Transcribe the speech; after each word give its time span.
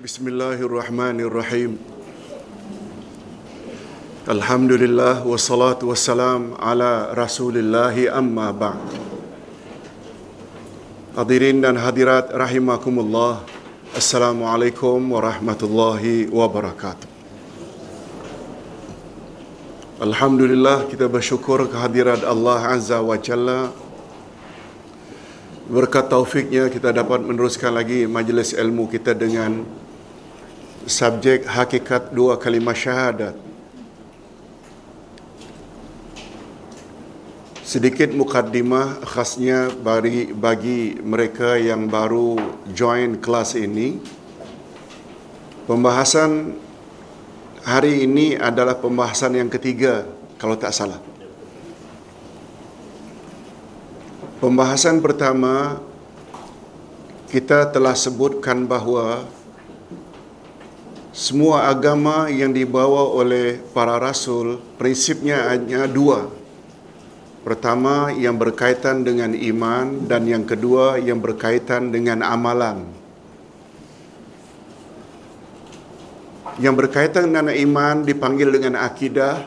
Bismillahirrahmanirrahim. 0.00 1.76
Alhamdulillah 4.24 5.20
wassalatu 5.20 5.92
wassalam 5.92 6.56
ala 6.56 7.12
Rasulillah 7.12 7.92
amma 8.08 8.56
ba'd. 8.56 8.80
Hadirin 11.12 11.60
dan 11.60 11.76
hadirat 11.76 12.32
rahimakumullah. 12.32 13.44
Assalamualaikum 13.92 14.96
warahmatullahi 15.12 16.24
wabarakatuh. 16.32 17.12
Alhamdulillah 20.00 20.88
kita 20.88 21.04
bersyukur 21.04 21.68
kehadirat 21.68 22.24
Allah 22.24 22.80
Azza 22.80 22.96
wa 23.04 23.20
Jalla 23.20 23.68
Berkat 25.72 26.10
taufiknya 26.12 26.68
kita 26.68 26.92
dapat 26.92 27.24
meneruskan 27.24 27.72
lagi 27.72 28.04
majlis 28.04 28.52
ilmu 28.52 28.92
kita 28.92 29.16
dengan 29.16 29.81
subjek 30.86 31.46
hakikat 31.46 32.10
dua 32.10 32.38
kalimah 32.38 32.74
syahadat. 32.74 33.34
Sedikit 37.62 38.12
mukaddimah 38.12 39.00
khasnya 39.06 39.72
bagi, 39.72 40.28
bagi 40.28 40.98
mereka 41.00 41.56
yang 41.56 41.88
baru 41.88 42.36
join 42.68 43.16
kelas 43.16 43.56
ini. 43.56 43.96
Pembahasan 45.64 46.58
hari 47.64 48.04
ini 48.04 48.36
adalah 48.36 48.76
pembahasan 48.76 49.38
yang 49.38 49.48
ketiga 49.48 50.04
kalau 50.36 50.58
tak 50.58 50.74
salah. 50.74 51.00
Pembahasan 54.42 54.98
pertama 54.98 55.78
kita 57.30 57.70
telah 57.72 57.96
sebutkan 57.96 58.66
bahawa 58.68 59.24
semua 61.12 61.68
agama 61.68 62.32
yang 62.32 62.56
dibawa 62.56 63.04
oleh 63.12 63.60
para 63.76 64.00
rasul 64.00 64.56
prinsipnya 64.80 65.52
hanya 65.52 65.84
dua. 65.84 66.32
Pertama 67.44 68.08
yang 68.16 68.40
berkaitan 68.40 69.04
dengan 69.04 69.36
iman 69.36 70.08
dan 70.08 70.24
yang 70.24 70.48
kedua 70.48 70.96
yang 70.96 71.20
berkaitan 71.20 71.92
dengan 71.92 72.24
amalan. 72.24 72.88
Yang 76.56 76.74
berkaitan 76.80 77.28
dengan 77.28 77.52
iman 77.52 77.94
dipanggil 78.08 78.48
dengan 78.48 78.80
akidah 78.80 79.44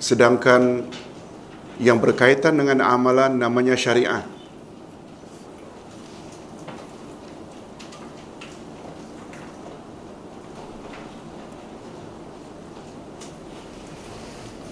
sedangkan 0.00 0.88
yang 1.76 2.00
berkaitan 2.00 2.56
dengan 2.56 2.80
amalan 2.80 3.36
namanya 3.36 3.76
syariat. 3.76 4.35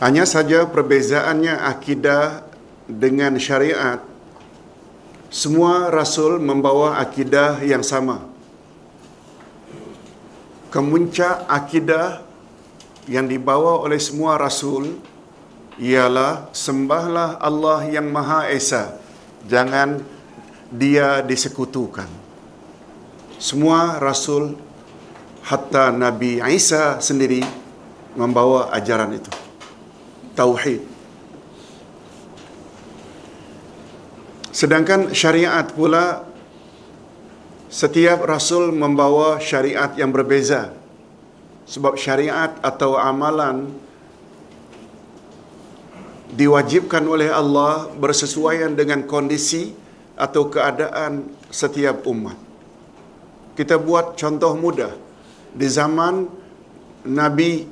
Hanya 0.04 0.28
saja 0.28 0.68
perbezaannya 0.68 1.64
akidah 1.64 2.44
dengan 2.84 3.40
syariat. 3.40 4.04
Semua 5.32 5.88
rasul 5.88 6.36
membawa 6.44 7.00
akidah 7.00 7.64
yang 7.64 7.80
sama. 7.80 8.20
Kemuncak 10.68 11.48
akidah 11.48 12.20
yang 13.08 13.24
dibawa 13.32 13.80
oleh 13.80 13.96
semua 13.96 14.36
rasul 14.36 15.00
ialah 15.80 16.52
sembahlah 16.52 17.40
Allah 17.40 17.88
yang 17.88 18.04
Maha 18.04 18.52
Esa. 18.52 19.00
Jangan 19.48 20.04
dia 20.68 21.24
disekutukan. 21.24 22.12
Semua 23.40 23.96
rasul 23.96 24.52
hatta 25.48 25.88
Nabi 25.96 26.44
Isa 26.52 27.00
sendiri 27.00 27.40
membawa 28.20 28.68
ajaran 28.68 29.16
itu. 29.16 29.43
Tauhid. 30.34 30.82
Sedangkan 34.54 35.10
syariat 35.10 35.66
pula 35.66 36.22
setiap 37.66 38.22
rasul 38.22 38.70
membawa 38.70 39.42
syariat 39.42 39.90
yang 39.98 40.14
berbeza. 40.14 40.70
Sebab 41.66 41.98
syariat 41.98 42.54
atau 42.62 42.94
amalan 42.94 43.66
diwajibkan 46.34 47.02
oleh 47.02 47.30
Allah 47.34 47.90
bersesuaian 47.98 48.74
dengan 48.74 49.02
kondisi 49.06 49.74
atau 50.14 50.46
keadaan 50.46 51.30
setiap 51.50 52.06
umat. 52.06 52.38
Kita 53.58 53.78
buat 53.78 54.18
contoh 54.18 54.54
mudah. 54.58 54.94
Di 55.54 55.66
zaman 55.70 56.26
Nabi 57.06 57.66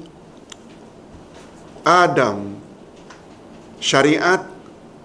Adam, 1.82 2.62
syariat 3.82 4.46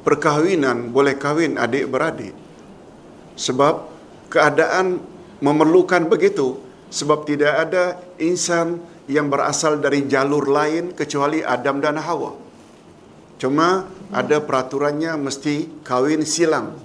perkahwinan 0.05 0.93
boleh 0.93 1.17
kahwin 1.17 1.57
adik-beradik. 1.57 2.37
Sebab 3.33 3.89
keadaan 4.29 5.01
memerlukan 5.41 6.05
begitu. 6.05 6.61
Sebab 6.87 7.27
tidak 7.27 7.67
ada 7.67 7.99
insan 8.15 8.79
yang 9.11 9.27
berasal 9.27 9.81
dari 9.81 10.07
jalur 10.07 10.47
lain 10.47 10.95
kecuali 10.95 11.43
Adam 11.43 11.83
dan 11.83 11.99
Hawa. 11.99 12.31
Cuma 13.41 13.89
ada 14.13 14.37
peraturannya 14.39 15.19
mesti 15.19 15.83
kahwin 15.83 16.23
silang. 16.23 16.77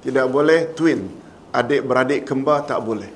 Tidak 0.00 0.26
boleh 0.32 0.72
twin. 0.72 1.10
Adik-beradik 1.52 2.24
kembar 2.24 2.64
tak 2.64 2.80
boleh. 2.80 3.12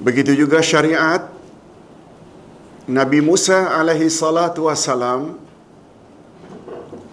Begitu 0.00 0.32
juga 0.32 0.64
syariat 0.64 1.39
Nabi 2.90 3.22
Musa 3.22 3.70
alaihi 3.78 4.10
salatu 4.10 4.66
wassalam 4.66 5.38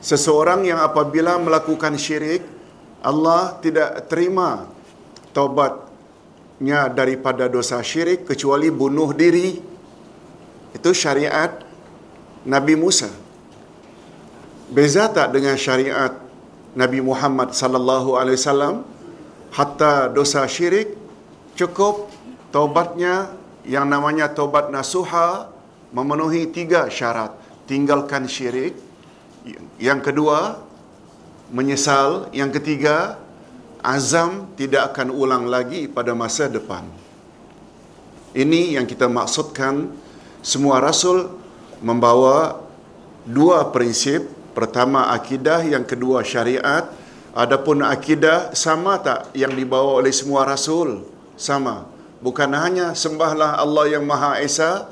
seseorang 0.02 0.66
yang 0.66 0.82
apabila 0.82 1.38
melakukan 1.38 1.94
syirik 2.02 2.42
Allah 3.06 3.62
tidak 3.62 4.10
terima 4.10 4.66
taubatnya 5.38 6.90
daripada 6.90 7.46
dosa 7.46 7.78
syirik 7.86 8.26
kecuali 8.26 8.74
bunuh 8.74 9.14
diri. 9.14 9.62
Itu 10.74 10.98
syariat 10.98 11.62
Nabi 12.42 12.74
Musa. 12.74 13.14
Beza 14.74 15.06
tak 15.14 15.30
dengan 15.30 15.62
syariat 15.62 16.18
Nabi 16.74 17.06
Muhammad 17.06 17.54
sallallahu 17.54 18.18
alaihi 18.18 18.42
wasallam? 18.42 18.82
Hatta 19.54 20.10
dosa 20.10 20.42
syirik 20.50 20.98
cukup 21.54 22.10
taubatnya 22.50 23.30
yang 23.62 23.86
namanya 23.86 24.26
taubat 24.34 24.74
nasuha 24.74 25.54
memenuhi 25.92 26.50
tiga 26.52 26.92
syarat. 26.92 27.36
Tinggalkan 27.68 28.28
syirik. 28.28 28.76
Yang 29.80 30.12
kedua, 30.12 30.60
menyesal. 31.52 32.32
Yang 32.32 32.60
ketiga, 32.62 33.20
azam 33.84 34.52
tidak 34.60 34.96
akan 34.96 35.12
ulang 35.12 35.46
lagi 35.48 35.88
pada 35.88 36.12
masa 36.16 36.48
depan. 36.48 36.84
Ini 38.36 38.78
yang 38.80 38.86
kita 38.86 39.08
maksudkan 39.08 39.90
semua 40.44 40.80
rasul 40.84 41.32
membawa 41.84 42.62
dua 43.28 43.68
prinsip. 43.72 44.28
Pertama 44.58 45.14
akidah, 45.14 45.62
yang 45.62 45.86
kedua 45.86 46.26
syariat. 46.26 46.90
Adapun 47.38 47.86
akidah 47.86 48.58
sama 48.58 48.98
tak 48.98 49.30
yang 49.38 49.54
dibawa 49.54 50.02
oleh 50.02 50.10
semua 50.10 50.42
rasul? 50.42 51.06
Sama. 51.38 51.86
Bukan 52.18 52.50
hanya 52.58 52.98
sembahlah 52.98 53.62
Allah 53.62 53.86
yang 53.94 54.02
Maha 54.02 54.42
Esa, 54.42 54.90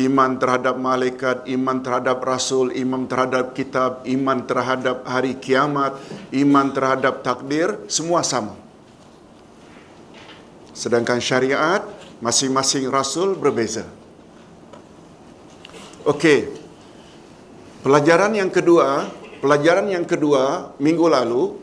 iman 0.00 0.40
terhadap 0.40 0.80
malaikat, 0.80 1.44
iman 1.52 1.84
terhadap 1.84 2.18
rasul, 2.24 2.72
iman 2.72 3.04
terhadap 3.04 3.52
kitab, 3.52 4.00
iman 4.08 4.38
terhadap 4.48 5.04
hari 5.04 5.36
kiamat, 5.36 6.00
iman 6.32 6.66
terhadap 6.72 7.20
takdir, 7.20 7.76
semua 7.92 8.24
sama. 8.24 8.56
Sedangkan 10.72 11.20
syariat 11.20 11.84
masing-masing 12.24 12.88
rasul 12.88 13.36
berbeza. 13.36 13.84
Okey. 16.08 16.48
Pelajaran 17.84 18.32
yang 18.32 18.48
kedua, 18.48 19.10
pelajaran 19.44 19.90
yang 19.92 20.06
kedua 20.08 20.72
minggu 20.80 21.06
lalu 21.10 21.58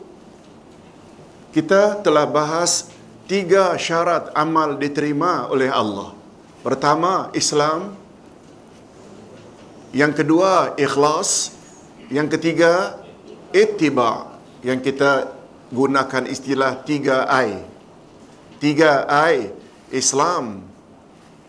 kita 1.50 1.98
telah 2.06 2.30
bahas 2.30 2.94
tiga 3.26 3.74
syarat 3.74 4.30
amal 4.38 4.78
diterima 4.78 5.50
oleh 5.50 5.66
Allah. 5.66 6.14
Pertama, 6.62 7.32
Islam. 7.34 7.99
Yang 9.90 10.22
kedua, 10.22 10.78
ikhlas. 10.78 11.54
Yang 12.10 12.38
ketiga, 12.38 13.02
ittiba. 13.50 14.38
Yang 14.62 14.92
kita 14.92 15.34
gunakan 15.74 16.24
istilah 16.30 16.82
tiga 16.86 17.26
I. 17.26 17.62
Tiga 18.62 19.06
I, 19.08 19.50
Islam. 19.90 20.62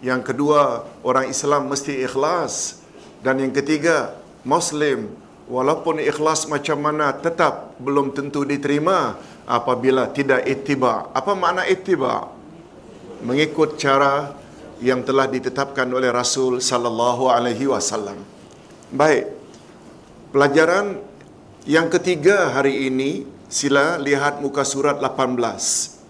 Yang 0.02 0.34
kedua, 0.34 0.90
orang 1.06 1.30
Islam 1.30 1.70
mesti 1.70 2.02
ikhlas. 2.02 2.82
Dan 3.22 3.46
yang 3.46 3.54
ketiga, 3.54 4.18
Muslim. 4.42 5.22
walaupun 5.52 6.00
ikhlas 6.00 6.48
macam 6.48 6.80
mana 6.80 7.12
tetap 7.12 7.76
belum 7.84 8.16
tentu 8.16 8.48
diterima 8.48 9.20
apabila 9.44 10.08
tidak 10.08 10.48
ittiba. 10.48 11.12
Apa 11.12 11.36
makna 11.36 11.68
ittiba? 11.68 12.32
Mengikut 13.22 13.76
cara 13.76 14.32
yang 14.82 15.06
telah 15.06 15.30
ditetapkan 15.30 15.86
oleh 15.94 16.10
Rasul 16.10 16.58
sallallahu 16.58 17.30
alaihi 17.30 17.70
wasallam. 17.70 18.18
Baik. 18.90 19.30
Pelajaran 20.34 20.98
yang 21.70 21.88
ketiga 21.94 22.50
hari 22.50 22.90
ini 22.90 23.30
sila 23.46 24.02
lihat 24.02 24.42
muka 24.42 24.66
surat 24.66 24.98
18. 24.98 26.02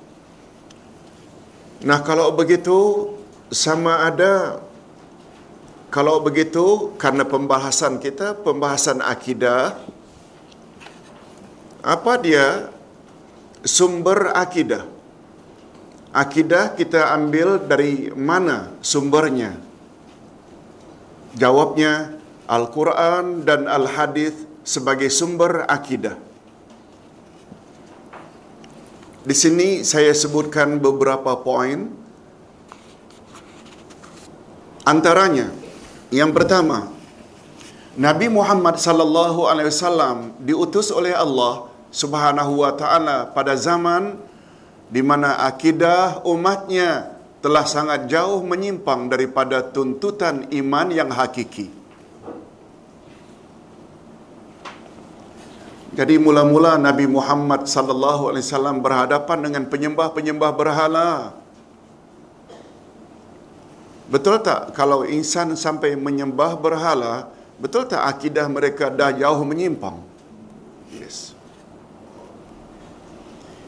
Nah, 1.83 1.99
kalau 2.05 2.31
begitu 2.31 3.11
sama 3.51 4.07
ada 4.07 4.63
kalau 5.91 6.23
begitu 6.23 6.95
karena 6.95 7.27
pembahasan 7.27 7.99
kita 7.99 8.39
pembahasan 8.39 9.03
akidah 9.03 9.75
apa 11.83 12.13
dia 12.23 12.71
sumber 13.67 14.31
akidah 14.31 14.87
akidah 16.11 16.75
kita 16.75 17.15
ambil 17.15 17.59
dari 17.59 18.11
mana 18.15 18.71
sumbernya? 18.83 19.55
Jawabnya 21.35 22.19
Al-Quran 22.47 23.47
dan 23.47 23.67
Al-Hadis 23.71 24.35
sebagai 24.67 25.07
sumber 25.07 25.63
akidah. 25.65 26.19
Di 29.21 29.35
sini 29.37 29.85
saya 29.87 30.11
sebutkan 30.11 30.81
beberapa 30.81 31.37
poin. 31.39 31.93
Antaranya 34.81 35.53
yang 36.09 36.33
pertama, 36.33 36.89
Nabi 37.95 38.27
Muhammad 38.27 38.81
sallallahu 38.81 39.45
alaihi 39.45 39.69
wasallam 39.69 40.33
diutus 40.41 40.89
oleh 40.89 41.13
Allah 41.13 41.69
Subhanahu 41.93 42.65
wa 42.65 42.71
taala 42.73 43.29
pada 43.29 43.53
zaman 43.55 44.17
di 44.91 44.99
mana 44.99 45.39
akidah 45.47 46.27
umatnya 46.27 47.15
telah 47.39 47.63
sangat 47.63 48.11
jauh 48.11 48.43
menyimpang 48.43 49.07
daripada 49.07 49.63
tuntutan 49.63 50.51
iman 50.51 50.87
yang 50.91 51.09
hakiki. 51.09 51.71
Jadi 55.91 56.15
mula-mula 56.15 56.79
Nabi 56.79 57.03
Muhammad 57.07 57.67
sallallahu 57.67 58.31
alaihi 58.31 58.47
wasallam 58.47 58.79
berhadapan 58.79 59.39
dengan 59.43 59.63
penyembah-penyembah 59.67 60.51
berhala. 60.55 61.35
Betul 64.11 64.43
tak 64.43 64.75
kalau 64.75 65.07
insan 65.07 65.55
sampai 65.55 65.95
menyembah 65.95 66.55
berhala, 66.59 67.31
betul 67.59 67.87
tak 67.87 68.03
akidah 68.07 68.47
mereka 68.47 68.91
dah 68.91 69.11
jauh 69.11 69.43
menyimpang? 69.43 69.99
Yes. 70.95 71.30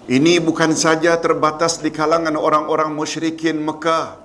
Ini 0.03 0.43
bukan 0.43 0.75
saja 0.75 1.15
terbatas 1.15 1.79
di 1.79 1.87
kalangan 1.87 2.35
orang-orang 2.35 2.91
musyrikin 2.91 3.63
Mekah. 3.63 4.19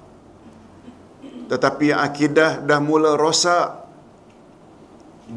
Tetapi 1.47 1.95
akidah 1.95 2.59
dah 2.67 2.83
mula 2.83 3.15
rosak 3.15 3.87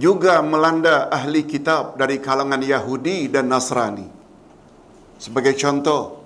juga 0.02 0.42
melanda 0.42 1.14
ahli 1.14 1.46
kitab 1.46 1.94
dari 1.94 2.18
kalangan 2.18 2.58
Yahudi 2.58 3.30
dan 3.30 3.54
Nasrani. 3.54 4.10
Sebagai 5.22 5.54
contoh, 5.62 6.26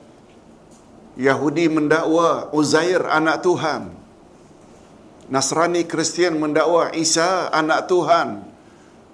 Yahudi 1.20 1.68
mendakwa 1.68 2.56
Uzair 2.56 3.04
anak 3.04 3.44
Tuhan. 3.44 3.92
Nasrani 5.28 5.84
Kristian 5.84 6.40
mendakwa 6.40 6.94
Isa 6.96 7.52
anak 7.52 7.92
Tuhan. 7.92 8.48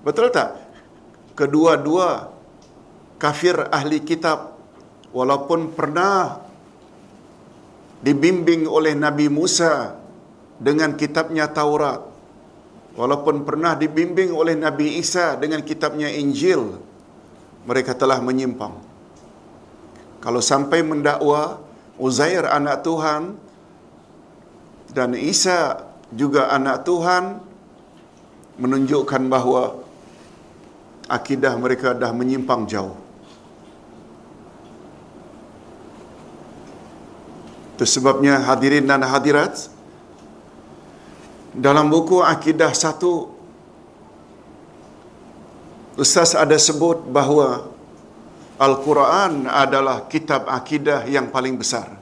Betul 0.06 0.30
tak? 0.30 0.62
Kedua-dua 1.34 2.30
kafir 3.18 3.56
ahli 3.72 4.04
kitab 4.04 4.51
walaupun 5.12 5.76
pernah 5.76 6.40
dibimbing 8.02 8.66
oleh 8.66 8.98
Nabi 8.98 9.30
Musa 9.30 9.96
dengan 10.58 10.98
kitabnya 10.98 11.48
Taurat. 11.48 12.10
Walaupun 12.92 13.48
pernah 13.48 13.72
dibimbing 13.72 14.36
oleh 14.36 14.52
Nabi 14.52 15.00
Isa 15.00 15.40
dengan 15.40 15.64
kitabnya 15.64 16.12
Injil, 16.12 16.76
mereka 17.64 17.96
telah 17.96 18.20
menyimpang. 18.20 18.76
Kalau 20.20 20.44
sampai 20.44 20.84
mendakwa 20.84 21.64
Uzair 21.96 22.44
anak 22.44 22.84
Tuhan 22.84 23.40
dan 24.92 25.16
Isa 25.16 25.88
juga 26.12 26.52
anak 26.52 26.84
Tuhan 26.84 27.40
menunjukkan 28.60 29.24
bahawa 29.32 29.80
akidah 31.08 31.56
mereka 31.58 31.96
dah 31.96 32.12
menyimpang 32.12 32.68
jauh. 32.68 33.01
Itu 37.82 37.98
sebabnya 37.98 38.38
hadirin 38.46 38.86
dan 38.86 39.02
hadirat 39.02 39.66
dalam 41.50 41.90
buku 41.90 42.22
Akidah 42.22 42.70
satu 42.78 43.34
Ustaz 45.98 46.38
ada 46.38 46.54
sebut 46.62 47.02
bahawa 47.10 47.74
Al-Quran 48.62 49.50
adalah 49.50 50.06
kitab 50.06 50.46
akidah 50.46 51.10
yang 51.10 51.34
paling 51.34 51.58
besar. 51.58 51.98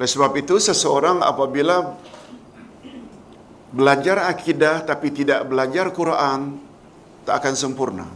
Oleh 0.00 0.08
sebab 0.08 0.32
itu 0.40 0.56
seseorang 0.56 1.20
apabila 1.20 1.92
belajar 3.68 4.24
akidah 4.24 4.88
tapi 4.88 5.12
tidak 5.12 5.44
belajar 5.52 5.92
Quran 5.92 6.56
tak 7.28 7.44
akan 7.44 7.54
sempurna. 7.60 8.08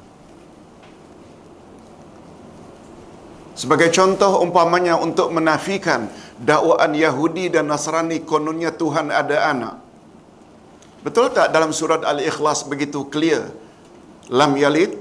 Sebagai 3.52 3.92
contoh 3.92 4.40
umpamanya 4.40 4.96
untuk 4.96 5.28
menafikan 5.28 6.08
dakwaan 6.42 6.92
Yahudi 6.92 7.54
dan 7.54 7.70
Nasrani 7.70 8.26
kononnya 8.26 8.74
Tuhan 8.74 9.14
ada 9.14 9.50
anak. 9.54 9.74
Betul 11.06 11.30
tak 11.34 11.50
dalam 11.54 11.70
surat 11.70 12.02
Al-Ikhlas 12.02 12.66
begitu 12.66 13.06
clear? 13.06 13.50
Lam 14.30 14.54
yalid 14.58 14.98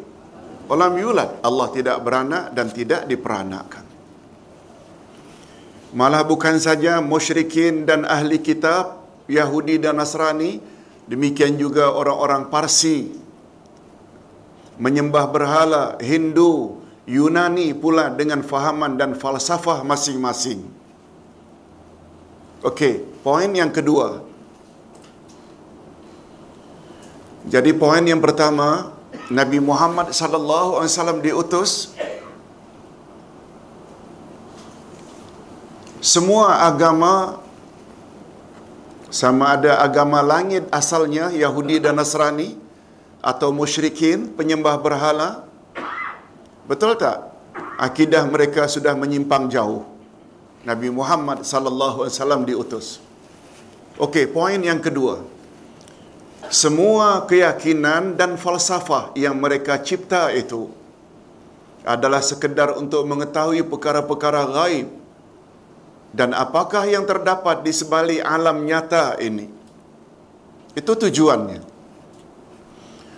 lam 0.70 0.94
yulad. 0.96 1.42
Allah 1.44 1.68
tidak 1.76 1.98
beranak 2.06 2.56
dan 2.56 2.72
tidak 2.72 3.04
diperanakkan. 3.10 3.84
Malah 5.92 6.24
bukan 6.24 6.56
saja 6.56 7.04
musyrikin 7.04 7.84
dan 7.84 8.08
ahli 8.08 8.40
kitab 8.40 9.04
Yahudi 9.28 9.76
dan 9.76 10.00
Nasrani, 10.00 10.64
demikian 11.04 11.60
juga 11.60 11.92
orang-orang 11.92 12.48
Parsi 12.48 13.12
menyembah 14.80 15.28
berhala, 15.30 16.00
Hindu, 16.02 16.82
Yunani 17.06 17.76
pula 17.76 18.10
dengan 18.10 18.42
fahaman 18.42 18.96
dan 18.98 19.14
falsafah 19.14 19.84
masing-masing. 19.84 20.81
Okey, 22.62 23.02
poin 23.26 23.50
yang 23.50 23.74
kedua. 23.74 24.22
Jadi 27.50 27.74
poin 27.74 28.06
yang 28.06 28.22
pertama, 28.22 28.94
Nabi 29.34 29.58
Muhammad 29.58 30.14
sallallahu 30.14 30.78
alaihi 30.78 30.94
wasallam 30.94 31.20
diutus. 31.26 31.98
Semua 35.98 36.70
agama 36.70 37.42
sama 39.10 39.58
ada 39.58 39.82
agama 39.82 40.22
langit 40.22 40.70
asalnya 40.70 41.34
Yahudi 41.34 41.82
dan 41.82 41.98
Nasrani 41.98 42.62
atau 43.26 43.50
musyrikin 43.50 44.38
penyembah 44.38 44.78
berhala. 44.78 45.50
Betul 46.70 46.94
tak? 46.94 47.26
Akidah 47.82 48.22
mereka 48.30 48.70
sudah 48.70 48.94
menyimpang 48.94 49.50
jauh 49.50 49.91
Nabi 50.70 50.94
Muhammad 50.94 51.42
sallallahu 51.42 52.06
alaihi 52.06 52.16
wasallam 52.16 52.42
diutus 52.50 52.88
okey 53.98 54.26
poin 54.30 54.60
yang 54.62 54.78
kedua 54.78 55.26
semua 56.52 57.24
keyakinan 57.30 58.20
dan 58.20 58.36
falsafah 58.36 59.16
yang 59.16 59.38
mereka 59.40 59.80
cipta 59.80 60.30
itu 60.36 60.70
adalah 61.82 62.22
sekedar 62.22 62.78
untuk 62.78 63.02
mengetahui 63.10 63.66
perkara-perkara 63.66 64.46
gaib 64.54 65.02
dan 66.12 66.36
apakah 66.36 66.84
yang 66.86 67.08
terdapat 67.08 67.64
di 67.64 67.72
sebalik 67.72 68.20
alam 68.20 68.68
nyata 68.68 69.16
ini. 69.24 69.48
Itu 70.76 70.96
tujuannya. 70.96 71.64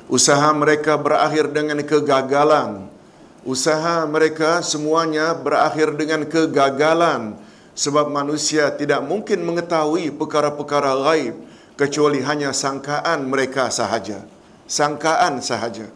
Usaha 0.09 0.49
mereka 0.53 0.93
berakhir 0.97 1.49
dengan 1.49 1.81
kegagalan. 1.81 2.92
Usaha 3.43 4.07
mereka 4.07 4.63
semuanya 4.63 5.35
berakhir 5.35 5.91
dengan 5.99 6.23
kegagalan 6.23 7.35
sebab 7.75 8.07
manusia 8.07 8.71
tidak 8.71 9.03
mungkin 9.03 9.43
mengetahui 9.43 10.15
perkara-perkara 10.15 10.95
gaib 11.03 11.35
kecuali 11.75 12.23
hanya 12.23 12.55
sangkaan 12.55 13.27
mereka 13.27 13.67
sahaja. 13.67 14.23
Sangkaan 14.63 15.43
sahaja. 15.43 15.91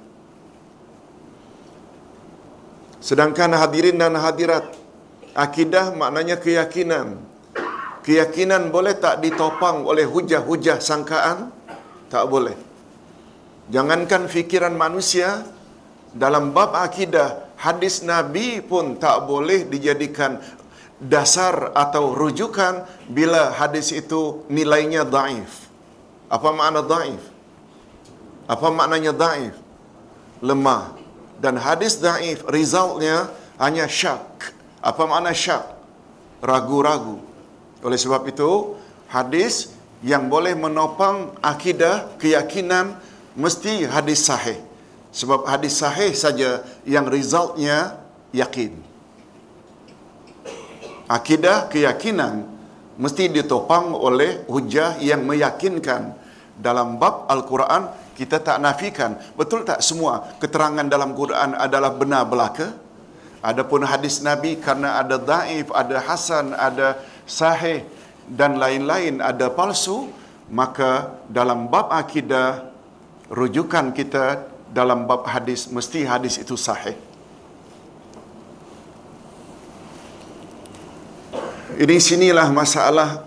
Sedangkan 2.99 3.55
hadirin 3.55 3.95
dan 3.95 4.19
hadirat, 4.19 4.67
akidah 5.31 5.95
maknanya 5.95 6.35
keyakinan. 6.35 7.15
Keyakinan 8.03 8.75
boleh 8.75 8.99
tak 8.99 9.23
ditopang 9.23 9.87
oleh 9.87 10.03
hujah-hujah 10.03 10.83
sangkaan? 10.83 11.55
Tak 12.11 12.27
boleh. 12.27 12.55
Jangankan 13.71 14.27
fikiran 14.27 14.75
manusia, 14.75 15.47
dalam 16.17 16.49
bab 16.49 16.73
akidah, 16.73 17.53
hadis 17.61 18.01
Nabi 18.01 18.57
pun 18.65 18.97
tak 18.97 19.29
boleh 19.29 19.69
dijadikan 19.69 20.41
dasar 20.97 21.77
atau 21.77 22.17
rujukan 22.17 22.89
bila 23.05 23.53
hadis 23.53 23.93
itu 23.93 24.41
nilainya 24.49 25.05
daif. 25.05 25.69
Apa 26.25 26.49
makna 26.49 26.81
daif? 26.81 27.21
Apa 28.49 28.67
maknanya 28.73 29.13
daif? 29.13 29.53
Lemah. 30.41 30.97
Dan 31.37 31.61
hadis 31.61 32.01
daif, 32.01 32.41
resultnya 32.49 33.29
hanya 33.61 33.85
syak. 33.85 34.57
Apa 34.81 35.05
makna 35.05 35.37
syak? 35.37 35.69
Ragu-ragu. 36.41 37.21
Oleh 37.85 37.99
sebab 38.01 38.25
itu, 38.25 38.73
hadis 39.05 39.69
yang 40.01 40.33
boleh 40.33 40.57
menopang 40.57 41.37
akidah, 41.45 42.09
keyakinan, 42.17 42.97
mesti 43.37 43.85
hadis 43.85 44.25
sahih. 44.25 44.66
Sebab 45.11 45.47
hadis 45.47 45.79
sahih 45.79 46.11
saja 46.13 46.61
yang 46.83 47.07
resultnya 47.07 47.99
yakin. 48.35 48.75
Akidah, 51.07 51.71
keyakinan 51.71 52.43
mesti 52.99 53.31
ditopang 53.31 53.95
oleh 53.95 54.43
hujah 54.51 54.99
yang 54.99 55.23
meyakinkan. 55.23 56.17
Dalam 56.57 56.97
bab 56.97 57.29
Al-Quran, 57.29 57.87
kita 58.17 58.41
tak 58.41 58.57
nafikan. 58.57 59.15
Betul 59.37 59.61
tak 59.61 59.85
semua 59.85 60.35
keterangan 60.41 60.83
dalam 60.89 61.13
Quran 61.13 61.53
adalah 61.53 61.93
benar 61.93 62.25
belaka? 62.25 62.73
Adapun 63.45 63.85
hadis 63.85 64.25
Nabi 64.25 64.57
karena 64.57 64.97
ada 64.97 65.21
daif, 65.21 65.69
ada 65.69 66.01
hasan, 66.01 66.57
ada 66.57 66.97
sahih 67.29 67.85
dan 68.25 68.57
lain-lain, 68.57 69.21
ada 69.21 69.53
palsu, 69.53 70.09
maka 70.49 71.13
dalam 71.29 71.69
bab 71.69 71.93
akidah, 71.93 72.73
rujukan 73.29 73.93
kita 73.93 74.49
dalam 74.71 75.07
bab 75.07 75.23
hadis, 75.27 75.67
mesti 75.71 76.03
hadis 76.03 76.39
itu 76.39 76.55
sahih. 76.59 76.95
Ini 81.77 81.97
sinilah 82.01 82.49
masalah 82.49 83.21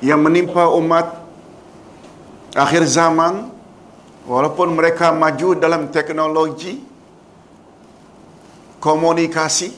yang 0.00 0.16
menimpa 0.22 0.64
umat 0.80 1.20
akhir 2.56 2.88
zaman 2.88 3.52
walaupun 4.24 4.72
mereka 4.72 5.12
maju 5.12 5.52
dalam 5.52 5.92
teknologi 5.92 6.80
komunikasi 8.80 9.76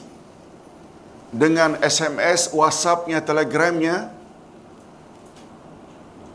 dengan 1.29 1.77
SMS, 1.83 2.49
WhatsApp-nya, 2.55 3.21
Telegram-nya 3.21 4.18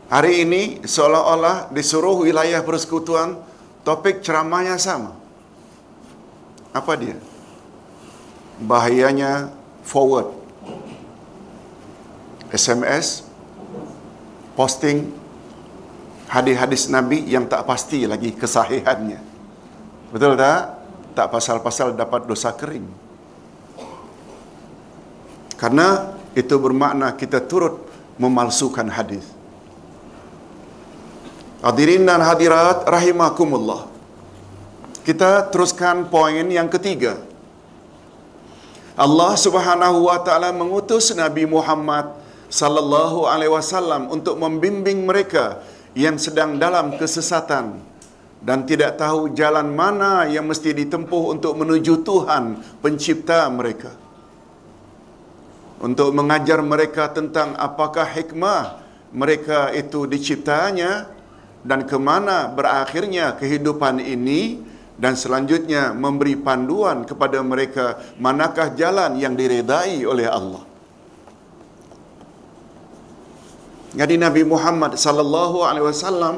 hari 0.09 0.45
ini 0.45 0.85
seolah-olah 0.85 1.73
disuruh 1.73 2.25
wilayah 2.25 2.61
persekutuan 2.61 3.39
topik 3.85 4.25
ceramahnya 4.25 4.77
sama. 4.81 5.13
Apa 6.75 6.93
dia? 6.99 7.17
Bahayanya 8.59 9.51
forward. 9.85 10.31
SMS 12.51 13.27
posting 14.55 15.11
hadis-hadis 16.31 16.87
Nabi 16.87 17.27
yang 17.27 17.45
tak 17.51 17.67
pasti 17.67 18.07
lagi 18.07 18.31
kesahihannya. 18.31 19.19
Betul 20.15 20.39
tak? 20.39 20.59
Tak 21.15 21.27
pasal-pasal 21.31 21.95
dapat 21.95 22.27
dosa 22.27 22.55
kering. 22.55 22.87
Karena 25.55 26.15
itu 26.35 26.55
bermakna 26.59 27.15
kita 27.15 27.43
turut 27.43 27.83
memalsukan 28.19 28.87
hadis. 28.91 29.34
Hadirin 31.65 32.05
dan 32.05 32.21
hadirat 32.21 32.85
rahimakumullah. 32.85 33.89
Kita 35.01 35.49
teruskan 35.49 36.05
poin 36.13 36.45
yang 36.45 36.69
ketiga. 36.69 37.17
Allah 38.93 39.33
Subhanahu 39.33 40.05
wa 40.05 40.21
taala 40.21 40.53
mengutus 40.53 41.09
Nabi 41.17 41.49
Muhammad 41.49 42.13
sallallahu 42.53 43.25
alaihi 43.25 43.49
wasallam 43.49 44.13
untuk 44.13 44.37
membimbing 44.37 45.09
mereka 45.09 45.65
yang 45.97 46.21
sedang 46.21 46.61
dalam 46.61 47.01
kesesatan 47.01 47.81
dan 48.45 48.61
tidak 48.69 49.01
tahu 49.01 49.33
jalan 49.33 49.65
mana 49.73 50.29
yang 50.29 50.45
mesti 50.45 50.69
ditempuh 50.69 51.33
untuk 51.33 51.57
menuju 51.57 52.05
Tuhan 52.05 52.61
pencipta 52.85 53.49
mereka. 53.49 53.89
Untuk 55.81 56.13
mengajar 56.13 56.61
mereka 56.61 57.09
tentang 57.09 57.57
apakah 57.57 58.05
hikmah 58.05 58.85
mereka 59.09 59.73
itu 59.73 60.05
diciptanya 60.05 61.14
dan 61.65 61.89
ke 61.89 61.97
mana 61.97 62.45
berakhirnya 62.53 63.33
kehidupan 63.33 63.97
ini 63.97 64.61
dan 65.01 65.17
selanjutnya 65.17 65.91
memberi 65.97 66.37
panduan 66.37 67.03
kepada 67.03 67.41
mereka 67.41 67.97
manakah 68.21 68.71
jalan 68.77 69.17
yang 69.17 69.33
diredai 69.33 70.05
oleh 70.05 70.29
Allah. 70.29 70.63
Jadi 73.95 74.15
Nabi 74.19 74.43
Muhammad 74.45 74.99
sallallahu 74.99 75.65
alaihi 75.65 75.87
wasallam 75.87 76.35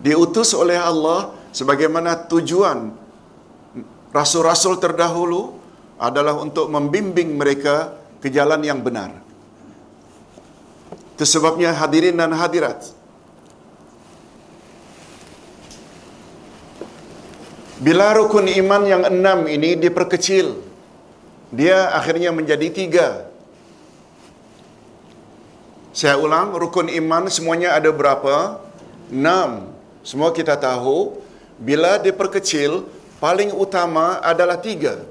diutus 0.00 0.50
oleh 0.56 0.76
Allah 0.80 1.36
sebagaimana 1.54 2.26
tujuan 2.26 2.92
rasul-rasul 4.10 4.80
terdahulu 4.80 5.54
adalah 6.00 6.36
untuk 6.40 6.72
membimbing 6.72 7.36
mereka 7.36 7.92
ke 8.20 8.32
jalan 8.32 8.64
yang 8.64 8.80
benar. 8.80 9.12
Itu 11.16 11.24
sebabnya 11.24 11.72
hadirin 11.76 12.16
dan 12.16 12.32
hadirat. 12.32 12.95
Bila 17.86 18.10
rukun 18.18 18.50
iman 18.50 18.82
yang 18.82 19.06
enam 19.06 19.46
ini 19.46 19.78
diperkecil, 19.78 20.58
dia 21.54 21.94
akhirnya 21.94 22.34
menjadi 22.34 22.66
tiga. 22.74 23.08
Saya 25.94 26.18
ulang, 26.18 26.50
rukun 26.58 26.90
iman 26.90 27.30
semuanya 27.30 27.78
ada 27.78 27.94
berapa? 27.94 28.58
Enam. 29.06 29.70
Semua 30.02 30.34
kita 30.34 30.58
tahu, 30.58 31.22
bila 31.62 32.02
diperkecil, 32.02 32.90
paling 33.22 33.54
utama 33.54 34.18
adalah 34.18 34.58
tiga. 34.58 35.06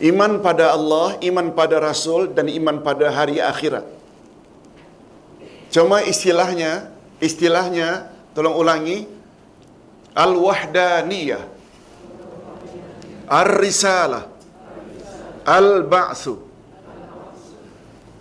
Iman 0.00 0.40
pada 0.40 0.72
Allah, 0.72 1.20
iman 1.28 1.52
pada 1.52 1.76
Rasul, 1.76 2.32
dan 2.32 2.48
iman 2.48 2.80
pada 2.80 3.12
hari 3.12 3.36
akhirat. 3.36 3.84
Cuma 5.68 6.00
istilahnya, 6.00 6.88
istilahnya, 7.20 8.08
tolong 8.32 8.56
ulangi, 8.56 9.20
Al-Wahdaniyah, 10.12 11.44
Ar-Risalah, 13.28 14.28
Al-Ba'su, 15.42 16.36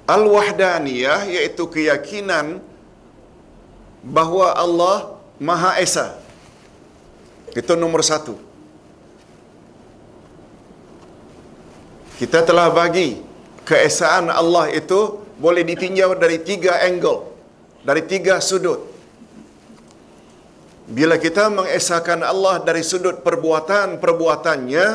Al-Wahdaniyah 0.08 1.28
iaitu 1.28 1.68
keyakinan 1.68 2.64
bahawa 4.04 4.56
Allah 4.58 4.98
Maha 5.40 5.80
Esa. 5.80 6.20
Itu 7.52 7.76
nombor 7.76 8.04
satu. 8.04 8.36
Kita 12.22 12.46
telah 12.46 12.70
bagi 12.70 13.18
keesaan 13.66 14.30
Allah 14.30 14.70
itu 14.70 15.26
boleh 15.42 15.66
ditinjau 15.66 16.14
dari 16.22 16.38
tiga 16.38 16.86
angle, 16.86 17.34
dari 17.82 18.06
tiga 18.06 18.38
sudut. 18.38 18.91
Bila 20.92 21.16
kita 21.16 21.48
mengesahkan 21.48 22.20
Allah 22.20 22.60
dari 22.60 22.84
sudut 22.84 23.24
perbuatan-perbuatannya, 23.24 24.88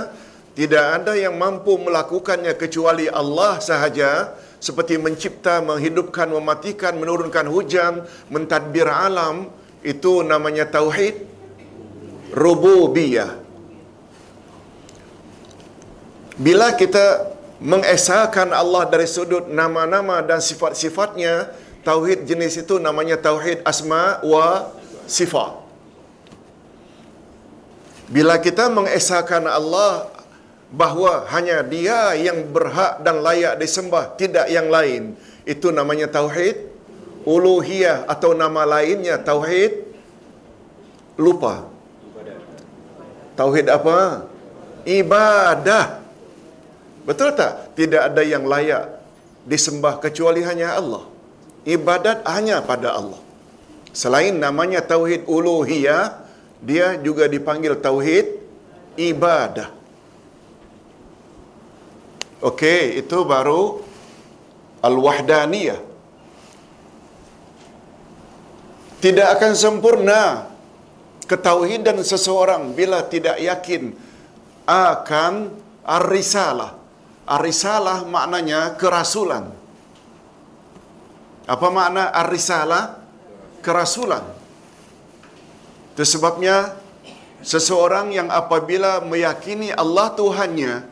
tidak 0.52 0.84
ada 1.00 1.16
yang 1.16 1.40
mampu 1.40 1.72
melakukannya 1.80 2.52
kecuali 2.52 3.08
Allah 3.08 3.56
sahaja, 3.64 4.36
seperti 4.60 5.00
mencipta, 5.00 5.64
menghidupkan, 5.64 6.28
mematikan, 6.28 7.00
menurunkan 7.00 7.48
hujan, 7.48 8.04
mentadbir 8.28 8.84
alam, 8.84 9.48
itu 9.80 10.20
namanya 10.20 10.68
tauhid 10.68 11.24
rububiyah. 12.36 13.40
Bila 16.36 16.76
kita 16.76 17.32
mengesahkan 17.56 18.52
Allah 18.52 18.84
dari 18.84 19.08
sudut 19.08 19.48
nama-nama 19.48 20.20
dan 20.20 20.44
sifat-sifatnya, 20.44 21.56
tauhid 21.80 22.28
jenis 22.28 22.60
itu 22.60 22.76
namanya 22.76 23.16
tauhid 23.16 23.64
asma 23.64 24.20
wa 24.20 24.68
sifat. 25.08 25.65
Bila 28.06 28.38
kita 28.38 28.70
mengesahkan 28.70 29.42
Allah 29.50 30.06
bahawa 30.70 31.26
hanya 31.34 31.62
dia 31.66 32.14
yang 32.14 32.46
berhak 32.54 33.02
dan 33.02 33.18
layak 33.22 33.58
disembah, 33.58 34.14
tidak 34.14 34.46
yang 34.46 34.70
lain. 34.70 35.18
Itu 35.42 35.74
namanya 35.74 36.06
tauhid 36.10 36.70
uluhiyah 37.26 38.06
atau 38.06 38.34
nama 38.34 38.62
lainnya 38.62 39.18
tauhid 39.18 39.82
lupa. 41.18 41.66
Tauhid 43.34 43.66
apa? 43.68 44.26
Ibadah. 44.86 45.98
Betul 47.02 47.34
tak? 47.34 47.74
Tidak 47.74 48.02
ada 48.14 48.22
yang 48.22 48.46
layak 48.46 49.02
disembah 49.46 49.98
kecuali 50.02 50.42
hanya 50.46 50.78
Allah. 50.78 51.04
ibadat 51.66 52.22
hanya 52.30 52.62
pada 52.62 52.94
Allah. 52.94 53.18
Selain 53.90 54.30
namanya 54.30 54.78
tauhid 54.86 55.26
uluhiyah, 55.26 56.25
dia 56.60 56.96
juga 57.00 57.28
dipanggil 57.28 57.76
tauhid 57.78 58.26
ibadah. 58.96 59.72
Okey, 62.44 63.00
itu 63.00 63.18
baru 63.24 63.80
al-wahdaniyah. 64.84 65.80
Tidak 69.00 69.28
akan 69.36 69.52
sempurna 69.56 70.50
ketauhidan 71.26 72.00
seseorang 72.04 72.72
bila 72.72 73.04
tidak 73.04 73.40
yakin 73.40 73.92
akan 74.68 75.52
ar-risalah. 75.84 76.76
Ar-risalah 77.26 78.06
maknanya 78.06 78.78
kerasulan. 78.78 79.50
Apa 81.46 81.68
makna 81.70 82.10
ar-risalah? 82.10 83.02
Kerasulan. 83.62 84.35
Itu 85.96 86.04
sebabnya 86.04 86.76
seseorang 87.40 88.12
yang 88.12 88.28
apabila 88.28 89.00
meyakini 89.00 89.72
Allah 89.72 90.12
Tuhannya 90.12 90.84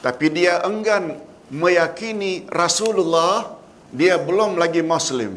tapi 0.00 0.32
dia 0.32 0.64
enggan 0.64 1.20
meyakini 1.52 2.48
Rasulullah 2.48 3.60
dia 3.92 4.16
belum 4.16 4.56
lagi 4.56 4.80
muslim. 4.80 5.36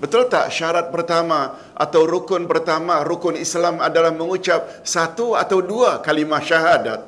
Betul 0.00 0.32
tak 0.32 0.48
syarat 0.48 0.88
pertama 0.88 1.60
atau 1.76 2.08
rukun 2.08 2.48
pertama 2.48 3.04
rukun 3.04 3.36
Islam 3.36 3.84
adalah 3.84 4.16
mengucap 4.16 4.80
satu 4.80 5.36
atau 5.36 5.60
dua 5.60 6.00
kalimah 6.00 6.40
syahadat? 6.40 7.04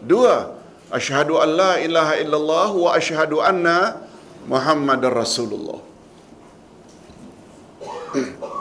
Dua. 0.00 0.56
Asyhadu 0.88 1.36
an 1.36 1.52
la 1.52 1.72
ilaha 1.84 2.16
illallah 2.16 2.70
wa 2.72 2.96
asyhadu 2.96 3.44
anna 3.44 4.08
Muhammadar 4.48 5.12
Rasulullah. 5.12 5.84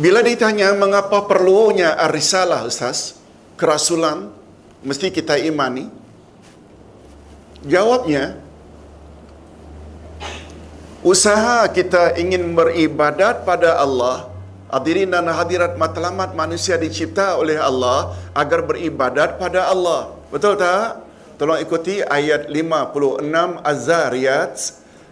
Bila 0.00 0.24
ditanya 0.24 0.72
mengapa 0.72 1.28
perlunya 1.28 1.92
ar-risalah 1.92 2.64
Ustaz, 2.64 3.20
kerasulan 3.60 4.32
mesti 4.80 5.12
kita 5.12 5.36
imani. 5.36 5.92
Jawabnya 7.68 8.40
usaha 11.04 11.68
kita 11.68 12.16
ingin 12.16 12.56
beribadat 12.56 13.44
pada 13.44 13.76
Allah 13.76 14.30
Hadirin 14.70 15.10
dan 15.10 15.26
hadirat 15.26 15.74
matlamat 15.74 16.30
manusia 16.38 16.78
dicipta 16.78 17.34
oleh 17.34 17.58
Allah 17.58 18.14
agar 18.30 18.62
beribadat 18.62 19.34
pada 19.34 19.66
Allah. 19.66 20.14
Betul 20.30 20.54
tak? 20.54 21.02
Tolong 21.42 21.58
ikuti 21.58 21.98
ayat 21.98 22.46
56 22.46 23.66
Az-Zariyat. 23.66 24.54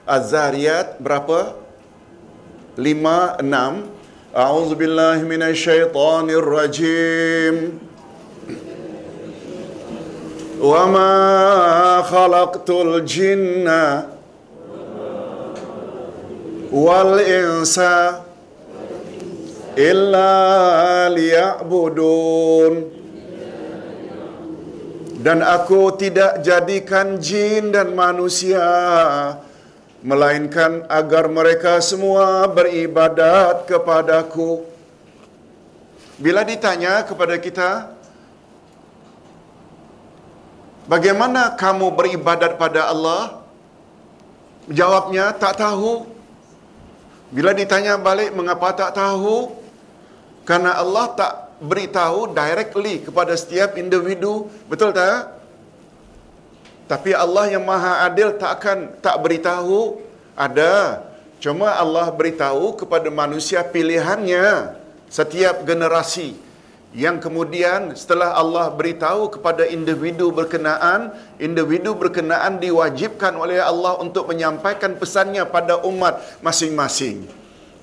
Az-Zariyat 0.07 1.03
berapa? 1.03 1.59
56. 2.79 3.98
Billahi 4.39 5.27
minasyaitonir 5.27 6.47
rajim. 6.47 7.81
Wa 10.63 10.87
ma 10.87 12.03
khalaqtul 12.07 13.03
jinna 13.03 14.07
wal 16.71 17.19
insa 17.19 18.23
illa 19.75 21.11
liya'budun 21.11 22.95
dan 25.19 25.43
aku 25.43 25.99
tidak 25.99 26.47
jadikan 26.47 27.19
jin 27.19 27.75
dan 27.75 27.91
manusia 27.91 28.63
melainkan 30.09 30.89
agar 30.89 31.29
mereka 31.29 31.73
semua 31.85 32.49
beribadat 32.49 33.69
kepadaku 33.69 34.65
bila 36.17 36.41
ditanya 36.49 37.05
kepada 37.05 37.37
kita 37.37 37.71
bagaimana 40.89 41.53
kamu 41.61 41.93
beribadat 41.93 42.57
pada 42.57 42.89
Allah 42.89 43.45
jawabnya 44.81 45.37
tak 45.37 45.61
tahu 45.61 46.09
bila 47.29 47.53
ditanya 47.53 48.01
balik 48.01 48.33
mengapa 48.33 48.73
tak 48.73 48.97
tahu 48.97 49.53
karena 50.49 50.81
Allah 50.81 51.13
tak 51.13 51.33
beritahu 51.61 52.33
directly 52.33 53.05
kepada 53.05 53.37
setiap 53.37 53.77
individu. 53.77 54.49
Betul 54.65 54.97
tak? 54.97 55.38
Tapi 56.89 57.13
Allah 57.13 57.53
yang 57.53 57.69
maha 57.69 58.09
adil 58.09 58.33
tak 58.41 58.65
akan 58.65 58.79
tak 59.05 59.21
beritahu. 59.21 60.01
Ada. 60.33 61.05
Cuma 61.39 61.71
Allah 61.77 62.09
beritahu 62.11 62.75
kepada 62.75 63.13
manusia 63.13 63.61
pilihannya 63.63 64.75
setiap 65.13 65.63
generasi. 65.69 66.35
Yang 66.97 67.29
kemudian 67.29 67.93
setelah 67.93 68.33
Allah 68.33 68.73
beritahu 68.73 69.29
kepada 69.29 69.69
individu 69.69 70.33
berkenaan, 70.33 71.13
individu 71.37 71.93
berkenaan 71.93 72.57
diwajibkan 72.57 73.37
oleh 73.37 73.61
Allah 73.61 74.01
untuk 74.01 74.25
menyampaikan 74.25 74.97
pesannya 74.97 75.45
pada 75.45 75.85
umat 75.85 76.25
masing-masing. 76.41 77.29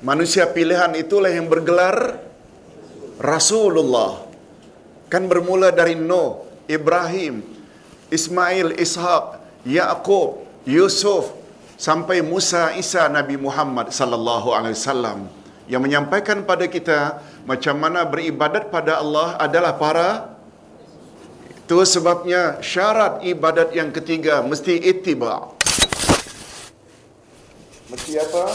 Manusia 0.02 0.50
pilihan 0.50 0.89
itulah 0.98 1.30
yang 1.30 1.46
bergelar 1.46 2.18
Rasulullah 3.22 4.26
kan 5.08 5.30
bermula 5.30 5.70
dari 5.70 5.96
Nuh, 5.96 6.44
Ibrahim, 6.65 7.55
Ismail, 8.13 8.78
Ishaq, 8.78 9.41
Yaqub, 9.65 10.46
Yusuf 10.65 11.34
sampai 11.76 12.22
Musa, 12.22 12.74
Isa, 12.78 13.06
Nabi 13.10 13.36
Muhammad 13.36 13.89
sallallahu 13.91 14.54
alaihi 14.54 14.78
wasallam 14.78 15.30
yang 15.65 15.82
menyampaikan 15.82 16.46
pada 16.46 16.70
kita 16.70 17.20
macam 17.50 17.76
mana 17.78 18.06
beribadat 18.06 18.70
pada 18.70 19.02
Allah 19.02 19.38
adalah 19.41 19.74
para 19.78 20.10
itu 21.65 21.82
sebabnya 21.82 22.62
syarat 22.62 23.26
ibadat 23.26 23.74
yang 23.74 23.89
ketiga 23.89 24.46
mesti 24.46 24.78
ittiba. 24.78 25.50
Mesti 27.89 28.12
apa? 28.22 28.46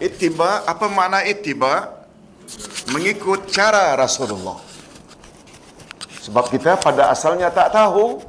Ittiba, 0.00 0.64
apa 0.64 0.88
makna 0.88 1.20
ittiba? 1.28 2.04
mengikut 2.92 3.48
cara 3.48 3.96
Rasulullah. 3.96 4.60
Sebab 6.24 6.48
kita 6.52 6.80
pada 6.80 7.12
asalnya 7.12 7.52
tak 7.52 7.72
tahu, 7.72 8.20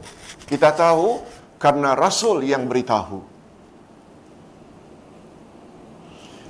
kita 0.45 0.69
tahu 0.73 1.25
karena 1.58 1.97
Rasul 1.97 2.45
yang 2.45 2.69
beritahu. 2.69 3.21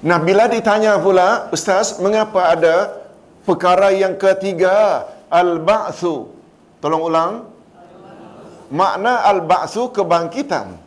Nah, 0.06 0.22
bila 0.22 0.46
ditanya 0.46 1.02
pula, 1.02 1.50
Ustaz, 1.50 1.98
mengapa 1.98 2.54
ada 2.54 2.94
perkara 3.42 3.90
yang 3.90 4.14
ketiga, 4.20 5.08
Al-Ba'thu? 5.34 6.30
Tolong 6.78 7.02
ulang. 7.02 7.34
Makna 8.70 9.26
Al-Ba'thu 9.26 9.90
kebangkitan. 9.90 10.78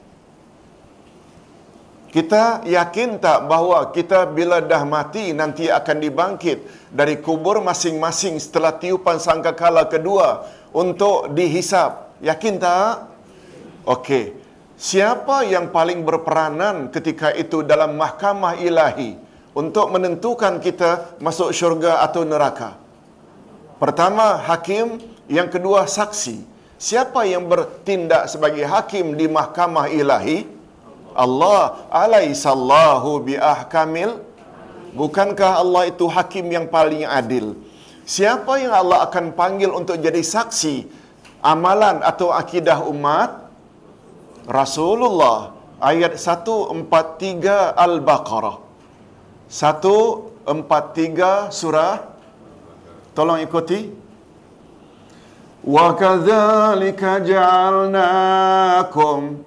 Kita 2.09 2.65
yakin 2.65 3.21
tak 3.21 3.51
bahawa 3.51 3.93
kita 3.93 4.25
bila 4.33 4.65
dah 4.65 4.81
mati 4.89 5.37
nanti 5.37 5.69
akan 5.69 5.97
dibangkit 6.01 6.89
dari 6.89 7.21
kubur 7.21 7.61
masing-masing 7.61 8.41
setelah 8.41 8.73
tiupan 8.81 9.21
sangkakala 9.21 9.85
kedua 9.93 10.49
untuk 10.73 11.37
dihisap? 11.37 12.08
Yakin 12.23 12.55
tak? 12.59 13.09
Okey. 13.87 14.35
Siapa 14.79 15.43
yang 15.43 15.75
paling 15.75 16.07
berperanan 16.07 16.91
ketika 16.95 17.35
itu 17.35 17.67
dalam 17.67 17.99
mahkamah 17.99 18.59
ilahi 18.63 19.19
untuk 19.55 19.91
menentukan 19.91 20.63
kita 20.63 21.19
masuk 21.19 21.51
syurga 21.51 21.99
atau 22.07 22.23
neraka? 22.23 22.79
Pertama, 23.83 24.39
hakim. 24.39 25.03
Yang 25.29 25.61
kedua, 25.61 25.85
saksi. 25.85 26.41
Siapa 26.79 27.27
yang 27.27 27.51
bertindak 27.51 28.31
sebagai 28.31 28.65
hakim 28.65 29.19
di 29.19 29.27
mahkamah 29.27 29.91
ilahi? 29.91 30.59
Allah 31.19 31.91
alaisallahu 31.91 33.27
biahkamil 33.27 34.23
bukankah 34.95 35.59
Allah 35.59 35.91
itu 35.91 36.07
hakim 36.07 36.47
yang 36.47 36.71
paling 36.71 37.03
adil 37.03 37.59
siapa 38.07 38.63
yang 38.63 38.71
Allah 38.71 39.03
akan 39.11 39.35
panggil 39.35 39.75
untuk 39.75 39.99
jadi 39.99 40.23
saksi 40.23 40.87
amalan 41.43 42.03
atau 42.03 42.33
akidah 42.35 42.83
umat 42.89 43.31
Rasulullah 44.49 45.53
ayat 45.79 46.17
143 46.17 47.77
Al-Baqarah. 47.77 48.57
143 49.49 51.51
surah. 51.53 52.01
Tolong 53.13 53.41
ikuti. 53.43 53.91
Wa 55.69 55.93
kadzalika 55.93 57.21
ja'alnakum 57.21 59.45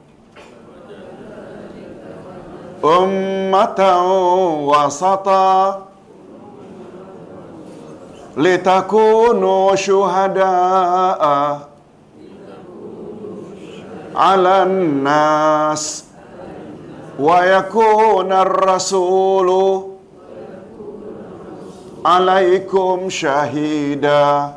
ummatan 2.81 4.01
wasata 4.65 5.77
litakunu 8.37 9.73
syuhada'a 9.77 11.70
على 14.16 14.62
الناس 14.62 16.06
wa 17.16 17.40
yakuna 17.48 18.44
ar-rasulu 18.44 19.96
alaikum 22.04 23.08
syahida 23.08 24.52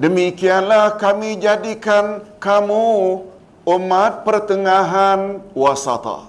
Demikianlah 0.00 0.96
kami 0.96 1.36
jadikan 1.36 2.24
kamu 2.40 3.20
umat 3.68 4.24
pertengahan 4.24 5.44
wasata. 5.52 6.24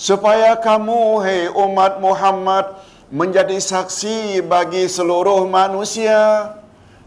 Supaya 0.00 0.56
kamu, 0.56 1.20
hei 1.20 1.52
umat 1.52 2.00
Muhammad, 2.00 2.80
menjadi 3.12 3.60
saksi 3.60 4.40
bagi 4.40 4.88
seluruh 4.88 5.44
manusia. 5.44 6.56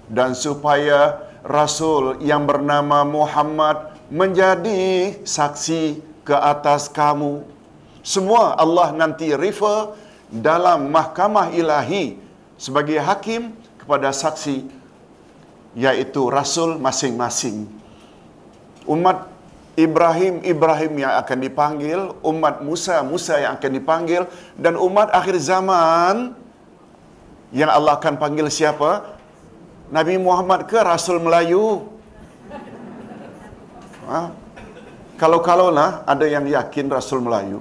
Dan 0.05 0.38
supaya 0.38 1.17
Rasul 1.44 2.24
yang 2.24 2.48
bernama 2.48 3.04
Muhammad 3.04 3.92
menjadi 4.09 5.12
saksi 5.28 6.00
ke 6.24 6.33
atas 6.33 6.88
kamu. 6.88 7.44
Semua 8.00 8.57
Allah 8.57 8.96
nanti 8.96 9.28
refer 9.37 9.92
dalam 10.33 10.88
mahkamah 10.88 11.52
ilahi 11.52 12.16
sebagai 12.57 12.96
hakim 12.96 13.52
kepada 13.76 14.09
saksi 14.09 14.64
yaitu 15.76 16.33
rasul 16.33 16.80
masing-masing. 16.80 17.68
Umat 18.88 19.28
Ibrahim 19.76 20.40
Ibrahim 20.40 20.96
yang 20.96 21.12
akan 21.20 21.38
dipanggil, 21.44 22.00
umat 22.24 22.64
Musa 22.64 23.04
Musa 23.04 23.37
yang 23.37 23.61
akan 23.61 23.70
dipanggil 23.74 24.22
dan 24.57 24.80
umat 24.80 25.12
akhir 25.12 25.37
zaman 25.44 26.33
yang 27.52 27.68
Allah 27.68 28.00
akan 28.00 28.16
panggil 28.16 28.48
siapa? 28.48 29.13
Nabi 29.90 30.14
Muhammad 30.16 30.64
ke 30.70 30.78
Rasul 30.80 31.20
Melayu? 31.20 31.88
Ha? 34.08 34.30
Kalau-kalau 35.20 35.72
lah 35.72 36.04
ada 36.04 36.24
yang 36.28 36.44
yakin 36.44 36.88
Rasul 36.92 37.24
Melayu. 37.24 37.60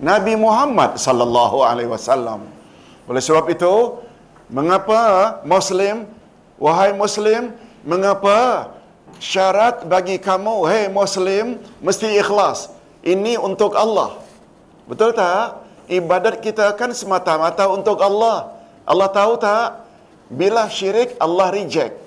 Nabi 0.00 0.34
Muhammad 0.34 0.96
sallallahu 0.96 1.62
alaihi 1.66 1.90
wasallam. 1.90 2.46
Oleh 3.10 3.20
sebab 3.20 3.50
itu, 3.52 4.00
mengapa 4.48 5.00
Muslim 5.44 6.08
Wahai 6.60 6.92
Muslim, 6.92 7.56
mengapa 7.88 8.68
syarat 9.16 9.88
bagi 9.88 10.20
kamu, 10.20 10.68
hei 10.68 10.92
Muslim, 10.92 11.56
mesti 11.80 12.20
ikhlas. 12.20 12.68
Ini 13.00 13.40
untuk 13.40 13.72
Allah. 13.72 14.20
Betul 14.84 15.16
tak? 15.16 15.64
Ibadat 15.88 16.44
kita 16.44 16.76
kan 16.76 16.92
semata-mata 16.92 17.64
untuk 17.72 17.96
Allah. 18.04 18.52
Allah 18.84 19.08
tahu 19.08 19.40
tak? 19.40 19.88
Bila 20.30 20.70
syirik, 20.70 21.18
Allah 21.18 21.50
reject. 21.50 21.98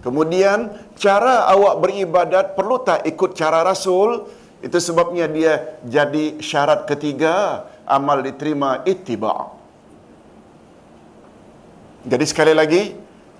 Kemudian, 0.00 0.70
cara 0.94 1.50
awak 1.50 1.82
beribadat 1.82 2.54
perlu 2.54 2.78
tak 2.80 3.02
ikut 3.02 3.34
cara 3.34 3.66
Rasul? 3.66 4.30
Itu 4.62 4.78
sebabnya 4.78 5.26
dia 5.26 5.78
jadi 5.82 6.38
syarat 6.38 6.86
ketiga 6.86 7.66
amal 7.82 8.22
diterima 8.22 8.86
ittiba'. 8.86 9.58
Jadi 12.06 12.24
sekali 12.26 12.54
lagi, 12.54 12.94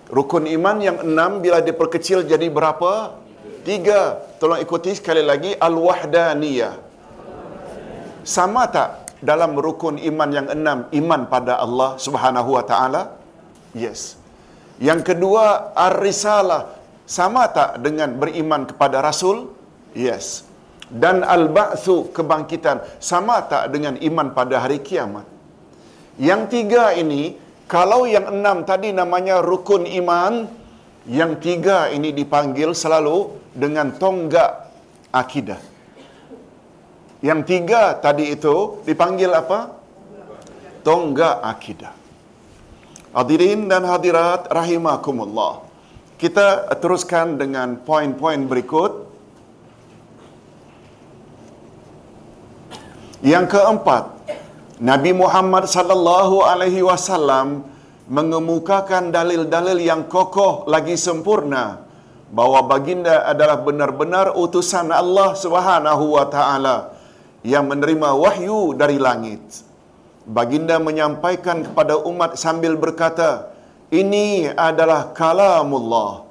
Rukun 0.08 0.48
iman 0.48 0.76
yang 0.80 1.04
enam 1.04 1.44
bila 1.44 1.60
diperkecil 1.60 2.24
jadi 2.24 2.48
berapa? 2.48 3.12
Tiga. 3.60 4.24
Tolong 4.40 4.56
ikuti 4.64 4.96
sekali 4.96 5.20
lagi. 5.20 5.52
Al-Wahdaniyah. 5.52 6.80
Sama 8.24 8.64
tak 8.72 9.20
dalam 9.20 9.52
rukun 9.52 10.00
iman 10.00 10.30
yang 10.32 10.48
enam, 10.48 10.88
iman 10.88 11.20
pada 11.28 11.60
Allah 11.60 12.00
subhanahu 12.00 12.56
wa 12.56 12.64
ta'ala? 12.64 13.17
Yes. 13.74 14.16
Yang 14.78 15.14
kedua, 15.14 15.74
Ar-Risalah. 15.74 16.78
Sama 17.08 17.48
tak 17.48 17.80
dengan 17.80 18.14
beriman 18.20 18.68
kepada 18.68 19.00
Rasul? 19.00 19.50
Yes. 19.96 20.44
Dan 20.88 21.24
Al-Ba'thu, 21.24 22.12
kebangkitan. 22.12 22.84
Sama 23.00 23.44
tak 23.48 23.72
dengan 23.72 23.96
iman 23.96 24.32
pada 24.36 24.60
hari 24.64 24.80
kiamat? 24.80 25.24
Yang 26.20 26.42
tiga 26.52 26.92
ini, 26.96 27.36
kalau 27.68 28.08
yang 28.08 28.28
enam 28.28 28.64
tadi 28.64 28.92
namanya 28.92 29.44
rukun 29.44 29.84
iman, 29.84 30.48
yang 31.08 31.40
tiga 31.40 31.88
ini 31.88 32.12
dipanggil 32.12 32.76
selalu 32.76 33.32
dengan 33.56 33.92
tonggak 33.96 34.68
akidah. 35.12 35.60
Yang 37.24 37.40
tiga 37.50 37.98
tadi 37.98 38.30
itu 38.30 38.84
dipanggil 38.86 39.32
apa? 39.34 39.74
Tonggak 40.86 41.42
akidah. 41.42 41.97
Hadirin 43.16 43.72
dan 43.72 43.88
hadirat 43.88 44.52
rahimakumullah. 44.52 45.64
Kita 46.20 46.68
teruskan 46.76 47.40
dengan 47.40 47.80
poin-poin 47.80 48.44
berikut. 48.44 49.08
Yang 53.24 53.46
keempat, 53.56 54.04
Nabi 54.78 55.10
Muhammad 55.10 55.66
sallallahu 55.66 56.44
alaihi 56.44 56.84
wasallam 56.86 57.66
mengemukakan 58.06 59.10
dalil-dalil 59.10 59.78
yang 59.80 60.06
kokoh 60.06 60.68
lagi 60.70 60.94
sempurna 60.94 61.82
bahawa 62.28 62.64
baginda 62.64 63.24
adalah 63.24 63.58
benar-benar 63.64 64.36
utusan 64.36 64.92
Allah 64.92 65.32
Subhanahu 65.32 66.16
wa 66.16 66.24
taala 66.28 66.76
yang 67.44 67.64
menerima 67.68 68.12
wahyu 68.16 68.76
dari 68.76 69.00
langit. 69.00 69.67
Baginda 70.28 70.76
menyampaikan 70.76 71.64
kepada 71.64 71.96
umat 72.04 72.36
sambil 72.36 72.76
berkata, 72.76 73.48
"Ini 73.88 74.52
adalah 74.52 75.16
kalamullah," 75.16 76.28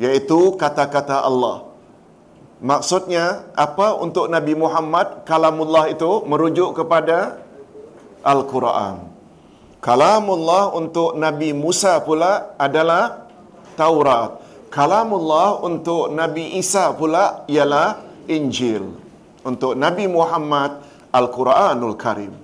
yaitu 0.00 0.56
kata-kata 0.56 1.20
Allah. 1.20 1.68
Maksudnya 2.64 3.44
apa 3.52 4.00
untuk 4.00 4.32
Nabi 4.32 4.56
Muhammad 4.56 5.28
kalamullah 5.28 5.92
itu 5.92 6.24
merujuk 6.24 6.72
kepada 6.80 7.44
Al-Quran. 8.24 9.12
Kalamullah 9.84 10.72
untuk 10.72 11.12
Nabi 11.12 11.52
Musa 11.52 12.00
pula 12.00 12.56
adalah 12.56 13.28
Taurat. 13.76 14.40
Kalamullah 14.72 15.60
untuk 15.60 16.08
Nabi 16.08 16.56
Isa 16.56 16.96
pula 16.96 17.44
ialah 17.52 18.00
Injil. 18.24 18.96
Untuk 19.44 19.76
Nabi 19.76 20.08
Muhammad 20.08 20.80
Al-Quranul 21.12 22.00
Karim. 22.00 22.43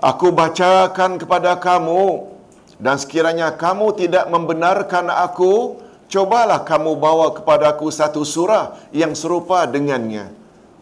Aku 0.00 0.32
bacakan 0.32 1.20
kepada 1.20 1.60
kamu 1.60 2.24
dan 2.80 2.96
sekiranya 2.96 3.52
kamu 3.52 3.92
tidak 4.00 4.32
membenarkan 4.32 5.12
aku, 5.12 5.76
cobalah 6.08 6.64
kamu 6.64 6.96
bawa 6.96 7.36
kepada 7.36 7.76
aku 7.76 7.92
satu 7.92 8.24
surah 8.24 8.80
yang 8.96 9.12
serupa 9.12 9.68
dengannya. 9.68 10.32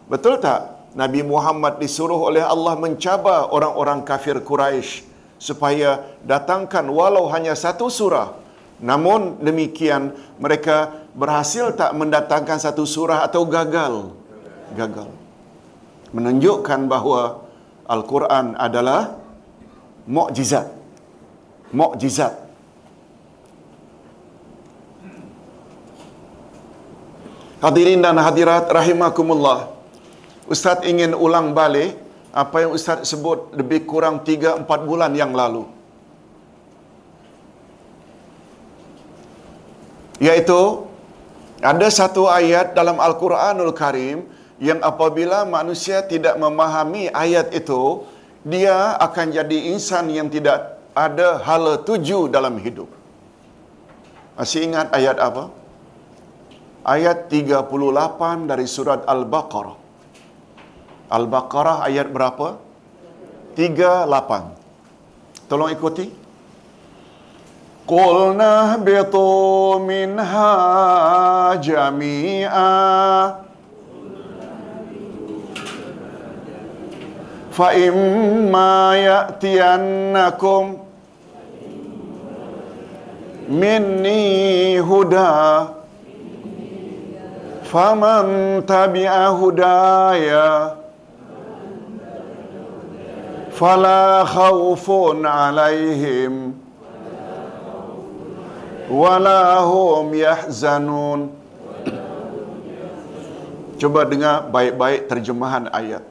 Betul 0.07 0.39
tak? 0.39 0.79
Nabi 0.95 1.21
Muhammad 1.27 1.83
disuruh 1.83 2.31
oleh 2.31 2.39
Allah 2.39 2.79
mencabar 2.79 3.51
orang-orang 3.51 4.07
kafir 4.07 4.39
Quraisy 4.39 5.03
supaya 5.35 5.99
datangkan 6.23 6.87
walau 6.87 7.27
hanya 7.27 7.59
satu 7.59 7.91
surah. 7.91 8.39
Namun 8.79 9.43
demikian 9.43 10.15
mereka 10.39 10.95
berhasil 11.11 11.75
tak 11.75 11.91
mendatangkan 11.91 12.55
satu 12.55 12.87
surah 12.87 13.27
atau 13.27 13.43
gagal? 13.43 14.15
Gagal. 14.79 15.11
Menunjukkan 16.15 16.87
bahawa 16.87 17.48
Al-Quran 17.89 18.53
adalah 18.53 19.17
mukjizat. 20.05 20.69
Mukjizat. 21.73 22.33
Hadirin 27.59 27.99
dan 28.05 28.15
hadirat 28.21 28.69
rahimakumullah. 28.71 29.73
Ustaz 30.47 30.85
ingin 30.87 31.11
ulang 31.17 31.51
balik 31.57 31.97
apa 32.29 32.63
yang 32.63 32.71
Ustaz 32.77 33.03
sebut 33.09 33.51
lebih 33.57 33.83
kurang 33.89 34.21
3-4 34.23 34.63
bulan 34.89 35.11
yang 35.17 35.33
lalu. 35.33 35.65
Iaitu, 40.23 40.61
ada 41.59 41.87
satu 41.91 42.27
ayat 42.31 42.75
dalam 42.77 42.99
Al-Quranul 42.99 43.75
Karim 43.75 44.27
yang 44.59 44.83
apabila 44.83 45.47
manusia 45.47 46.03
tidak 46.03 46.35
memahami 46.35 47.07
ayat 47.15 47.47
itu, 47.55 48.03
dia 48.43 48.99
akan 48.99 49.31
jadi 49.31 49.57
insan 49.71 50.11
yang 50.11 50.27
tidak 50.27 50.79
ada 50.91 51.39
hala 51.47 51.79
tuju 51.79 52.27
dalam 52.27 52.59
hidup. 52.59 52.91
Masih 54.35 54.67
ingat 54.67 54.91
ayat 54.91 55.15
apa? 55.19 55.51
Ayat 56.83 57.31
38 57.31 58.51
dari 58.51 58.67
surat 58.67 59.07
Al-Baqarah. 59.07 59.77
Al-Baqarah 61.11 61.87
ayat 61.87 62.07
berapa? 62.11 62.59
38. 63.55 65.47
Tolong 65.47 65.71
ikuti. 65.71 66.07
Qulna 67.89 68.77
bitu 68.77 69.27
minha 69.81 70.51
jami'a 71.57 72.69
fa 77.58 77.70
imma 77.74 78.96
ya'tiyannakum 78.98 80.78
minni 83.48 84.78
huda 84.78 85.32
فمن 87.74 88.22
تبع 88.70 89.10
هدايا 89.34 90.50
فلا 93.50 94.24
خوف 94.24 94.86
عليهم 95.26 96.54
ولا 98.90 99.58
هم 99.58 100.06
يحزنون 100.14 101.20
Coba 103.74 104.06
dengar 104.06 104.54
baik-baik 104.54 105.10
terjemahan 105.10 105.66
ayat. 105.74 106.07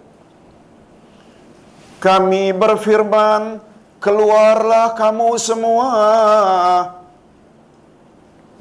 Kami 1.98 2.54
berfirman, 2.54 3.58
keluarlah 3.98 4.94
kamu 4.94 5.34
semua 5.34 5.90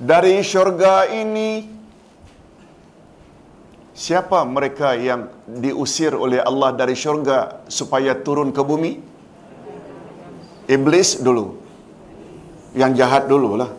dari 0.01 0.41
syurga 0.41 1.05
ini. 1.05 1.69
Siapa 3.97 4.41
mereka 4.45 4.93
yang 4.97 5.29
diusir 5.45 6.17
oleh 6.17 6.41
Allah 6.41 6.73
dari 6.73 6.97
syurga 6.97 7.61
supaya 7.69 8.17
turun 8.17 8.49
ke 8.49 8.61
bumi? 8.61 8.93
Iblis 10.65 11.21
dulu. 11.21 11.61
Yang 12.73 12.91
jahat 13.01 13.23
dululah. 13.29 13.69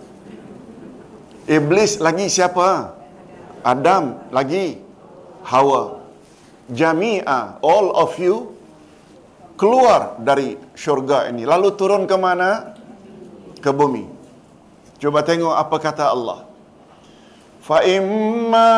Iblis 1.51 1.99
lagi 1.99 2.31
siapa? 2.31 2.95
Adam 3.63 4.23
lagi 4.31 4.79
Hawa. 5.47 5.99
Jami'a, 6.71 7.59
all 7.63 7.91
of 7.95 8.15
you 8.23 8.58
keluar 9.59 10.17
dari 10.23 10.55
syurga 10.79 11.27
ini. 11.27 11.43
Lalu 11.43 11.75
turun 11.75 12.07
ke 12.07 12.15
mana? 12.15 12.79
Ke 13.59 13.75
bumi. 13.75 14.07
Coba 15.03 15.27
tengok 15.27 15.55
apa 15.59 15.77
kata 15.83 16.15
Allah. 16.15 16.47
Fa 17.59 17.83
imma 17.85 18.71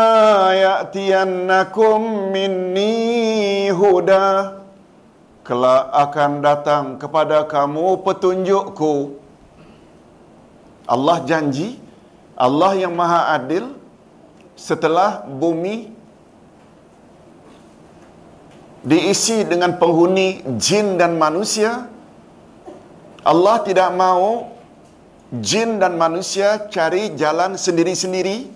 ya'tiyannakum 0.56 2.32
minni 2.34 3.68
huda 3.70 4.58
kelak 5.46 5.84
akan 5.94 6.30
datang 6.42 6.84
kepada 6.96 7.44
kamu 7.46 8.00
petunjukku. 8.02 9.20
Allah 10.90 11.22
janji, 11.22 11.78
Allah 12.34 12.74
yang 12.74 12.96
Maha 12.98 13.38
Adil 13.38 13.78
setelah 14.58 15.22
bumi 15.22 15.99
diisi 18.84 19.44
dengan 19.44 19.76
penghuni 19.76 20.44
jin 20.56 20.96
dan 21.00 21.16
manusia, 21.20 21.88
Allah 23.20 23.56
tidak 23.64 23.90
mau 23.92 24.52
jin 25.30 25.76
dan 25.76 26.00
manusia 26.00 26.68
cari 26.72 27.12
jalan 27.14 27.54
sendiri-sendiri, 27.54 28.48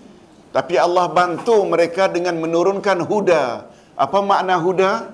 tapi 0.55 0.75
Allah 0.79 1.09
bantu 1.09 1.65
mereka 1.67 2.09
dengan 2.09 2.37
menurunkan 2.39 3.03
huda. 3.05 3.43
Apa 3.95 4.19
makna 4.19 4.59
huda? 4.59 5.13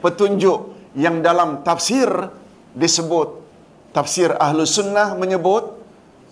Petunjuk 0.00 0.72
yang 0.96 1.20
dalam 1.20 1.60
tafsir 1.60 2.08
disebut 2.72 3.40
tafsir 3.92 4.32
ahlu 4.38 4.64
sunnah 4.66 5.14
menyebut 5.18 5.76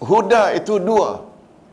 huda 0.02 0.54
itu 0.54 0.78
dua 0.78 1.26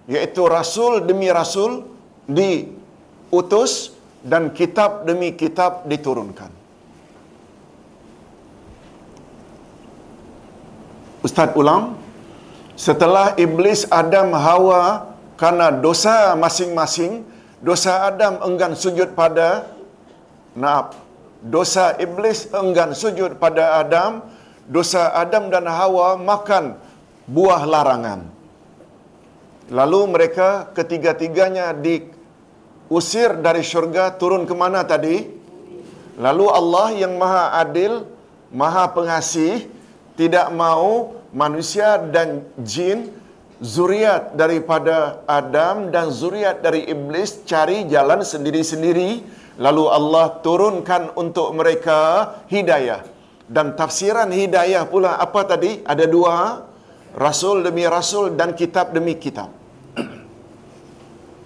iaitu 0.10 0.46
rasul 0.50 1.02
demi 1.06 1.30
rasul 1.30 1.86
diutus 2.30 3.95
dan 4.26 4.50
kitab 4.50 5.06
demi 5.06 5.38
kitab 5.38 5.86
diturunkan. 5.86 6.50
Ustaz 11.22 11.54
ulang, 11.54 11.94
setelah 12.74 13.38
iblis 13.38 13.86
Adam 13.94 14.34
Hawa 14.34 15.14
karena 15.38 15.70
dosa 15.70 16.34
masing-masing, 16.34 17.22
dosa 17.62 18.10
Adam 18.10 18.42
enggan 18.42 18.74
sujud 18.74 19.14
pada 19.14 19.70
Naab. 20.58 20.98
Dosa 21.46 21.94
iblis 22.02 22.50
enggan 22.50 22.98
sujud 22.98 23.38
pada 23.38 23.78
Adam, 23.78 24.26
dosa 24.66 25.14
Adam 25.14 25.54
dan 25.54 25.70
Hawa 25.70 26.18
makan 26.18 26.74
buah 27.30 27.62
larangan. 27.66 28.26
Lalu 29.70 30.00
mereka 30.10 30.70
ketiga-tiganya 30.78 31.74
diusir 32.90 33.42
dari 33.42 33.66
syurga 33.66 34.14
turun 34.14 34.46
ke 34.46 34.54
mana 34.54 34.86
tadi? 34.86 35.26
Lalu 36.16 36.46
Allah 36.48 36.88
yang 36.96 37.18
maha 37.20 37.60
adil, 37.60 38.08
maha 38.54 38.88
pengasih, 38.94 39.68
tidak 40.16 40.48
mau 40.56 41.18
manusia 41.36 42.00
dan 42.00 42.48
jin 42.64 43.12
zuriat 43.60 44.32
daripada 44.38 45.20
Adam 45.28 45.92
dan 45.92 46.08
zuriat 46.08 46.64
dari 46.64 46.88
iblis 46.88 47.44
cari 47.44 47.84
jalan 47.92 48.24
sendiri-sendiri. 48.24 49.44
Lalu 49.56 49.84
Allah 49.88 50.40
turunkan 50.44 51.16
untuk 51.16 51.52
mereka 51.56 52.32
hidayah. 52.52 53.04
Dan 53.48 53.78
tafsiran 53.78 54.28
hidayah 54.32 54.84
pula 54.88 55.16
apa 55.20 55.48
tadi? 55.48 55.80
Ada 55.84 56.08
dua 56.08 56.64
rasul 57.16 57.64
demi 57.64 57.88
rasul 57.88 58.36
dan 58.36 58.52
kitab 58.52 58.92
demi 58.92 59.16
kitab 59.16 59.65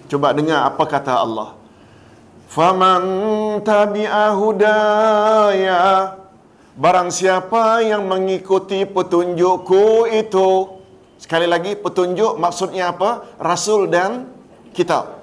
coba 0.10 0.34
dengar 0.34 0.65
apa 0.65 0.84
kata 0.89 1.13
Allah 1.22 1.54
faman 2.50 3.04
tabi'a 3.62 4.34
hudaya 4.34 6.17
barang 6.74 7.13
siapa 7.13 7.86
yang 7.86 8.10
mengikuti 8.10 8.84
petunjukku 8.89 10.10
itu 10.10 10.80
Sekali 11.19 11.52
lagi 11.52 11.76
petunjuk 11.76 12.39
maksudnya 12.39 12.95
apa? 12.95 13.28
Rasul 13.43 13.91
dan 13.91 14.32
kitab. 14.72 15.19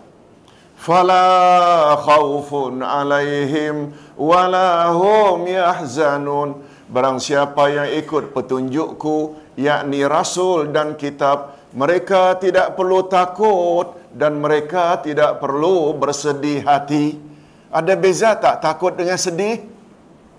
Fala 0.77 1.97
khaufun 2.05 2.85
alaihim 2.85 3.97
wala 4.21 4.93
hum 4.93 5.49
yahzanun. 5.49 6.61
Barang 6.93 7.17
siapa 7.17 7.73
yang 7.73 7.89
ikut 7.97 8.37
petunjukku 8.37 9.41
yakni 9.57 10.05
rasul 10.05 10.69
dan 10.69 11.01
kitab, 11.01 11.57
mereka 11.73 12.37
tidak 12.37 12.77
perlu 12.77 13.09
takut 13.09 13.97
dan 14.17 14.41
mereka 14.41 14.97
tidak 15.05 15.37
perlu 15.45 15.93
bersedih 15.93 16.65
hati. 16.65 17.21
Ada 17.69 17.93
beza 17.93 18.33
tak 18.41 18.65
takut 18.65 18.97
dengan 18.97 19.21
sedih? 19.21 19.61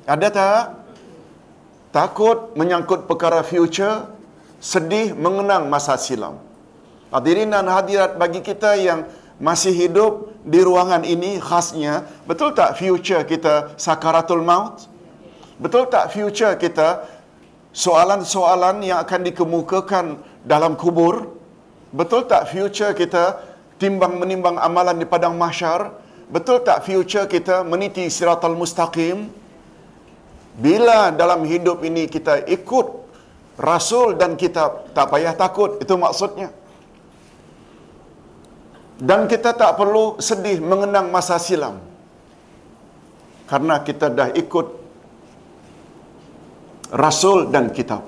Ada 0.09 0.27
tak? 0.33 0.61
Takut 1.93 2.57
menyangkut 2.57 3.05
perkara 3.05 3.45
future, 3.45 4.09
sedih 4.57 5.13
mengenang 5.13 5.69
masa 5.69 5.93
silam. 6.01 6.41
Hadirin 7.13 7.53
dan 7.53 7.69
hadirat 7.69 8.17
bagi 8.17 8.41
kita 8.41 8.73
yang 8.81 9.05
masih 9.37 9.71
hidup 9.71 10.33
di 10.41 10.59
ruangan 10.65 11.05
ini 11.05 11.37
khasnya, 11.37 12.09
betul 12.25 12.57
tak 12.57 12.73
future 12.81 13.21
kita 13.29 13.77
sakaratul 13.77 14.41
maut? 14.41 14.89
Betul 15.61 15.85
tak 15.93 16.09
future 16.09 16.57
kita 16.57 17.05
soalan-soalan 17.77 18.81
yang 18.81 18.97
akan 19.05 19.21
dikemukakan 19.29 20.05
dalam 20.41 20.73
kubur? 20.73 21.37
Betul 21.93 22.25
tak 22.25 22.49
future 22.49 22.91
kita 22.97 23.56
timbang 23.81 24.17
menimbang 24.21 24.57
amalan 24.57 24.97
di 24.97 25.05
padang 25.05 25.37
mahsyar? 25.37 25.93
Betul 26.27 26.65
tak 26.67 26.83
future 26.83 27.25
kita 27.25 27.63
meniti 27.63 28.05
siratal 28.11 28.57
mustaqim? 28.57 29.31
Bila 30.57 31.13
dalam 31.13 31.45
hidup 31.45 31.85
ini 31.85 32.09
kita 32.09 32.43
ikut 32.49 33.07
Rasul 33.57 34.13
dan 34.21 34.37
kitab 34.37 34.93
tak 34.93 35.09
payah 35.09 35.33
takut 35.33 35.81
itu 35.81 35.93
maksudnya 35.97 36.53
dan 39.01 39.25
kita 39.25 39.53
tak 39.53 39.77
perlu 39.77 40.17
sedih 40.21 40.61
mengenang 40.61 41.09
masa 41.09 41.41
silam 41.41 41.81
karena 43.49 43.81
kita 43.81 44.13
dah 44.13 44.29
ikut 44.33 44.67
Rasul 46.93 47.49
dan 47.49 47.73
kitab 47.73 48.05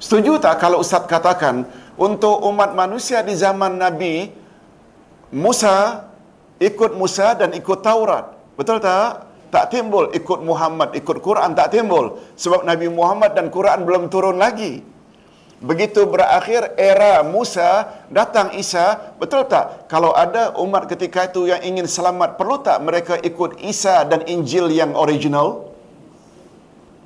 setuju 0.00 0.40
tak 0.40 0.56
kalau 0.56 0.80
Ustaz 0.80 1.04
katakan 1.04 1.68
untuk 2.00 2.40
umat 2.48 2.72
manusia 2.72 3.20
di 3.20 3.36
zaman 3.36 3.76
Nabi 3.76 4.32
Musa 5.32 6.06
ikut 6.60 6.94
Musa 6.94 7.34
dan 7.34 7.50
ikut 7.56 7.80
Taurat 7.80 8.36
betul 8.54 8.78
tak? 8.78 9.32
tak 9.52 9.68
timbul 9.68 10.08
ikut 10.16 10.40
Muhammad, 10.40 10.96
ikut 10.96 11.20
Quran 11.20 11.52
tak 11.52 11.76
timbul. 11.76 12.16
Sebab 12.40 12.64
Nabi 12.64 12.88
Muhammad 12.88 13.36
dan 13.36 13.52
Quran 13.52 13.84
belum 13.84 14.08
turun 14.08 14.40
lagi. 14.40 14.80
Begitu 15.62 16.08
berakhir 16.10 16.74
era 16.74 17.22
Musa, 17.22 17.86
datang 18.10 18.50
Isa, 18.58 19.14
betul 19.20 19.46
tak? 19.46 19.86
Kalau 19.86 20.10
ada 20.10 20.56
umat 20.58 20.90
ketika 20.90 21.30
itu 21.30 21.46
yang 21.52 21.62
ingin 21.62 21.86
selamat, 21.86 22.34
perlu 22.34 22.58
tak 22.66 22.82
mereka 22.82 23.14
ikut 23.20 23.62
Isa 23.62 24.02
dan 24.02 24.26
Injil 24.26 24.72
yang 24.74 24.96
original? 24.98 25.70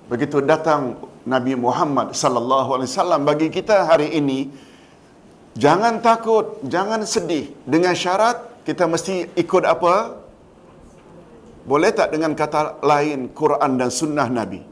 Begitu 0.09 0.41
datang 0.41 0.97
Nabi 1.29 1.53
Muhammad 1.59 2.15
sallallahu 2.17 2.79
alaihi 2.79 2.89
wasallam 2.95 3.29
bagi 3.29 3.53
kita 3.53 3.85
hari 3.91 4.15
ini, 4.17 4.49
jangan 5.57 5.99
takut, 6.05 6.61
jangan 6.69 7.03
sedih 7.03 7.51
dengan 7.65 7.97
syarat 7.97 8.63
kita 8.69 8.85
mesti 8.85 9.31
ikut 9.39 9.65
apa? 9.65 10.19
Boleh 11.67 11.91
tak 11.91 12.15
dengan 12.15 12.35
kata 12.39 12.79
lain 12.83 13.31
Quran 13.35 13.75
dan 13.75 13.91
sunnah 13.91 14.31
Nabi? 14.31 14.63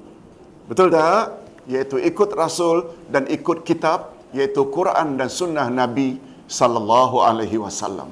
Betul 0.71 0.95
tak? 0.95 1.43
Iaitu 1.67 1.99
ikut 1.99 2.31
Rasul 2.39 2.87
dan 3.11 3.27
ikut 3.27 3.67
kitab, 3.67 4.15
iaitu 4.37 4.69
Quran 4.71 5.19
dan 5.19 5.31
sunnah 5.31 5.67
Nabi 5.71 6.19
sallallahu 6.51 7.23
alaihi 7.23 7.59
wasallam. 7.59 8.11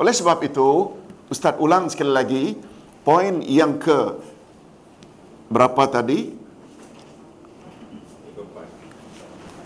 Oleh 0.00 0.12
sebab 0.16 0.40
itu, 0.42 0.96
Ustaz 1.30 1.54
ulang 1.62 1.86
sekali 1.92 2.10
lagi 2.10 2.44
poin 3.06 3.44
yang 3.44 3.78
ke 3.78 4.18
berapa 5.52 5.86
tadi? 5.86 6.39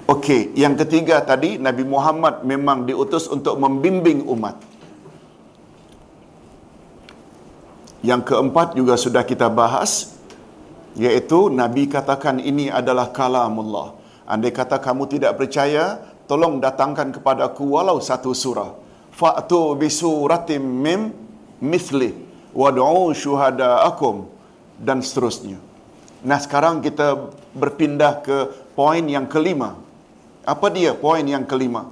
Okey, 0.04 0.52
yang 0.52 0.76
ketiga 0.76 1.24
tadi 1.24 1.56
Nabi 1.56 1.80
Muhammad 1.80 2.44
memang 2.44 2.84
diutus 2.84 3.24
untuk 3.24 3.56
membimbing 3.56 4.28
umat. 4.28 4.60
Yang 8.04 8.28
keempat 8.28 8.76
juga 8.76 9.00
sudah 9.00 9.24
kita 9.24 9.48
bahas 9.48 10.12
iaitu 10.92 11.48
Nabi 11.48 11.88
katakan 11.88 12.36
ini 12.36 12.68
adalah 12.68 13.08
kalamullah. 13.16 13.96
Andai 14.28 14.52
kata 14.52 14.76
kamu 14.76 15.08
tidak 15.08 15.40
percaya, 15.40 16.04
tolong 16.28 16.60
datangkan 16.60 17.08
kepada 17.08 17.48
aku 17.48 17.72
walau 17.72 17.96
satu 17.96 18.36
surah. 18.36 18.76
Fa'tu 19.08 19.72
bisuratim 19.72 20.60
mim 20.60 21.16
mithli 21.64 22.12
wad'u 22.52 23.08
syuhada'akum 23.16 24.28
dan 24.76 25.00
seterusnya. 25.00 25.56
Nah, 26.24 26.36
sekarang 26.40 26.84
kita 26.84 27.32
berpindah 27.56 28.20
ke 28.20 28.36
poin 28.76 29.04
yang 29.04 29.28
kelima. 29.28 29.83
Apa 30.44 30.68
dia 30.68 30.92
poin 30.92 31.24
yang 31.24 31.48
kelima? 31.48 31.88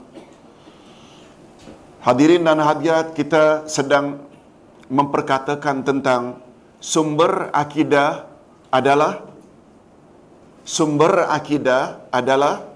Hadirin 2.05 2.45
dan 2.45 2.61
hadirat, 2.61 3.17
kita 3.17 3.65
sedang 3.65 4.29
memperkatakan 4.93 5.81
tentang 5.81 6.45
sumber 6.77 7.49
akidah 7.57 8.29
adalah 8.69 9.25
sumber 10.69 11.33
akidah 11.33 12.05
adalah 12.13 12.69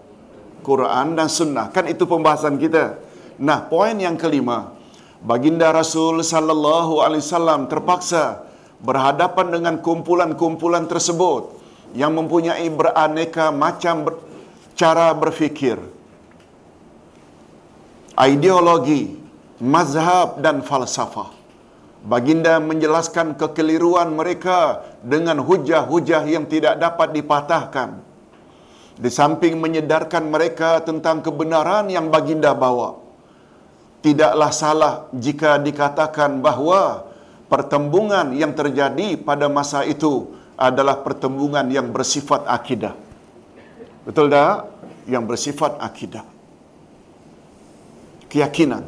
Quran 0.64 1.12
dan 1.12 1.28
Sunnah. 1.28 1.68
Kan 1.68 1.92
itu 1.92 2.08
pembahasan 2.08 2.56
kita. 2.56 2.96
Nah, 3.36 3.68
poin 3.68 3.92
yang 4.00 4.16
kelima, 4.16 4.72
baginda 5.20 5.76
Rasul 5.76 6.24
sallallahu 6.24 7.04
alaihi 7.04 7.20
wasallam 7.20 7.68
terpaksa 7.68 8.48
berhadapan 8.80 9.52
dengan 9.52 9.74
kumpulan-kumpulan 9.84 10.88
tersebut 10.88 11.52
yang 11.92 12.16
mempunyai 12.16 12.64
beraneka 12.72 13.52
macam 13.52 14.08
cara 14.76 15.16
berfikir, 15.16 15.80
ideologi, 18.20 19.16
mazhab 19.56 20.36
dan 20.44 20.60
falsafah. 20.60 21.32
Baginda 22.06 22.62
menjelaskan 22.62 23.34
kekeliruan 23.34 24.14
mereka 24.14 24.84
dengan 25.02 25.42
hujah-hujah 25.42 26.22
yang 26.28 26.46
tidak 26.46 26.78
dapat 26.78 27.10
dipatahkan. 27.16 27.98
Di 28.96 29.10
samping 29.10 29.58
menyedarkan 29.58 30.24
mereka 30.30 30.84
tentang 30.86 31.18
kebenaran 31.24 31.90
yang 31.90 32.06
baginda 32.06 32.54
bawa. 32.54 33.00
Tidaklah 34.06 34.50
salah 34.54 34.94
jika 35.10 35.58
dikatakan 35.58 36.38
bahawa 36.38 37.10
pertembungan 37.50 38.30
yang 38.38 38.54
terjadi 38.54 39.18
pada 39.18 39.50
masa 39.50 39.82
itu 39.82 40.30
adalah 40.54 41.02
pertembungan 41.02 41.66
yang 41.66 41.90
bersifat 41.90 42.46
akidah. 42.46 43.05
Betul 44.06 44.30
tak? 44.30 44.70
Yang 45.10 45.24
bersifat 45.26 45.82
akidah. 45.82 46.22
Keyakinan. 48.30 48.86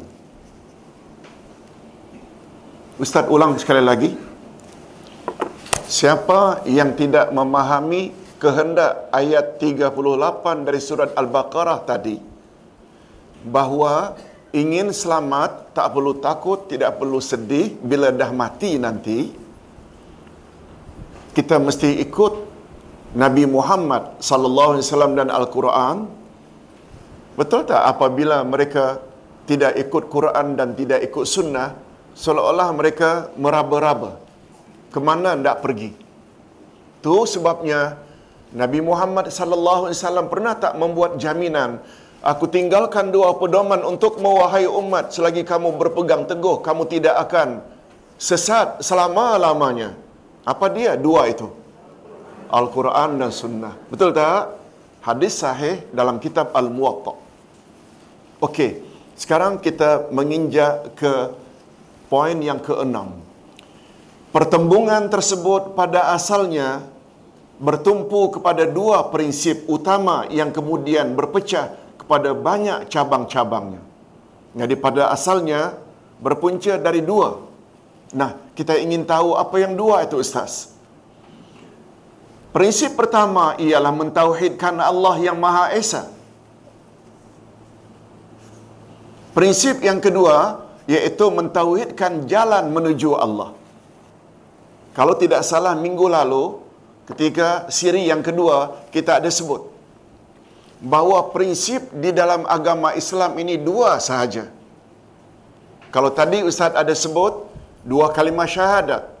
Ustaz 2.99 3.27
ulang 3.27 3.59
sekali 3.59 3.83
lagi. 3.83 4.11
Siapa 5.89 6.63
yang 6.69 6.95
tidak 6.95 7.35
memahami 7.35 8.15
kehendak 8.39 9.11
ayat 9.11 9.59
38 9.59 10.63
dari 10.63 10.79
surat 10.79 11.11
Al-Baqarah 11.11 11.79
tadi 11.83 12.15
bahawa 13.43 14.15
ingin 14.55 14.95
selamat 14.95 15.75
tak 15.75 15.87
perlu 15.91 16.19
takut, 16.23 16.69
tidak 16.71 16.95
perlu 17.01 17.19
sedih 17.19 17.75
bila 17.83 18.13
dah 18.15 18.31
mati 18.31 18.79
nanti 18.79 19.31
kita 21.35 21.59
mesti 21.59 21.99
ikut 22.03 22.48
Nabi 23.15 23.43
Muhammad 23.49 24.21
sallallahu 24.21 24.77
alaihi 24.77 24.85
wasallam 24.85 25.13
dan 25.17 25.29
Al-Quran. 25.33 25.97
Betul 27.33 27.65
tak 27.65 27.81
apabila 27.81 28.45
mereka 28.45 29.01
tidak 29.49 29.79
ikut 29.81 30.11
Quran 30.13 30.53
dan 30.53 30.77
tidak 30.77 31.01
ikut 31.07 31.25
sunnah, 31.25 31.73
seolah-olah 32.13 32.69
mereka 32.75 33.33
meraba-raba. 33.39 34.21
Kemana 34.93 35.33
hendak 35.33 35.65
pergi? 35.65 35.95
Tu 37.01 37.15
sebabnya 37.33 37.97
Nabi 38.53 38.79
Muhammad 38.83 39.33
sallallahu 39.33 39.89
alaihi 39.89 39.97
wasallam 39.97 40.27
pernah 40.27 40.53
tak 40.57 40.73
membuat 40.77 41.17
jaminan 41.21 41.79
Aku 42.19 42.51
tinggalkan 42.51 43.15
dua 43.15 43.31
pedoman 43.39 43.79
untuk 43.79 44.19
mewahai 44.19 44.67
umat 44.67 45.15
selagi 45.15 45.47
kamu 45.47 45.79
berpegang 45.79 46.27
teguh 46.27 46.59
kamu 46.59 46.83
tidak 46.91 47.15
akan 47.15 47.63
sesat 48.19 48.83
selama-lamanya. 48.83 49.95
Apa 50.43 50.67
dia 50.67 50.99
dua 50.99 51.31
itu? 51.31 51.47
Al-Quran 52.49 53.21
dan 53.21 53.31
Sunnah. 53.31 53.77
Betul 53.93 54.11
tak? 54.11 54.57
Hadis 55.05 55.39
sahih 55.39 55.85
dalam 55.93 56.17
kitab 56.17 56.51
Al-Muwatta. 56.51 57.13
Okey, 58.43 58.83
sekarang 59.15 59.61
kita 59.61 60.09
menginjak 60.09 60.97
ke 60.97 61.13
poin 62.11 62.35
yang 62.41 62.59
keenam. 62.59 63.21
Pertembungan 64.29 65.09
tersebut 65.09 65.73
pada 65.77 66.13
asalnya 66.13 66.85
bertumpu 67.59 68.31
kepada 68.39 68.63
dua 68.65 69.11
prinsip 69.11 69.67
utama 69.67 70.25
yang 70.31 70.49
kemudian 70.49 71.13
berpecah 71.13 71.75
kepada 71.99 72.31
banyak 72.31 72.87
cabang-cabangnya. 72.87 73.83
Jadi 74.55 74.75
pada 74.79 75.13
asalnya 75.13 75.77
berpunca 76.17 76.79
dari 76.79 77.05
dua. 77.05 77.45
Nah, 78.15 78.33
kita 78.57 78.79
ingin 78.81 79.05
tahu 79.05 79.37
apa 79.37 79.55
yang 79.61 79.77
dua 79.77 80.01
itu 80.07 80.17
Ustaz. 80.17 80.78
Prinsip 82.55 82.97
pertama 82.99 83.53
ialah 83.61 83.93
mentauhidkan 83.93 84.75
Allah 84.81 85.15
yang 85.21 85.37
Maha 85.37 85.65
Esa. 85.81 86.09
Prinsip 89.37 89.85
yang 89.85 90.01
kedua 90.01 90.65
iaitu 90.89 91.25
mentauhidkan 91.29 92.25
jalan 92.31 92.73
menuju 92.73 93.13
Allah. 93.25 93.49
Kalau 94.97 95.13
tidak 95.21 95.45
salah 95.45 95.77
minggu 95.77 96.09
lalu 96.09 96.57
ketika 97.09 97.69
siri 97.77 98.09
yang 98.09 98.25
kedua 98.25 98.57
kita 98.89 99.21
ada 99.21 99.29
sebut 99.29 99.69
bahawa 100.81 101.29
prinsip 101.35 101.85
di 102.03 102.09
dalam 102.19 102.41
agama 102.57 102.97
Islam 103.01 103.37
ini 103.37 103.55
dua 103.69 104.01
sahaja. 104.07 104.49
Kalau 105.93 106.09
tadi 106.19 106.41
Ustaz 106.49 106.73
ada 106.73 106.93
sebut 107.03 107.45
dua 107.85 108.09
kalimah 108.17 108.49
syahadat. 108.49 109.18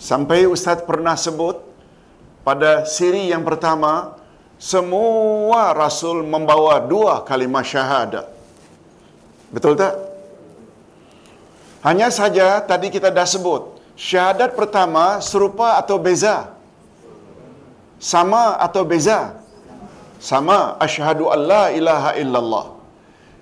Sampai 0.00 0.48
Ustaz 0.48 0.80
pernah 0.88 1.12
sebut 1.12 1.60
pada 2.40 2.88
siri 2.88 3.28
yang 3.28 3.44
pertama 3.44 4.16
semua 4.56 5.76
rasul 5.76 6.24
membawa 6.24 6.80
dua 6.80 7.20
kalimah 7.28 7.60
syahadat. 7.60 8.24
Betul 9.52 9.76
tak? 9.76 9.92
Hanya 11.84 12.08
saja 12.08 12.64
tadi 12.64 12.88
kita 12.88 13.12
dah 13.12 13.28
sebut 13.28 13.76
syahadat 13.92 14.56
pertama 14.56 15.20
serupa 15.20 15.76
atau 15.76 16.00
beza? 16.00 16.48
Sama 18.00 18.56
atau 18.56 18.88
beza? 18.88 19.36
Sama. 20.16 20.80
Asyhadu 20.80 21.28
an 21.28 21.40
la 21.52 21.64
ilaha 21.76 22.10
illallah. 22.16 22.66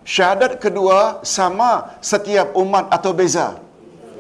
Syahadat 0.03 0.59
kedua 0.59 1.23
sama 1.23 1.95
setiap 2.03 2.51
umat 2.59 2.91
atau 2.91 3.15
beza? 3.15 3.63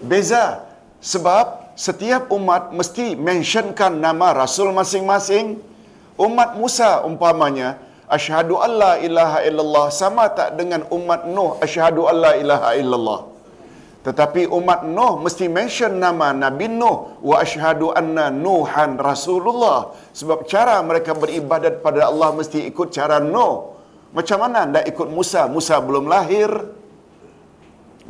Beza. 0.06 0.62
Sebab 1.02 1.67
setiap 1.78 2.34
umat 2.34 2.74
mesti 2.78 3.14
mentionkan 3.14 4.02
nama 4.02 4.34
rasul 4.34 4.74
masing-masing. 4.74 5.62
Umat 6.18 6.58
Musa 6.58 7.06
umpamanya 7.06 7.78
asyhadu 8.10 8.58
an 8.58 8.72
la 8.82 8.92
ilaha 9.06 9.38
illallah 9.46 9.86
sama 9.94 10.26
tak 10.38 10.58
dengan 10.58 10.82
umat 10.96 11.30
Nuh 11.30 11.62
asyhadu 11.62 12.10
an 12.10 12.16
la 12.24 12.32
ilaha 12.42 12.74
illallah. 12.74 13.20
Tetapi 14.02 14.50
umat 14.58 14.82
Nuh 14.96 15.22
mesti 15.22 15.46
mention 15.46 16.02
nama 16.02 16.34
Nabi 16.34 16.66
Nuh 16.66 17.22
wa 17.22 17.36
asyhadu 17.44 17.94
anna 17.94 18.26
Nuhan 18.44 18.98
Rasulullah. 18.98 19.94
Sebab 20.18 20.50
cara 20.50 20.82
mereka 20.82 21.14
beribadat 21.14 21.78
pada 21.86 22.10
Allah 22.10 22.34
mesti 22.34 22.66
ikut 22.66 22.90
cara 22.90 23.22
Nuh. 23.22 23.78
Macam 24.10 24.42
mana 24.42 24.66
anda 24.66 24.80
ikut 24.82 25.06
Musa? 25.14 25.46
Musa 25.46 25.78
belum 25.78 26.10
lahir. 26.10 26.50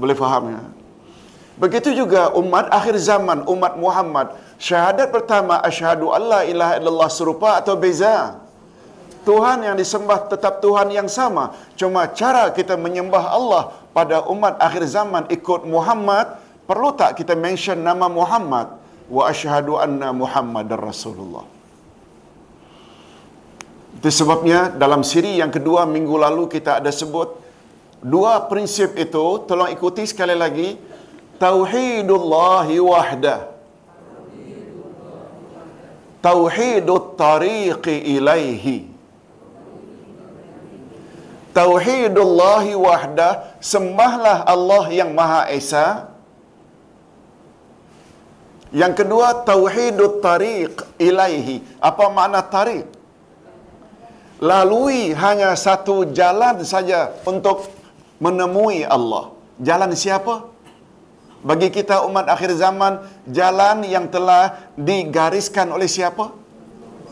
Boleh 0.00 0.16
faham 0.16 0.44
ya? 0.56 0.62
Begitu 1.58 1.90
juga 1.90 2.30
umat 2.38 2.70
akhir 2.70 2.94
zaman, 3.02 3.42
umat 3.50 3.74
Muhammad. 3.74 4.30
Syahadat 4.62 5.10
pertama 5.10 5.58
asyhadu 5.58 6.14
alla 6.14 6.46
ilaha 6.46 6.78
illallah 6.78 7.10
serupa 7.10 7.58
atau 7.58 7.74
beza? 7.74 8.38
Tuhan 9.26 9.66
yang 9.66 9.74
disembah 9.74 10.30
tetap 10.30 10.62
Tuhan 10.62 10.88
yang 10.94 11.10
sama. 11.10 11.58
Cuma 11.74 12.06
cara 12.14 12.54
kita 12.54 12.78
menyembah 12.78 13.24
Allah 13.28 13.74
pada 13.90 14.22
umat 14.30 14.54
akhir 14.62 14.86
zaman 14.86 15.26
ikut 15.34 15.66
Muhammad, 15.66 16.38
perlu 16.64 16.94
tak 16.94 17.18
kita 17.18 17.34
mention 17.34 17.82
nama 17.82 18.06
Muhammad? 18.06 18.78
Wa 19.10 19.28
asyhadu 19.34 19.82
anna 19.82 20.14
Muhammadar 20.14 20.78
Rasulullah. 20.78 21.42
Itu 23.98 24.14
sebabnya 24.14 24.70
dalam 24.70 25.02
siri 25.02 25.42
yang 25.42 25.50
kedua 25.50 25.82
minggu 25.90 26.14
lalu 26.14 26.46
kita 26.46 26.78
ada 26.78 26.94
sebut 26.94 27.48
Dua 27.98 28.46
prinsip 28.46 28.94
itu 28.94 29.42
tolong 29.42 29.74
ikuti 29.74 30.06
sekali 30.06 30.38
lagi. 30.38 30.78
Tauhidullahi 31.38 32.82
wahdah. 32.82 33.40
Tauhidut 36.18 37.14
tariqi 37.14 38.18
ilaihi. 38.18 38.90
Tauhidullahi 41.54 42.74
wahdah. 42.74 43.54
Sembahlah 43.62 44.42
Allah 44.54 44.84
yang 44.90 45.14
Maha 45.14 45.46
Esa. 45.54 46.10
Yang 48.74 49.06
kedua, 49.06 49.46
Tauhidut 49.46 50.18
tariq 50.18 50.74
ilaihi. 50.98 51.62
Apa 51.78 52.10
makna 52.10 52.42
tariq? 52.42 52.84
Lalui 54.38 55.14
hanya 55.18 55.54
satu 55.58 56.06
jalan 56.18 56.62
saja 56.62 57.14
untuk 57.26 57.70
menemui 58.22 58.86
Allah. 58.86 59.34
Jalan 59.58 59.94
siapa? 59.98 60.46
Bagi 61.38 61.70
kita 61.70 62.02
umat 62.10 62.26
akhir 62.26 62.50
zaman, 62.58 62.98
jalan 63.30 63.86
yang 63.86 64.10
telah 64.10 64.74
digariskan 64.74 65.70
oleh 65.70 65.86
siapa? 65.86 66.34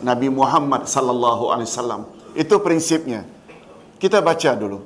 Nabi 0.03 0.29
Muhammad 0.29 0.91
sallallahu 0.91 1.55
alaihi 1.55 1.70
wasallam. 1.70 2.03
Itu 2.35 2.59
prinsipnya. 2.59 3.22
Kita 4.03 4.20
baca 4.20 4.51
dulu. 4.59 4.83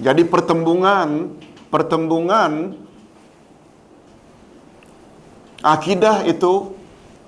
Jadi 0.00 0.24
pertembungan 0.24 1.36
pertembungan 1.68 2.72
akidah 5.60 6.24
itu 6.24 6.72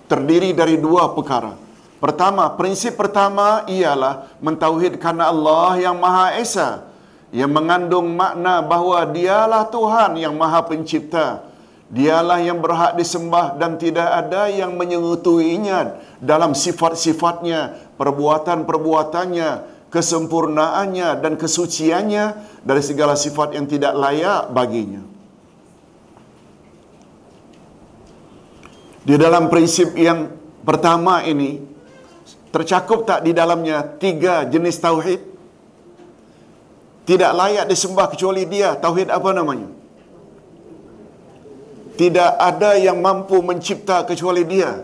terdiri 0.08 0.56
dari 0.56 0.80
dua 0.80 1.12
perkara. 1.12 1.60
Pertama, 2.00 2.48
prinsip 2.52 3.00
pertama 3.00 3.64
ialah 3.68 4.28
mentauhidkan 4.40 5.16
Allah 5.20 5.80
yang 5.80 5.96
Maha 5.96 6.36
Esa 6.36 6.93
yang 7.34 7.50
mengandung 7.50 8.14
makna 8.14 8.62
bahawa 8.62 9.10
dialah 9.10 9.66
Tuhan 9.66 10.22
yang 10.22 10.38
Maha 10.38 10.62
Pencipta. 10.70 11.50
Dialah 11.90 12.38
yang 12.40 12.62
berhak 12.62 12.94
disembah 12.94 13.58
dan 13.58 13.74
tidak 13.74 14.06
ada 14.06 14.46
yang 14.48 14.78
menyentuhinya 14.78 15.98
dalam 16.22 16.54
sifat-sifatnya, 16.54 17.92
perbuatan-perbuatannya, 17.98 19.50
kesempurnaannya 19.90 21.08
dan 21.18 21.34
kesuciannya 21.34 22.24
dari 22.62 22.82
segala 22.82 23.18
sifat 23.18 23.58
yang 23.58 23.66
tidak 23.66 23.98
layak 23.98 24.54
baginya. 24.54 25.02
Di 29.04 29.14
dalam 29.20 29.52
prinsip 29.52 29.92
yang 29.98 30.32
pertama 30.64 31.20
ini, 31.26 31.60
tercakup 32.54 33.04
tak 33.04 33.26
di 33.26 33.36
dalamnya 33.36 33.84
tiga 34.00 34.46
jenis 34.46 34.78
tauhid? 34.80 35.33
Tidak 37.04 37.32
layak 37.36 37.68
disembah 37.68 38.08
kecuali 38.08 38.48
dia. 38.48 38.80
Tauhid 38.80 39.12
apa 39.12 39.30
namanya? 39.36 39.68
Tidak 41.94 42.30
ada 42.40 42.74
yang 42.80 42.98
mampu 42.98 43.38
mencipta 43.44 44.02
kecuali 44.08 44.42
dia. 44.48 44.82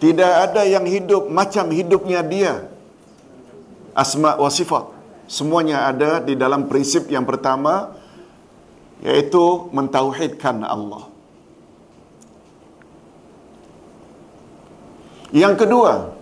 Tidak 0.00 0.32
ada 0.48 0.64
yang 0.64 0.84
hidup 0.88 1.28
macam 1.28 1.68
hidupnya 1.70 2.20
dia. 2.24 2.66
Asma 3.92 4.36
wa 4.36 4.48
sifat. 4.48 4.92
Semuanya 5.28 5.88
ada 5.90 6.24
di 6.24 6.34
dalam 6.38 6.68
prinsip 6.70 7.08
yang 7.12 7.24
pertama, 7.28 7.96
yaitu 9.04 9.68
mentauhidkan 9.76 10.64
Allah. 10.64 11.10
Yang 15.34 15.66
kedua, 15.66 16.15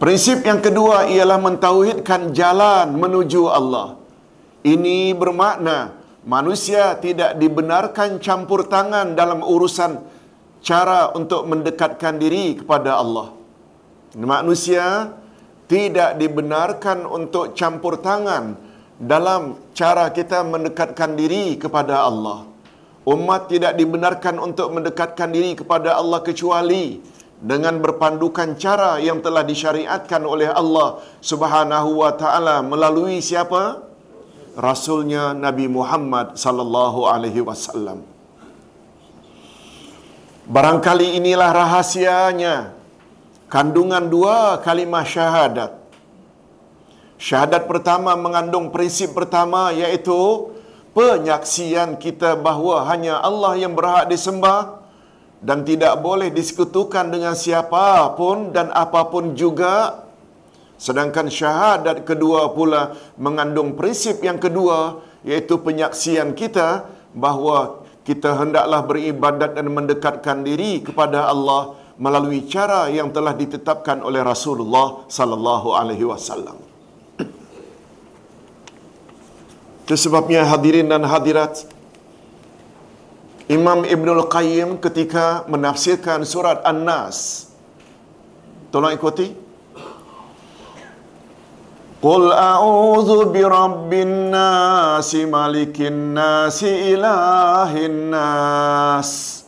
prinsip 0.00 0.40
yang 0.48 0.64
kedua 0.64 1.04
ialah 1.12 1.36
mentauhidkan 1.36 2.32
jalan 2.32 2.96
menuju 2.96 3.52
Allah. 3.52 4.00
Ini 4.64 5.12
bermakna 5.12 6.00
manusia 6.24 6.96
tidak 6.96 7.36
dibenarkan 7.36 8.16
campur 8.16 8.64
tangan 8.64 9.12
dalam 9.12 9.44
urusan 9.44 10.00
cara 10.64 11.12
untuk 11.12 11.44
mendekatkan 11.44 12.16
diri 12.16 12.56
kepada 12.64 12.96
Allah. 12.96 13.36
Manusia 14.16 15.12
tidak 15.68 16.16
dibenarkan 16.16 17.04
untuk 17.04 17.52
campur 17.52 18.00
tangan 18.00 18.56
dalam 18.96 19.56
cara 19.76 20.08
kita 20.12 20.44
mendekatkan 20.44 21.12
diri 21.16 21.56
kepada 21.60 22.08
Allah. 22.08 22.48
Umat 23.04 23.48
tidak 23.48 23.76
dibenarkan 23.80 24.36
untuk 24.36 24.76
mendekatkan 24.76 25.32
diri 25.32 25.56
kepada 25.56 25.96
Allah 25.96 26.20
kecuali 26.20 27.00
dengan 27.40 27.80
berpandukan 27.80 28.60
cara 28.60 29.00
yang 29.00 29.24
telah 29.24 29.40
disyariatkan 29.40 30.22
oleh 30.28 30.52
Allah 30.52 31.00
Subhanahu 31.24 32.04
wa 32.04 32.12
taala 32.12 32.60
melalui 32.60 33.24
siapa? 33.24 33.80
Rasulnya 34.60 35.32
Nabi 35.32 35.66
Muhammad 35.72 36.36
sallallahu 36.36 37.08
alaihi 37.08 37.40
wasallam. 37.40 38.04
Barangkali 40.50 41.16
inilah 41.16 41.50
rahasianya 41.54 42.76
kandungan 43.48 44.04
dua 44.10 44.60
kalimah 44.60 45.06
syahadat. 45.06 45.72
Syahadat 47.16 47.64
pertama 47.70 48.12
mengandung 48.18 48.68
prinsip 48.74 49.16
pertama 49.16 49.70
iaitu 49.72 50.50
penyaksian 50.92 51.96
kita 51.96 52.34
bahawa 52.34 52.84
hanya 52.90 53.22
Allah 53.22 53.54
yang 53.56 53.72
berhak 53.78 54.10
disembah 54.10 54.79
dan 55.40 55.64
tidak 55.64 55.96
boleh 56.04 56.28
disekutukan 56.28 57.08
dengan 57.08 57.32
siapa 57.32 58.12
pun 58.14 58.52
dan 58.52 58.68
apapun 58.72 59.32
juga. 59.32 60.04
Sedangkan 60.80 61.28
syahadat 61.28 62.08
kedua 62.08 62.52
pula 62.56 62.96
mengandung 63.20 63.76
prinsip 63.76 64.24
yang 64.24 64.40
kedua 64.40 65.04
iaitu 65.24 65.60
penyaksian 65.60 66.32
kita 66.32 66.88
bahawa 67.12 67.84
kita 68.04 68.32
hendaklah 68.32 68.80
beribadat 68.88 69.52
dan 69.56 69.68
mendekatkan 69.68 70.40
diri 70.40 70.80
kepada 70.80 71.28
Allah 71.28 71.76
melalui 72.00 72.48
cara 72.48 72.88
yang 72.88 73.12
telah 73.12 73.36
ditetapkan 73.36 74.00
oleh 74.00 74.24
Rasulullah 74.24 75.04
sallallahu 75.04 75.76
alaihi 75.76 76.08
wasallam. 76.08 76.56
Sebabnya 79.90 80.46
hadirin 80.46 80.86
dan 80.86 81.02
hadirat 81.02 81.66
Imam 83.50 83.82
Ibnul 83.82 84.30
Qayyim 84.30 84.78
ketika 84.78 85.42
menafsirkan 85.50 86.22
surat 86.22 86.62
An-Nas. 86.62 87.50
Tolong 88.70 88.94
ikuti. 88.94 89.34
Qul 92.00 92.32
a'udzu 92.32 93.28
birabbin 93.28 94.30
nasi 94.32 95.26
malikin 95.26 96.14
nasi 96.16 96.96
ilahin 96.96 98.08
nas. 98.08 99.42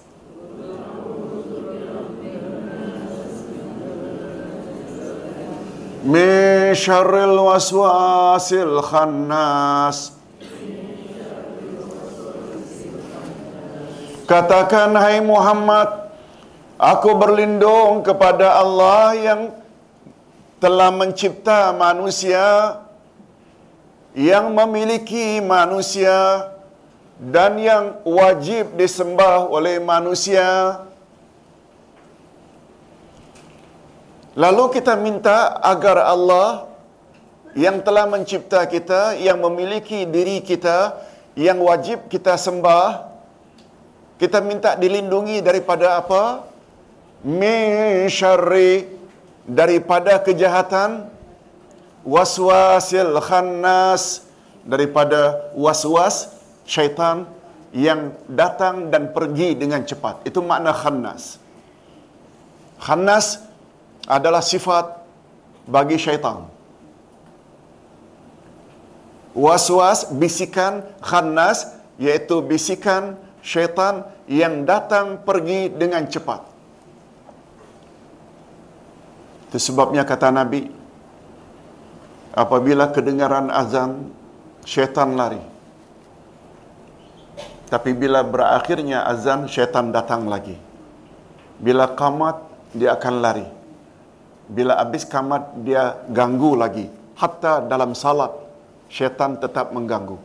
Min 6.03 6.75
syarril 6.75 7.39
waswasil 7.39 8.83
khannas 8.85 10.22
Katakan 14.33 14.97
hai 14.97 15.21
Muhammad 15.21 16.09
Aku 16.81 17.13
berlindung 17.21 18.01
kepada 18.01 18.57
Allah 18.57 19.13
yang 19.13 19.41
telah 20.57 20.89
mencipta 20.89 21.71
manusia 21.77 22.81
yang 24.17 24.57
memiliki 24.57 25.39
manusia 25.39 26.49
dan 27.21 27.61
yang 27.61 28.01
wajib 28.09 28.73
disembah 28.75 29.47
oleh 29.47 29.79
manusia. 29.79 30.81
Lalu 34.33 34.81
kita 34.81 34.97
minta 34.97 35.61
agar 35.61 36.03
Allah 36.09 36.73
yang 37.53 37.85
telah 37.85 38.09
mencipta 38.09 38.65
kita, 38.65 39.13
yang 39.23 39.39
memiliki 39.45 40.09
diri 40.09 40.41
kita, 40.41 40.99
yang 41.37 41.61
wajib 41.61 42.09
kita 42.09 42.35
sembah, 42.35 43.12
kita 44.23 44.39
minta 44.39 44.79
dilindungi 44.79 45.43
daripada 45.43 45.99
apa? 45.99 46.47
Min 47.27 48.07
syarri 48.07 48.87
daripada 49.43 50.23
kejahatan 50.23 51.11
waswasil 52.07 53.19
khannas 53.19 54.23
daripada 54.63 55.51
waswas 55.59 56.39
syaitan 56.63 57.27
yang 57.75 58.15
datang 58.31 58.95
dan 58.95 59.11
pergi 59.11 59.59
dengan 59.59 59.83
cepat. 59.83 60.23
Itu 60.23 60.39
makna 60.39 60.71
khannas. 60.71 61.43
Khannas 62.79 63.43
adalah 64.07 64.39
sifat 64.39 65.03
bagi 65.67 65.99
syaitan. 65.99 66.47
Waswas, 69.35 70.15
bisikan, 70.15 70.87
khannas, 71.03 71.75
iaitu 71.99 72.39
bisikan 72.45 73.19
syaitan 73.43 74.07
yang 74.31 74.63
datang 74.65 75.21
pergi 75.27 75.69
dengan 75.69 76.07
cepat. 76.07 76.41
Itu 79.51 79.59
sebabnya 79.61 80.07
kata 80.09 80.33
Nabi, 80.33 80.83
Apabila 82.33 82.89
kedengaran 82.89 83.53
azan, 83.53 84.09
syaitan 84.65 85.13
lari. 85.21 85.41
Tapi 87.69 87.93
bila 87.93 88.25
berakhirnya 88.25 89.05
azan, 89.05 89.45
syaitan 89.53 89.93
datang 89.93 90.33
lagi. 90.33 90.57
Bila 91.61 91.93
kamat, 91.93 92.41
dia 92.73 92.97
akan 92.97 93.15
lari. 93.21 93.45
Bila 94.49 94.81
habis 94.81 95.05
kamat, 95.05 95.61
dia 95.61 96.01
ganggu 96.09 96.57
lagi. 96.57 96.89
Hatta 97.21 97.61
dalam 97.69 97.93
salat, 97.93 98.33
syaitan 98.89 99.37
tetap 99.37 99.77
mengganggu. 99.77 100.17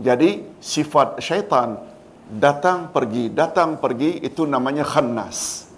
Jadi, 0.00 0.40
sifat 0.56 1.20
syaitan 1.20 1.84
datang 2.28 2.90
pergi, 2.90 3.28
datang 3.30 3.76
pergi, 3.76 4.24
itu 4.24 4.48
namanya 4.48 4.84
khannas. 4.84 5.68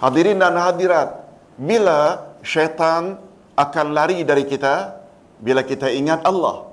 Hadirin 0.00 0.40
dan 0.40 0.56
hadirat, 0.56 1.28
bila 1.60 2.30
syaitan 2.40 3.20
akan 3.58 3.86
lari 3.92 4.24
dari 4.24 4.48
kita, 4.48 4.96
bila 5.40 5.60
kita 5.66 5.92
ingat 5.92 6.24
Allah. 6.24 6.70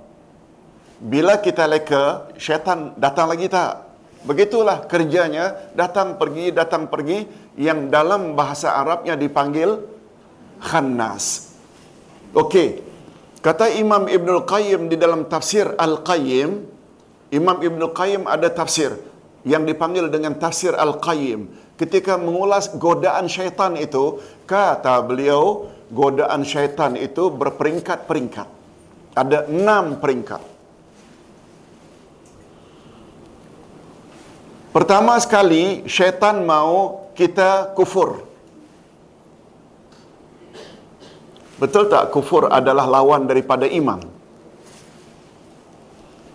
Bila 0.98 1.38
kita 1.44 1.68
leka, 1.68 2.32
syaitan 2.40 2.96
datang 2.96 3.28
lagi 3.30 3.52
tak? 3.52 3.86
Begitulah 4.26 4.88
kerjanya, 4.90 5.72
datang 5.78 6.18
pergi, 6.18 6.52
datang 6.52 6.90
pergi, 6.90 7.28
yang 7.58 7.90
dalam 7.90 8.34
bahasa 8.38 8.78
Arabnya 8.78 9.18
dipanggil 9.18 9.82
khannas. 10.62 11.54
Okey, 12.34 12.82
kata 13.40 13.72
Imam 13.78 14.06
Ibn 14.10 14.28
Al-Qayyim 14.42 14.90
di 14.92 14.98
dalam 15.00 15.26
tafsir 15.32 15.74
Al-Qayyim, 15.78 16.77
Imam 17.28 17.60
Ibn 17.60 17.80
Al-Qayyim 17.92 18.24
ada 18.24 18.48
tafsir 18.48 18.96
yang 19.44 19.68
dipanggil 19.68 20.08
dengan 20.08 20.36
tafsir 20.40 20.72
Al-Qayyim. 20.76 21.48
Ketika 21.76 22.18
mengulas 22.18 22.74
godaan 22.74 23.30
syaitan 23.30 23.78
itu, 23.78 24.18
kata 24.50 24.98
beliau, 25.04 25.70
godaan 25.92 26.42
syaitan 26.48 26.96
itu 26.98 27.30
berperingkat-peringkat. 27.30 28.48
Ada 29.14 29.46
enam 29.52 30.00
peringkat. 30.00 30.42
Pertama 34.74 35.18
sekali, 35.18 35.86
syaitan 35.90 36.46
mau 36.46 37.10
kita 37.18 37.74
kufur. 37.74 38.24
Betul 41.58 41.90
tak 41.90 42.14
kufur 42.14 42.46
adalah 42.54 42.86
lawan 42.86 43.26
daripada 43.26 43.66
iman? 43.66 44.17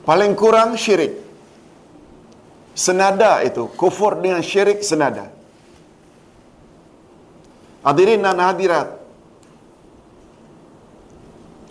Paling 0.03 0.33
kurang 0.35 0.75
syirik. 0.75 1.15
Senada 2.75 3.39
itu. 3.47 3.71
Kufur 3.79 4.19
dengan 4.19 4.43
syirik 4.43 4.83
senada. 4.83 5.31
Hadirin 7.87 8.23
dan 8.23 8.39
hadirat. 8.39 8.99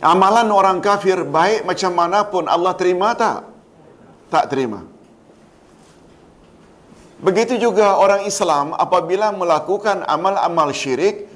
Amalan 0.02 0.50
orang 0.50 0.80
kafir 0.82 1.22
baik 1.22 1.62
macam 1.68 1.92
mana 1.94 2.26
pun 2.26 2.50
Allah 2.50 2.74
terima 2.74 3.14
tak? 3.14 3.46
Tak 4.34 4.50
terima. 4.50 4.82
Begitu 7.22 7.62
juga 7.62 8.02
orang 8.02 8.26
Islam 8.26 8.74
apabila 8.74 9.30
melakukan 9.30 10.02
amal-amal 10.10 10.74
syirik, 10.74 11.30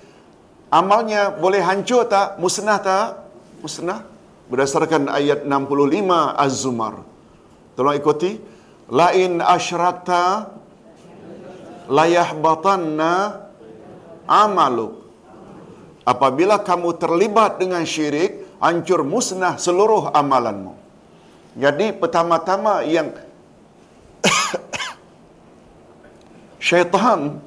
amalnya 0.74 1.30
boleh 1.30 1.62
hancur 1.62 2.10
tak? 2.10 2.42
Musnah 2.42 2.82
tak? 2.82 3.22
Musnah. 3.62 4.15
Berdasarkan 4.46 5.10
ayat 5.10 5.44
65 5.48 6.38
Az-Zumar. 6.38 7.02
Tolong 7.74 7.98
ikuti. 7.98 8.38
Lain 8.86 9.42
asyrakta 9.42 10.54
layahbatanna 11.90 13.42
amaluk. 14.30 15.02
Apabila 16.06 16.62
kamu 16.62 16.94
terlibat 17.02 17.58
dengan 17.58 17.82
syirik, 17.82 18.46
hancur 18.62 19.02
musnah 19.02 19.58
seluruh 19.58 20.14
amalanmu. 20.14 20.78
Jadi 21.58 21.98
pertama-tama 21.98 22.86
yang 22.86 23.10
syaitan 26.68 27.42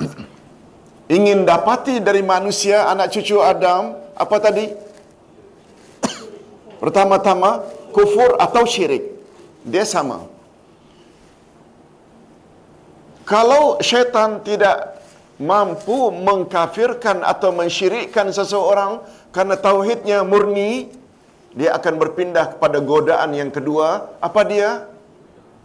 ingin 1.16 1.44
dapati 1.44 2.00
dari 2.00 2.24
manusia 2.24 2.88
anak 2.88 3.12
cucu 3.12 3.36
Adam 3.44 3.92
apa 4.16 4.36
tadi? 4.40 4.91
Pertama-tama 6.82 7.62
kufur 7.94 8.34
atau 8.42 8.66
syirik. 8.66 9.06
Dia 9.62 9.86
sama. 9.86 10.26
Kalau 13.22 13.78
syaitan 13.78 14.42
tidak 14.42 14.98
mampu 15.38 16.10
mengkafirkan 16.10 17.22
atau 17.22 17.54
mensyirikkan 17.54 18.34
seseorang 18.34 18.98
karena 19.30 19.54
tauhidnya 19.54 20.26
murni, 20.26 20.90
dia 21.54 21.78
akan 21.78 22.02
berpindah 22.02 22.58
kepada 22.58 22.82
godaan 22.82 23.30
yang 23.30 23.54
kedua. 23.54 24.18
Apa 24.18 24.42
dia? 24.42 24.90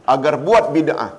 Agar 0.05 0.37
buat 0.37 0.69
bid'ah. 0.69 1.17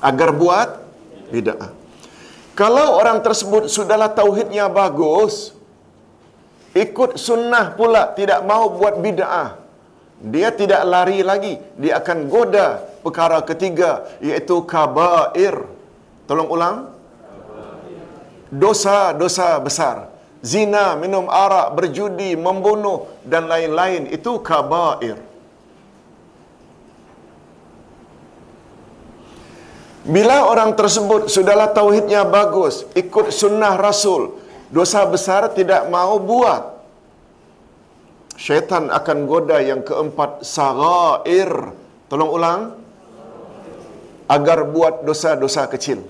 Agar 0.00 0.30
buat 0.32 0.80
bid'ah. 1.28 1.76
Kalau 2.56 2.96
orang 2.96 3.20
tersebut 3.20 3.68
sudahlah 3.68 4.08
tauhidnya 4.16 4.64
bagus, 4.72 5.55
ikut 6.76 7.16
sunnah 7.16 7.72
pula 7.72 8.12
tidak 8.12 8.44
mau 8.44 8.68
buat 8.76 9.00
bid'ah. 9.00 9.56
Dia 10.16 10.48
tidak 10.52 10.82
lari 10.84 11.20
lagi, 11.20 11.56
dia 11.80 12.00
akan 12.00 12.18
goda 12.28 12.84
perkara 13.04 13.40
ketiga 13.44 14.04
iaitu 14.20 14.60
kabair. 14.68 15.64
Tolong 16.28 16.48
ulang. 16.52 16.76
Dosa-dosa 18.52 19.56
besar. 19.60 20.12
Zina, 20.44 20.94
minum 20.94 21.26
arak, 21.26 21.74
berjudi, 21.74 22.38
membunuh 22.38 23.08
dan 23.26 23.50
lain-lain 23.50 24.06
itu 24.12 24.38
kabair. 24.44 25.18
Bila 30.06 30.46
orang 30.46 30.78
tersebut 30.78 31.26
sudahlah 31.26 31.74
tauhidnya 31.74 32.22
bagus, 32.22 32.86
ikut 32.94 33.34
sunnah 33.34 33.74
Rasul, 33.74 34.38
dosa 34.72 35.02
besar 35.06 35.50
tidak 35.52 35.86
mau 35.90 36.18
buat. 36.20 36.78
Syaitan 38.36 38.92
akan 38.92 39.18
goda 39.24 39.58
yang 39.64 39.80
keempat, 39.80 40.44
sagair. 40.44 41.72
Tolong 42.12 42.30
ulang. 42.30 42.60
Agar 44.28 44.66
buat 44.66 45.06
dosa-dosa 45.06 45.66
kecil. 45.70 46.04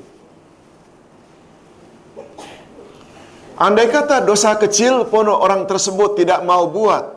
Andai 3.57 3.89
kata 3.89 4.21
dosa 4.21 4.53
kecil 4.61 5.09
pun 5.09 5.33
orang 5.33 5.65
tersebut 5.65 6.21
tidak 6.21 6.45
mau 6.45 6.69
buat, 6.69 7.17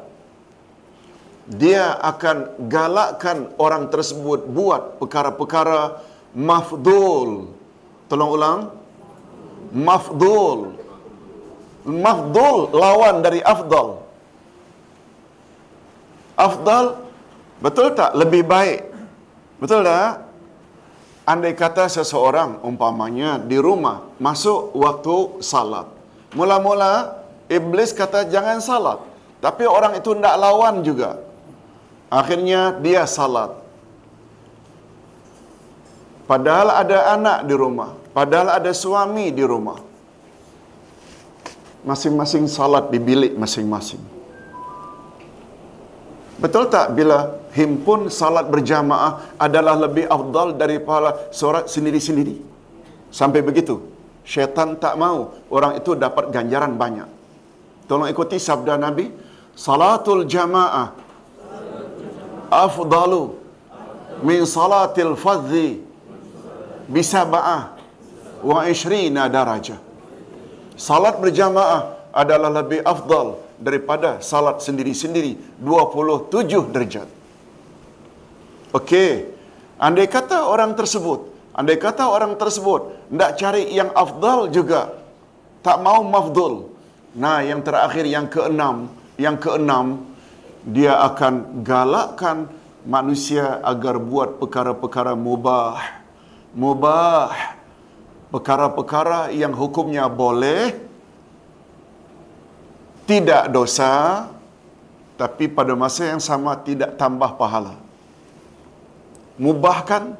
dia 1.52 2.00
akan 2.00 2.70
galakkan 2.72 3.52
orang 3.60 3.92
tersebut 3.92 4.48
buat 4.48 5.04
perkara-perkara 5.04 6.00
mafdul. 6.32 7.52
Tolong 8.08 8.32
ulang. 8.32 8.60
Mafdul. 9.76 10.79
Mafdul 11.88 12.76
lawan 12.76 13.24
dari 13.24 13.40
afdal. 13.40 14.04
Afdal 16.36 17.00
betul 17.64 17.96
tak 17.96 18.16
lebih 18.16 18.44
baik? 18.44 18.90
Betul 19.60 19.84
tak? 19.88 20.28
Andai 21.30 21.54
kata 21.54 21.86
seseorang 21.86 22.58
umpamanya 22.66 23.38
di 23.38 23.62
rumah 23.62 24.02
masuk 24.18 24.74
waktu 24.74 25.44
salat. 25.46 25.86
Mula-mula 26.34 27.22
iblis 27.46 27.94
kata 27.94 28.26
jangan 28.26 28.58
salat. 28.60 29.00
Tapi 29.40 29.64
orang 29.64 29.96
itu 29.96 30.12
tidak 30.18 30.36
lawan 30.36 30.82
juga. 30.84 31.22
Akhirnya 32.10 32.74
dia 32.82 33.06
salat. 33.06 33.56
Padahal 36.26 36.82
ada 36.82 37.14
anak 37.14 37.40
di 37.50 37.56
rumah. 37.58 37.94
Padahal 38.14 38.62
ada 38.62 38.72
suami 38.74 39.30
di 39.34 39.42
rumah. 39.42 39.89
Masing-masing 41.88 42.46
salat 42.52 42.92
di 42.92 43.00
bilik 43.00 43.40
masing-masing. 43.40 44.02
Betul 46.40 46.72
tak 46.72 46.96
bila 46.96 47.36
himpun 47.52 48.08
salat 48.08 48.48
berjamaah 48.48 49.36
adalah 49.36 49.76
lebih 49.76 50.08
afdal 50.08 50.56
daripada 50.56 51.32
solat 51.36 51.68
sendiri-sendiri? 51.68 52.40
Sampai 53.12 53.44
begitu. 53.44 53.84
Syaitan 54.24 54.78
tak 54.78 54.96
mau 54.96 55.36
orang 55.50 55.82
itu 55.82 55.98
dapat 55.98 56.32
ganjaran 56.32 56.78
banyak. 56.80 57.10
Tolong 57.90 58.08
ikuti 58.08 58.38
sabda 58.38 58.78
Nabi. 58.78 59.10
Salatul 59.58 60.24
jamaah 60.24 60.96
afdalu 62.48 63.36
min 64.24 64.48
salatil 64.48 65.20
fadhi 65.20 65.84
bisaba'ah 66.88 67.76
wa 68.46 68.64
ishrina 68.70 69.28
darajah. 69.28 69.89
Salat 70.80 71.20
berjamaah 71.20 72.10
adalah 72.16 72.64
lebih 72.64 72.80
afdal 72.88 73.38
daripada 73.60 74.24
salat 74.24 74.64
sendiri-sendiri 74.64 75.60
27 75.60 76.72
derajat. 76.74 77.08
Okey. 78.72 79.12
Andai 79.80 80.08
kata 80.08 80.48
orang 80.48 80.72
tersebut, 80.80 81.20
andai 81.56 81.80
kata 81.80 82.08
orang 82.08 82.36
tersebut 82.40 83.12
tidak 83.12 83.32
cari 83.40 83.64
yang 83.76 83.92
afdal 83.92 84.48
juga, 84.52 84.92
tak 85.64 85.78
mau 85.84 86.04
mafdul, 86.04 86.68
Nah, 87.18 87.42
yang 87.42 87.66
terakhir 87.66 88.06
yang 88.06 88.30
keenam, 88.30 88.86
yang 89.18 89.34
keenam 89.42 90.14
dia 90.62 91.02
akan 91.02 91.66
galakkan 91.66 92.46
manusia 92.86 93.58
agar 93.66 93.98
buat 93.98 94.38
perkara-perkara 94.38 95.18
mubah. 95.18 95.82
Mubah. 96.54 97.59
Perkara-perkara 98.30 99.34
yang 99.34 99.54
hukumnya 99.58 100.06
boleh 100.06 100.78
tidak 103.10 103.50
dosa 103.50 104.26
tapi 105.18 105.50
pada 105.50 105.74
masa 105.74 106.14
yang 106.14 106.22
sama 106.22 106.54
tidak 106.62 106.94
tambah 106.96 107.34
pahala. 107.36 107.76
Mubahkan 109.36 110.14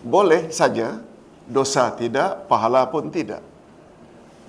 boleh 0.00 0.48
saja, 0.48 0.98
dosa 1.44 1.92
tidak, 1.94 2.48
pahala 2.50 2.88
pun 2.88 3.12
tidak. 3.12 3.44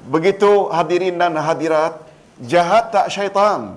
Begitu 0.08 0.72
hadirin 0.72 1.20
dan 1.20 1.36
hadirat, 1.36 2.00
jahat 2.42 2.96
tak 2.96 3.12
syaitan. 3.12 3.76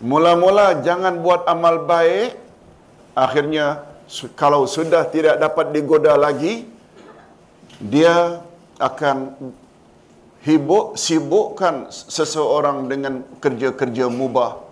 Mula-mula 0.00 0.84
jangan 0.86 1.20
buat 1.24 1.42
amal 1.48 1.88
baik, 1.88 2.36
akhirnya 3.16 3.82
kalau 4.36 4.68
sudah 4.68 5.08
tidak 5.08 5.40
dapat 5.40 5.72
digoda 5.72 6.14
lagi, 6.14 6.68
dia 7.80 8.40
akan 8.80 9.36
hibuk 10.46 10.94
sibukkan 10.94 11.90
seseorang 11.90 12.86
dengan 12.86 13.26
kerja-kerja 13.42 14.06
mubah. 14.06 14.62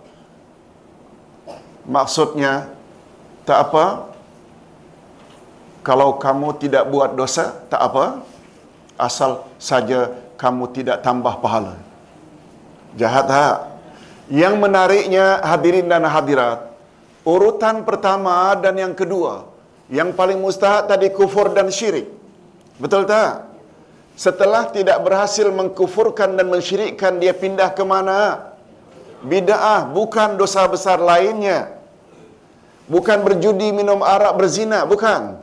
Maksudnya 1.85 2.71
tak 3.45 3.69
apa. 3.69 3.85
Kalau 5.85 6.17
kamu 6.17 6.57
tidak 6.57 6.89
buat 6.89 7.13
dosa, 7.13 7.61
tak 7.69 7.77
apa. 7.77 8.25
Asal 8.97 9.45
saja 9.61 10.17
kamu 10.39 10.73
tidak 10.73 11.05
tambah 11.05 11.37
pahala. 11.43 11.77
Jahat 12.97 13.25
tak? 13.29 13.57
Yang 14.33 14.55
menariknya 14.57 15.45
hadirin 15.45 15.85
dan 15.85 16.09
hadirat, 16.09 16.73
urutan 17.21 17.85
pertama 17.85 18.57
dan 18.57 18.73
yang 18.73 18.97
kedua, 18.97 19.45
yang 19.91 20.09
paling 20.17 20.41
mustahak 20.41 20.89
tadi 20.89 21.13
kufur 21.13 21.53
dan 21.53 21.69
syirik. 21.69 22.09
Betul 22.75 23.07
tak? 23.07 23.47
Setelah 24.15 24.71
tidak 24.71 25.03
berhasil 25.03 25.47
mengkufurkan 25.51 26.39
dan 26.39 26.47
mensyirikkan, 26.47 27.19
dia 27.19 27.35
pindah 27.35 27.75
ke 27.75 27.83
mana? 27.83 28.51
Bida'ah, 29.23 29.91
bukan 29.91 30.39
dosa 30.39 30.63
besar 30.71 31.03
lainnya. 31.03 31.75
Bukan 32.87 33.25
berjudi, 33.27 33.75
minum 33.75 33.99
arak, 33.99 34.39
berzina, 34.39 34.87
bukan. 34.87 35.35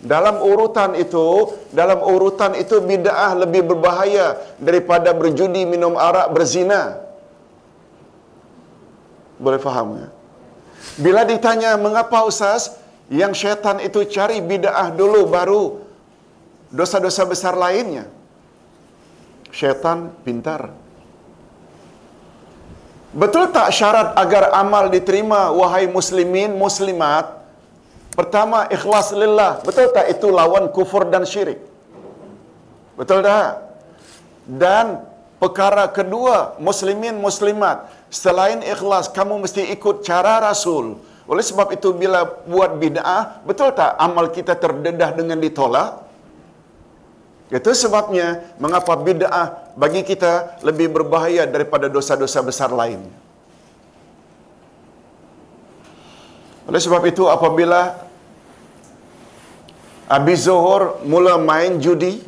Dalam 0.00 0.40
urutan 0.40 0.96
itu, 0.96 1.56
dalam 1.72 2.00
urutan 2.04 2.56
itu 2.56 2.80
bid'ah 2.80 3.36
lebih 3.36 3.68
berbahaya 3.68 4.36
daripada 4.60 5.12
berjudi, 5.12 5.64
minum 5.68 5.96
arak, 5.96 6.32
berzina. 6.32 7.00
Boleh 9.40 9.60
faham 9.60 10.04
ya? 10.04 10.08
Bila 11.00 11.24
ditanya 11.24 11.76
mengapa 11.80 12.24
Ustaz 12.28 12.76
yang 13.08 13.32
syaitan 13.32 13.80
itu 13.80 14.04
cari 14.08 14.40
bid'ah 14.44 14.92
dulu 14.92 15.28
baru 15.28 15.89
dosa-dosa 16.70 17.26
besar 17.26 17.54
lainnya. 17.58 18.06
Syaitan 19.50 20.14
pintar. 20.22 20.70
Betul 23.10 23.50
tak 23.50 23.74
syarat 23.74 24.14
agar 24.14 24.54
amal 24.54 24.86
diterima 24.86 25.50
wahai 25.50 25.90
muslimin 25.90 26.54
muslimat? 26.54 27.42
Pertama 28.14 28.70
ikhlas 28.70 29.10
lillah. 29.10 29.58
Betul 29.66 29.90
tak 29.90 30.06
itu 30.14 30.30
lawan 30.30 30.70
kufur 30.70 31.02
dan 31.10 31.26
syirik? 31.26 31.58
Betul 32.94 33.26
tak? 33.26 33.66
Dan 34.46 35.02
perkara 35.42 35.90
kedua 35.90 36.54
muslimin 36.62 37.18
muslimat 37.18 37.90
selain 38.14 38.62
ikhlas 38.62 39.10
kamu 39.10 39.42
mesti 39.42 39.74
ikut 39.74 40.06
cara 40.06 40.38
Rasul. 40.38 40.98
Oleh 41.30 41.42
sebab 41.46 41.70
itu 41.70 41.94
bila 41.94 42.26
buat 42.26 42.78
bid'ah, 42.78 43.42
betul 43.46 43.70
tak 43.70 43.94
amal 43.98 44.30
kita 44.34 44.58
terdedah 44.58 45.14
dengan 45.14 45.38
ditolak? 45.38 46.09
Itu 47.50 47.74
sebabnya 47.74 48.54
mengapa 48.62 48.94
bid'ah 48.94 49.74
bagi 49.74 50.06
kita 50.06 50.62
lebih 50.62 50.94
berbahaya 50.94 51.50
daripada 51.50 51.90
dosa-dosa 51.90 52.46
besar 52.46 52.70
lain. 52.70 53.02
Oleh 56.70 56.78
sebab 56.78 57.02
itu 57.10 57.26
apabila 57.26 57.98
habis 60.06 60.46
zuhur 60.46 61.02
mula 61.02 61.34
main 61.42 61.82
judi, 61.82 62.22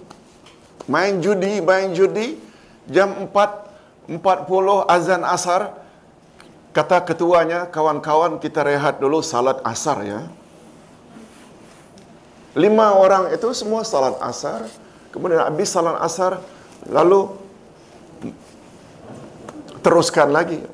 main 0.91 1.23
judi, 1.23 1.63
main 1.63 1.95
judi, 1.95 2.43
jam 2.91 3.31
4 3.31 3.63
40 4.19 4.91
azan 4.91 5.23
asar 5.23 5.79
kata 6.75 7.07
ketuanya 7.07 7.71
kawan-kawan 7.71 8.43
kita 8.43 8.67
rehat 8.67 8.99
dulu 8.99 9.23
salat 9.23 9.63
asar 9.63 10.03
ya. 10.03 10.21
Lima 12.59 12.99
orang 12.99 13.31
itu 13.31 13.47
semua 13.55 13.87
salat 13.87 14.19
asar. 14.19 14.67
Kemudian 15.13 15.45
habis 15.45 15.69
salat 15.69 16.01
asar 16.01 16.41
lalu 16.89 17.29
teruskan 19.85 20.33
lagi. 20.33 20.65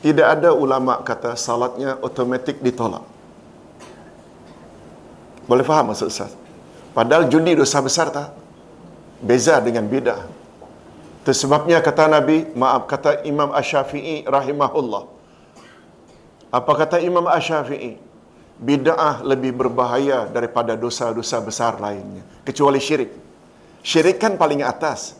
Tidak 0.00 0.24
ada 0.24 0.56
ulama 0.56 1.04
kata 1.04 1.36
salatnya 1.36 2.00
otomatik 2.00 2.64
ditolak. 2.64 3.04
Boleh 5.44 5.60
faham 5.60 5.92
maksud 5.92 6.08
Ustaz? 6.08 6.32
Padahal 6.96 7.28
judi 7.28 7.52
dosa 7.52 7.84
besar 7.84 8.08
tak? 8.08 8.32
Beza 9.20 9.60
dengan 9.60 9.84
bidah. 9.84 10.24
Itu 11.20 11.36
sebabnya 11.36 11.84
kata 11.84 12.08
Nabi, 12.08 12.48
maaf 12.56 12.88
kata 12.88 13.28
Imam 13.28 13.52
Ash-Syafi'i 13.52 14.24
rahimahullah. 14.24 15.04
Apa 16.48 16.72
kata 16.80 16.96
Imam 17.04 17.28
Ash-Syafi'i? 17.28 18.00
Bid'ah 18.56 19.20
lebih 19.20 19.52
berbahaya 19.52 20.24
daripada 20.32 20.72
dosa-dosa 20.80 21.36
besar 21.44 21.76
lainnya. 21.76 22.24
Kecuali 22.40 22.80
syirik. 22.80 23.29
Syirik 23.80 24.20
kan 24.20 24.36
paling 24.36 24.60
atas. 24.60 25.16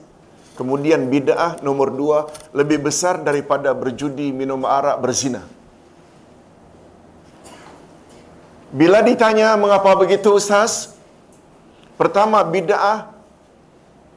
Kemudian 0.59 1.09
bid'ah 1.09 1.57
nomor 1.65 1.89
dua 1.89 2.29
lebih 2.53 2.85
besar 2.85 3.25
daripada 3.25 3.73
berjudi, 3.73 4.29
minum 4.29 4.61
arak, 4.69 5.01
berzina. 5.01 5.41
Bila 8.71 9.01
ditanya 9.01 9.57
mengapa 9.57 9.97
begitu 9.97 10.37
Ustaz? 10.37 10.95
Pertama 11.97 12.45
bid'ah 12.45 13.11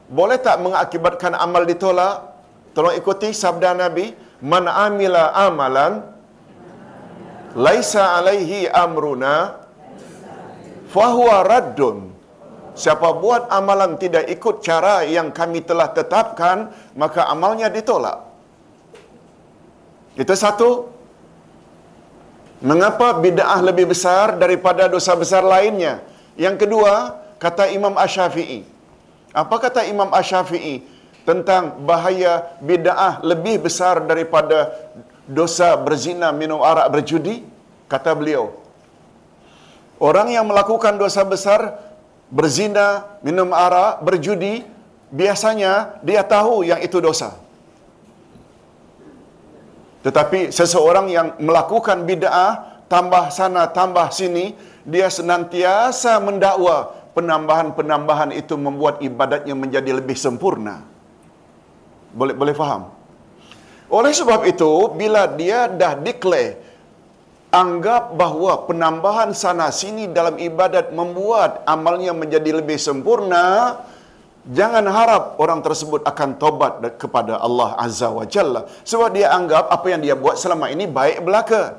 boleh 0.06 0.36
tak 0.36 0.60
mengakibatkan 0.60 1.32
amal 1.34 1.64
ditolak? 1.64 2.36
Tolong 2.76 2.94
ikuti 2.94 3.32
sabda 3.32 3.72
Nabi, 3.72 4.12
man 4.44 4.68
amila 4.68 5.32
amalan 5.32 6.04
laisa 7.56 8.18
alaihi 8.18 8.68
amruna 8.68 9.64
fahuwa 10.92 11.40
raddun. 11.46 12.12
Siapa 12.74 13.14
buat 13.22 13.46
amalan 13.54 13.94
tidak 13.94 14.26
ikut 14.26 14.58
cara 14.66 15.06
yang 15.06 15.30
kami 15.30 15.62
telah 15.62 15.94
tetapkan, 15.94 16.74
maka 16.98 17.30
amalnya 17.30 17.70
ditolak. 17.70 18.18
Itu 20.18 20.34
satu. 20.34 20.90
Mengapa 22.64 23.14
bid'ah 23.20 23.60
lebih 23.60 23.92
besar 23.92 24.40
daripada 24.40 24.90
dosa 24.90 25.12
besar 25.14 25.44
lainnya? 25.44 26.00
Yang 26.34 26.66
kedua, 26.66 27.20
kata 27.38 27.70
Imam 27.70 27.94
Ash-Syafi'i. 27.94 28.66
Apa 29.30 29.56
kata 29.60 29.84
Imam 29.86 30.08
Ash-Syafi'i 30.10 30.82
tentang 31.28 31.84
bahaya 31.84 32.56
bid'ah 32.64 33.20
lebih 33.22 33.68
besar 33.68 34.02
daripada 34.02 34.72
dosa 35.28 35.76
berzina, 35.76 36.32
minum 36.32 36.58
arak, 36.64 36.88
berjudi? 36.90 37.44
Kata 37.84 38.16
beliau, 38.16 38.50
orang 40.00 40.32
yang 40.32 40.48
melakukan 40.48 40.96
dosa 40.96 41.20
besar 41.20 41.76
berzina, 42.28 43.18
minum 43.24 43.50
arak, 43.52 44.04
berjudi, 44.04 44.64
biasanya 45.12 46.00
dia 46.04 46.22
tahu 46.24 46.64
yang 46.66 46.80
itu 46.80 46.98
dosa. 47.00 47.36
Tetapi 50.04 50.52
seseorang 50.52 51.08
yang 51.08 51.28
melakukan 51.40 52.04
bid'ah, 52.04 52.84
tambah 52.92 53.32
sana, 53.32 53.64
tambah 53.72 54.12
sini, 54.12 54.52
dia 54.84 55.08
senantiasa 55.08 56.20
mendakwa 56.20 56.92
penambahan-penambahan 57.16 58.36
itu 58.36 58.52
membuat 58.60 59.00
ibadatnya 59.00 59.56
menjadi 59.56 59.96
lebih 59.96 60.18
sempurna. 60.18 60.84
Boleh 62.12 62.36
boleh 62.36 62.52
faham? 62.52 62.92
Oleh 63.88 64.12
sebab 64.12 64.44
itu, 64.44 64.92
bila 64.92 65.24
dia 65.24 65.70
dah 65.72 65.96
declare 65.96 66.60
anggap 67.54 68.18
bahawa 68.18 68.66
penambahan 68.66 69.30
sana 69.30 69.70
sini 69.70 70.10
dalam 70.10 70.34
ibadat 70.42 70.90
membuat 70.90 71.62
amalnya 71.70 72.10
menjadi 72.10 72.58
lebih 72.58 72.74
sempurna, 72.82 73.78
jangan 74.50 74.82
harap 74.90 75.38
orang 75.38 75.62
tersebut 75.62 76.02
akan 76.02 76.34
tobat 76.42 76.82
kepada 76.98 77.38
Allah 77.38 77.78
Azza 77.78 78.10
wa 78.10 78.26
Jalla. 78.26 78.66
Sebab 78.82 79.14
dia 79.14 79.30
anggap 79.30 79.70
apa 79.70 79.86
yang 79.86 80.02
dia 80.02 80.18
buat 80.18 80.34
selama 80.34 80.66
ini 80.74 80.90
baik 80.90 81.22
belaka. 81.22 81.78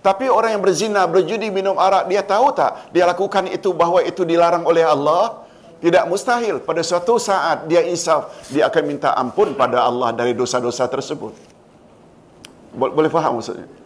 Tapi 0.00 0.32
orang 0.32 0.56
yang 0.56 0.62
berzina, 0.64 1.04
berjudi, 1.04 1.52
minum 1.52 1.76
arak, 1.76 2.08
dia 2.08 2.22
tahu 2.24 2.56
tak 2.56 2.88
dia 2.94 3.04
lakukan 3.04 3.50
itu 3.50 3.74
bahawa 3.76 4.00
itu 4.06 4.22
dilarang 4.24 4.64
oleh 4.64 4.86
Allah? 4.86 5.44
Tidak 5.80 6.08
mustahil 6.08 6.60
pada 6.60 6.80
suatu 6.84 7.16
saat 7.16 7.64
dia 7.64 7.80
insaf, 7.84 8.48
dia 8.52 8.68
akan 8.68 8.82
minta 8.84 9.16
ampun 9.16 9.56
pada 9.56 9.84
Allah 9.84 10.12
dari 10.12 10.32
dosa-dosa 10.36 10.84
tersebut. 10.88 11.32
Boleh 12.76 13.10
faham 13.12 13.40
maksudnya? 13.40 13.79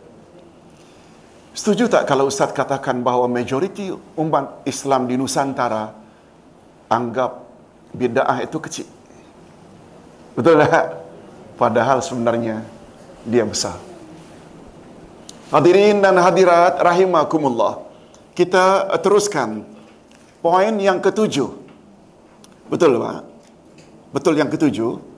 Setuju 1.54 1.86
tak 1.86 2.10
kalau 2.10 2.26
Ustaz 2.26 2.50
katakan 2.50 2.98
bahawa 2.98 3.30
majoriti 3.30 3.94
umat 4.18 4.66
Islam 4.66 5.06
di 5.06 5.14
Nusantara 5.14 5.94
anggap 6.90 7.46
bid'ah 7.94 8.42
itu 8.42 8.58
kecil? 8.58 8.88
Betul 10.34 10.66
tak? 10.66 10.98
Padahal 11.54 12.02
sebenarnya 12.02 12.66
dia 13.22 13.46
besar. 13.46 13.78
Hadirin 15.54 16.02
dan 16.02 16.18
hadirat 16.18 16.82
rahimakumullah. 16.82 17.86
Kita 18.34 18.90
teruskan 18.98 19.62
poin 20.42 20.74
yang 20.82 20.98
ketujuh. 20.98 21.54
Betul 22.66 22.98
Pak? 22.98 23.22
Betul 24.10 24.42
yang 24.42 24.50
ketujuh? 24.50 25.13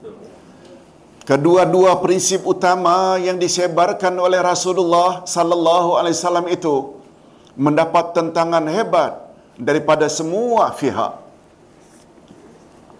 Kedua-dua 1.27 1.99
prinsip 1.99 2.47
utama 2.47 3.19
yang 3.19 3.35
disebarkan 3.35 4.15
oleh 4.15 4.39
Rasulullah 4.39 5.27
sallallahu 5.27 5.99
alaihi 5.99 6.15
wasallam 6.15 6.47
itu 6.47 6.95
mendapat 7.59 8.15
tentangan 8.15 8.63
hebat 8.71 9.27
daripada 9.59 10.07
semua 10.07 10.71
pihak. 10.71 11.19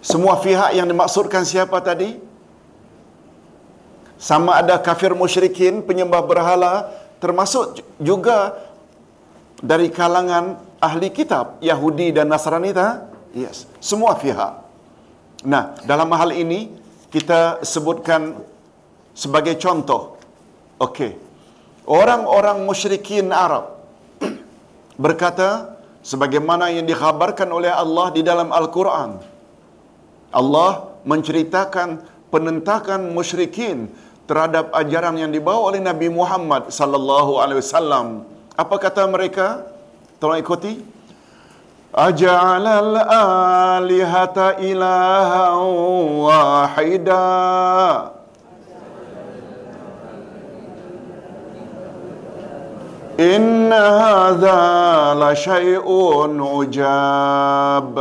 Semua 0.04 0.36
pihak 0.44 0.76
yang 0.76 0.84
dimaksudkan 0.84 1.48
siapa 1.48 1.80
tadi? 1.80 2.20
Sama 4.20 4.60
ada 4.60 4.76
kafir 4.76 5.16
musyrikin, 5.16 5.80
penyembah 5.80 6.20
berhala, 6.20 6.92
termasuk 7.24 7.80
juga 7.96 8.60
dari 9.64 9.88
kalangan 9.88 10.60
ahli 10.84 11.08
kitab 11.08 11.56
Yahudi 11.64 12.12
dan 12.12 12.28
Nasrani 12.28 12.76
ta? 12.76 13.08
Yes, 13.32 13.64
semua 13.80 14.20
pihak. 14.20 14.52
Nah, 15.48 15.80
dalam 15.88 16.12
hal 16.12 16.36
ini 16.36 16.76
kita 17.08 17.64
sebutkan 17.64 18.36
sebagai 19.16 19.56
contoh. 19.56 20.20
Okey. 20.78 21.16
Orang-orang 21.88 22.68
musyrikin 22.68 23.32
Arab 23.32 23.80
berkata 25.02 25.78
sebagaimana 26.04 26.68
yang 26.68 26.84
dikhabarkan 26.84 27.48
oleh 27.48 27.72
Allah 27.72 28.12
di 28.12 28.20
dalam 28.20 28.52
Al-Quran. 28.52 29.18
Allah 30.28 30.92
menceritakan 31.08 32.04
penentakan 32.28 33.16
musyrikin 33.16 33.88
terhadap 34.28 34.68
ajaran 34.76 35.16
yang 35.16 35.32
dibawa 35.32 35.72
oleh 35.72 35.80
Nabi 35.80 36.12
Muhammad 36.12 36.68
sallallahu 36.68 37.40
alaihi 37.40 37.64
wasallam. 37.64 38.28
Apa 38.52 38.76
kata 38.76 39.08
mereka? 39.08 39.64
Tolong 40.20 40.36
ikuti. 40.36 40.97
Alihata 43.08 44.60
ilaha 44.60 45.56
wahida. 46.28 47.26
Inna 53.18 53.82
hadha 53.98 54.62
la 55.18 55.34
syai'un 55.34 56.38
ujab. 56.38 57.96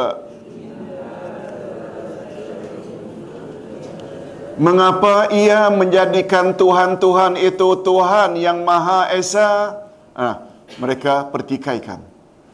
Mengapa 4.57 5.29
ia 5.33 5.69
menjadikan 5.69 6.57
Tuhan-Tuhan 6.57 7.37
itu 7.37 7.81
Tuhan 7.85 8.37
yang 8.41 8.65
Maha 8.65 9.09
Esa? 9.13 9.85
Ah, 10.17 10.49
mereka 10.81 11.29
pertikaikan. 11.29 12.06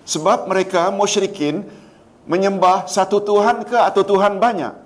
Sebab 0.03 0.51
mereka 0.51 0.91
musyrikin 0.91 1.63
menyembah 2.27 2.87
satu 2.87 3.23
Tuhan 3.23 3.63
ke 3.67 3.75
atau 3.75 4.03
Tuhan 4.03 4.39
banyak. 4.39 4.83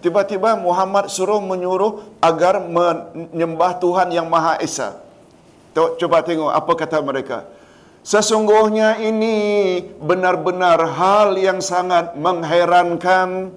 Tiba-tiba 0.00 0.56
Muhammad 0.56 1.12
suruh 1.12 1.38
menyuruh 1.44 2.00
agar 2.24 2.58
menyembah 2.62 3.76
Tuhan 3.78 4.08
yang 4.10 4.26
Maha 4.26 4.56
Esa. 4.58 4.96
Coba 5.76 6.24
tengok 6.24 6.50
apa 6.50 6.72
kata 6.72 6.98
mereka. 7.04 7.46
Sesungguhnya 8.00 8.96
ini 8.96 9.36
benar-benar 10.00 10.80
hal 10.88 11.36
yang 11.36 11.60
sangat 11.60 12.16
mengherankan. 12.16 13.52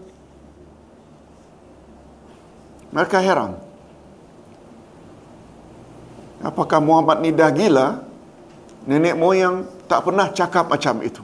Mereka 2.92 3.18
heran. 3.24 3.58
Apakah 6.44 6.84
Muhammad 6.84 7.24
ni 7.24 7.32
dah 7.32 7.50
gila? 7.56 8.04
Nenek 8.84 9.16
moyang 9.16 9.64
tak 9.94 10.10
pernah 10.10 10.34
cakap 10.34 10.74
macam 10.74 11.06
itu. 11.06 11.22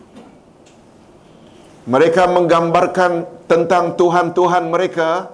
Mereka 1.90 2.30
menggambarkan 2.30 3.26
tentang 3.50 3.98
Tuhan-Tuhan 3.98 4.70
mereka. 4.70 5.34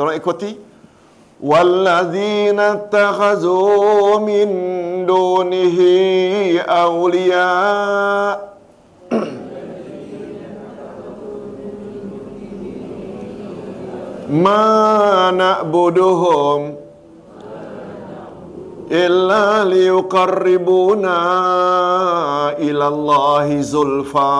Tolong 0.00 0.16
ikuti. 0.16 0.56
Walladzina 1.44 2.88
takhazu 2.88 4.16
min 4.24 4.48
dunihi 5.04 6.56
awliya. 6.64 7.52
Ma 14.40 15.28
na'buduhum 15.36 16.79
illa 18.90 19.62
liyuqarribuna 19.70 21.16
ila 22.58 22.84
Allahi 22.90 23.62
zulfa 23.62 24.34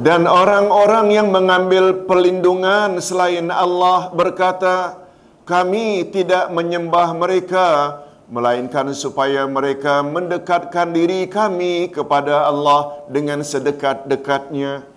dan 0.00 0.24
orang-orang 0.24 1.12
yang 1.12 1.28
mengambil 1.28 2.08
perlindungan 2.08 2.96
selain 2.96 3.52
Allah 3.52 4.08
berkata 4.16 5.04
kami 5.44 6.08
tidak 6.08 6.48
menyembah 6.48 7.12
mereka 7.12 8.00
melainkan 8.32 8.96
supaya 8.96 9.44
mereka 9.44 10.00
mendekatkan 10.00 10.96
diri 10.96 11.28
kami 11.28 11.92
kepada 11.92 12.48
Allah 12.48 13.04
dengan 13.12 13.44
sedekat-dekatnya 13.44 14.91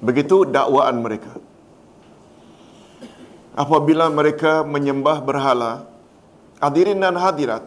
Begitu 0.00 0.48
dakwaan 0.48 1.04
mereka. 1.04 1.36
Apabila 3.52 4.08
mereka 4.08 4.64
menyembah 4.64 5.20
berhala, 5.20 5.84
hadirin 6.56 7.04
dan 7.04 7.20
hadirat, 7.20 7.60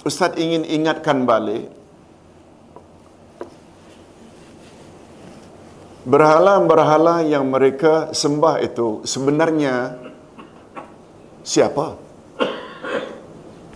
Ustaz 0.00 0.32
ingin 0.40 0.64
ingatkan 0.64 1.28
balik, 1.28 1.68
berhala-berhala 6.08 7.20
yang 7.20 7.52
mereka 7.52 8.08
sembah 8.16 8.64
itu 8.64 9.04
sebenarnya 9.04 10.00
siapa? 11.44 12.00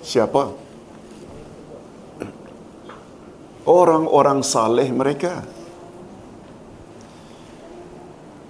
Siapa? 0.01 0.53
Orang-orang 3.65 4.41
saleh 4.41 4.89
mereka. 4.93 5.54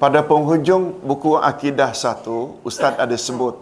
Pada 0.05 0.21
penghujung 0.21 1.01
buku 1.01 1.33
Akidah 1.41 1.97
1, 1.97 2.29
Ustaz 2.61 2.93
ada 3.01 3.17
sebut 3.17 3.57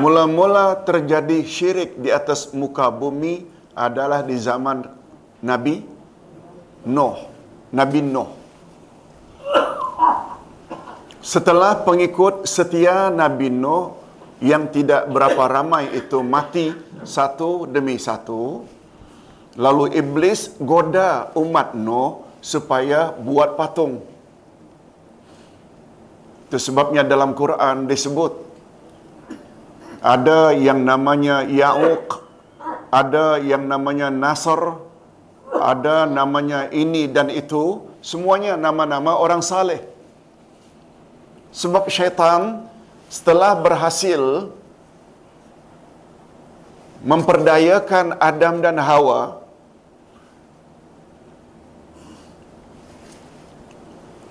mula-mula 0.00 0.80
terjadi 0.80 1.44
syirik 1.44 2.00
di 2.00 2.08
atas 2.08 2.56
muka 2.56 2.88
bumi 2.88 3.44
adalah 3.76 4.24
di 4.24 4.32
zaman 4.40 4.80
Nabi 5.44 5.84
Nuh. 6.88 7.20
Nabi 7.68 8.00
Nuh. 8.00 8.32
Setelah 11.20 11.84
pengikut 11.84 12.48
setia 12.48 13.12
Nabi 13.12 13.52
Nuh 13.52 13.92
yang 14.40 14.72
tidak 14.72 15.04
berapa 15.12 15.52
ramai 15.52 15.92
itu 15.92 16.24
mati 16.24 16.72
satu 17.04 17.68
demi 17.68 18.00
satu, 18.00 18.64
lalu 19.52 19.92
iblis 20.00 20.56
goda 20.56 21.28
umat 21.36 21.76
Nuh 21.76 22.24
supaya 22.40 23.12
buat 23.12 23.60
patung 23.60 24.11
itu 26.52 26.60
sebabnya 26.60 27.00
dalam 27.00 27.32
Quran 27.32 27.88
disebut 27.88 28.36
ada 30.04 30.52
yang 30.52 30.84
namanya 30.84 31.40
Ya'uq, 31.48 32.20
ada 32.92 33.40
yang 33.40 33.64
namanya 33.64 34.12
Nasr, 34.12 34.76
ada 35.56 36.04
namanya 36.04 36.68
ini 36.68 37.08
dan 37.08 37.32
itu, 37.32 37.88
semuanya 38.04 38.60
nama-nama 38.60 39.16
orang 39.16 39.40
saleh. 39.40 39.80
Sebab 41.56 41.88
syaitan 41.88 42.68
setelah 43.08 43.56
berhasil 43.56 44.52
memperdayakan 47.00 48.20
Adam 48.20 48.60
dan 48.60 48.76
Hawa 48.76 49.40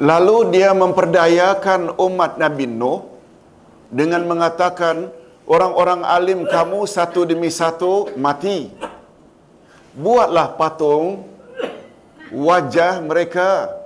Lalu 0.02 0.58
dia 0.58 0.74
memperdayakan 0.74 1.94
umat 1.94 2.42
Nabi 2.42 2.66
Nuh 2.66 3.06
dengan 3.94 4.26
mengatakan, 4.26 5.14
orang-orang 5.46 6.02
alim 6.02 6.42
kamu 6.50 6.90
satu 6.90 7.22
demi 7.22 7.54
satu 7.54 8.10
mati. 8.18 8.74
Buatlah 9.94 10.58
patung 10.58 11.30
wajah 12.34 12.98
mereka. 13.06 13.78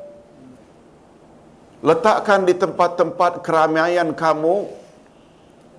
Letakkan 1.83 2.47
di 2.47 2.55
tempat-tempat 2.55 3.43
keramaian 3.43 4.15
kamu 4.15 4.71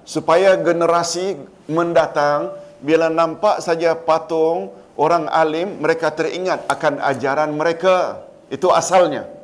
supaya 0.04 0.52
generasi 0.60 1.40
mendatang 1.64 2.52
bila 2.84 3.08
nampak 3.08 3.64
saja 3.64 3.96
patung 3.96 4.68
orang 5.00 5.32
alim 5.32 5.80
mereka 5.80 6.12
teringat 6.12 6.68
akan 6.68 7.00
ajaran 7.00 7.56
mereka. 7.56 8.20
Itu 8.52 8.68
asalnya. 8.68 9.35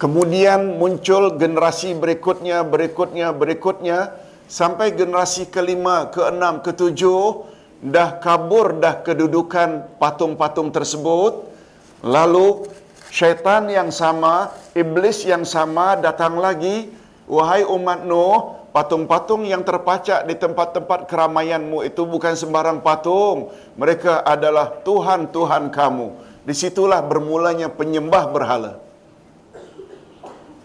Kemudian 0.00 0.80
muncul 0.80 1.36
generasi 1.36 1.92
berikutnya, 1.92 2.64
berikutnya, 2.64 3.36
berikutnya 3.36 4.16
sampai 4.48 4.96
generasi 4.96 5.52
kelima, 5.52 6.08
keenam, 6.08 6.64
ketujuh 6.64 7.44
dah 7.84 8.16
kabur 8.16 8.80
dah 8.80 9.04
kedudukan 9.04 10.00
patung-patung 10.00 10.72
tersebut. 10.72 11.44
Lalu 12.00 12.64
syaitan 13.12 13.68
yang 13.68 13.92
sama, 13.92 14.56
iblis 14.72 15.28
yang 15.28 15.44
sama 15.44 16.00
datang 16.00 16.40
lagi, 16.40 16.88
wahai 17.28 17.68
umat 17.68 18.00
Nuh, 18.08 18.56
patung-patung 18.72 19.44
yang 19.44 19.60
terpacak 19.68 20.24
di 20.24 20.32
tempat-tempat 20.32 21.12
keramaianmu 21.12 21.84
itu 21.84 22.08
bukan 22.08 22.32
sembarang 22.32 22.80
patung. 22.80 23.52
Mereka 23.76 24.24
adalah 24.24 24.80
Tuhan-Tuhan 24.80 25.68
kamu. 25.68 26.08
Disitulah 26.48 27.04
bermulanya 27.04 27.68
penyembah 27.68 28.32
berhala. 28.32 28.89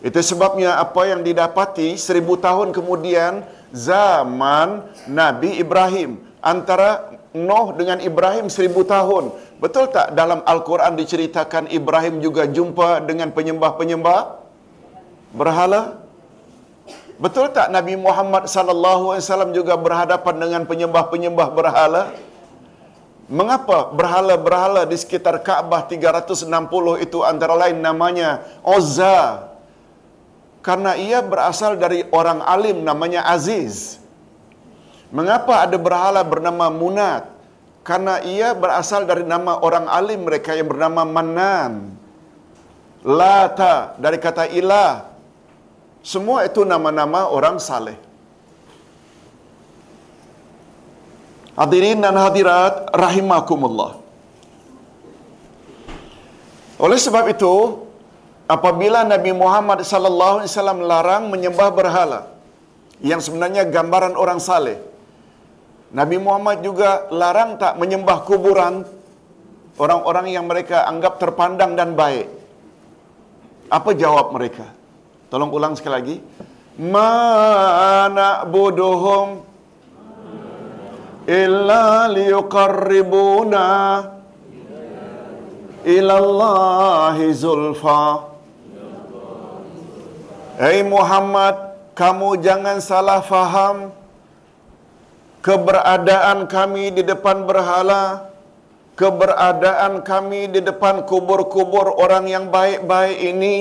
Itu 0.05 0.21
sebabnya 0.21 0.77
apa 0.77 1.09
yang 1.09 1.25
didapati 1.25 1.97
seribu 1.97 2.37
tahun 2.37 2.69
kemudian 2.69 3.41
zaman 3.73 4.85
Nabi 5.09 5.57
Ibrahim. 5.57 6.21
Antara 6.45 7.09
Nuh 7.33 7.75
dengan 7.75 7.97
Ibrahim 7.99 8.47
seribu 8.47 8.85
tahun. 8.85 9.33
Betul 9.57 9.89
tak 9.89 10.13
dalam 10.13 10.45
Al-Quran 10.45 10.93
diceritakan 10.95 11.67
Ibrahim 11.73 12.21
juga 12.21 12.45
jumpa 12.45 13.01
dengan 13.03 13.33
penyembah-penyembah 13.33 14.45
berhala? 15.33 16.05
Betul 17.17 17.49
tak 17.49 17.73
Nabi 17.73 17.97
Muhammad 17.97 18.45
sallallahu 18.45 19.11
alaihi 19.11 19.25
wasallam 19.25 19.51
juga 19.57 19.73
berhadapan 19.75 20.35
dengan 20.37 20.61
penyembah-penyembah 20.69 21.47
berhala? 21.49 22.03
Mengapa 23.25 23.89
berhala-berhala 23.89 24.85
di 24.85 24.95
sekitar 24.95 25.41
Kaabah 25.41 25.89
360 25.89 26.45
itu 27.01 27.25
antara 27.25 27.57
lain 27.57 27.81
namanya 27.81 28.45
Uzza? 28.61 29.54
Karena 30.65 30.97
ia 30.97 31.21
berasal 31.21 31.77
dari 31.77 32.01
orang 32.09 32.41
alim 32.41 32.81
namanya 32.81 33.21
Aziz. 33.29 34.01
Mengapa 35.13 35.61
ada 35.61 35.77
berhala 35.77 36.25
bernama 36.25 36.73
Munat? 36.73 37.29
Karena 37.85 38.17
ia 38.25 38.57
berasal 38.57 39.05
dari 39.05 39.21
nama 39.21 39.61
orang 39.61 39.85
alim 39.85 40.25
mereka 40.25 40.57
yang 40.57 40.65
bernama 40.65 41.05
Manan. 41.05 41.93
Lata 43.05 43.93
dari 44.01 44.17
kata 44.17 44.49
ilah. 44.49 45.05
Semua 46.01 46.49
itu 46.49 46.65
nama-nama 46.65 47.29
orang 47.29 47.61
saleh. 47.61 48.01
Hadirin 51.53 52.01
dan 52.01 52.17
hadirat 52.17 52.89
rahimakumullah. 52.89 54.01
Oleh 56.81 56.97
sebab 56.97 57.29
itu, 57.29 57.84
apabila 58.45 59.01
Nabi 59.05 59.31
Muhammad 59.33 59.81
sallallahu 59.81 60.41
alaihi 60.41 60.51
wasallam 60.51 60.79
larang 60.85 61.23
menyembah 61.33 61.69
berhala 61.73 62.19
yang 63.01 63.19
sebenarnya 63.19 63.67
gambaran 63.67 64.15
orang 64.15 64.39
saleh. 64.39 64.79
Nabi 65.95 66.17
Muhammad 66.19 66.59
juga 66.59 67.07
larang 67.11 67.55
tak 67.55 67.79
menyembah 67.79 68.25
kuburan 68.27 68.83
orang-orang 69.79 70.31
yang 70.31 70.45
mereka 70.47 70.83
anggap 70.87 71.19
terpandang 71.21 71.75
dan 71.79 71.95
baik. 71.95 72.27
Apa 73.71 73.95
jawab 73.95 74.35
mereka? 74.35 74.67
Tolong 75.31 75.51
ulang 75.51 75.73
sekali 75.73 75.93
lagi. 75.95 76.17
Ma 76.75 78.05
na'buduhum 78.11 79.41
illa 81.25 82.11
liyuqarribuna 82.11 83.65
ilallahi 85.87 87.25
zulfa. 87.31 88.34
Hei 90.55 90.87
Muhammad, 90.87 91.75
kamu 91.99 92.39
jangan 92.39 92.79
salah 92.79 93.19
faham 93.19 93.91
keberadaan 95.43 96.47
kami 96.47 96.95
di 96.95 97.03
depan 97.03 97.43
berhala, 97.43 98.31
keberadaan 98.95 99.99
kami 99.99 100.47
di 100.47 100.63
depan 100.63 101.03
kubur-kubur 101.03 101.99
orang 101.99 102.31
yang 102.31 102.47
baik-baik 102.47 103.19
ini 103.19 103.55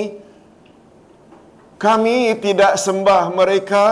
kami 1.75 2.31
tidak 2.39 2.79
sembah 2.79 3.27
mereka 3.27 3.85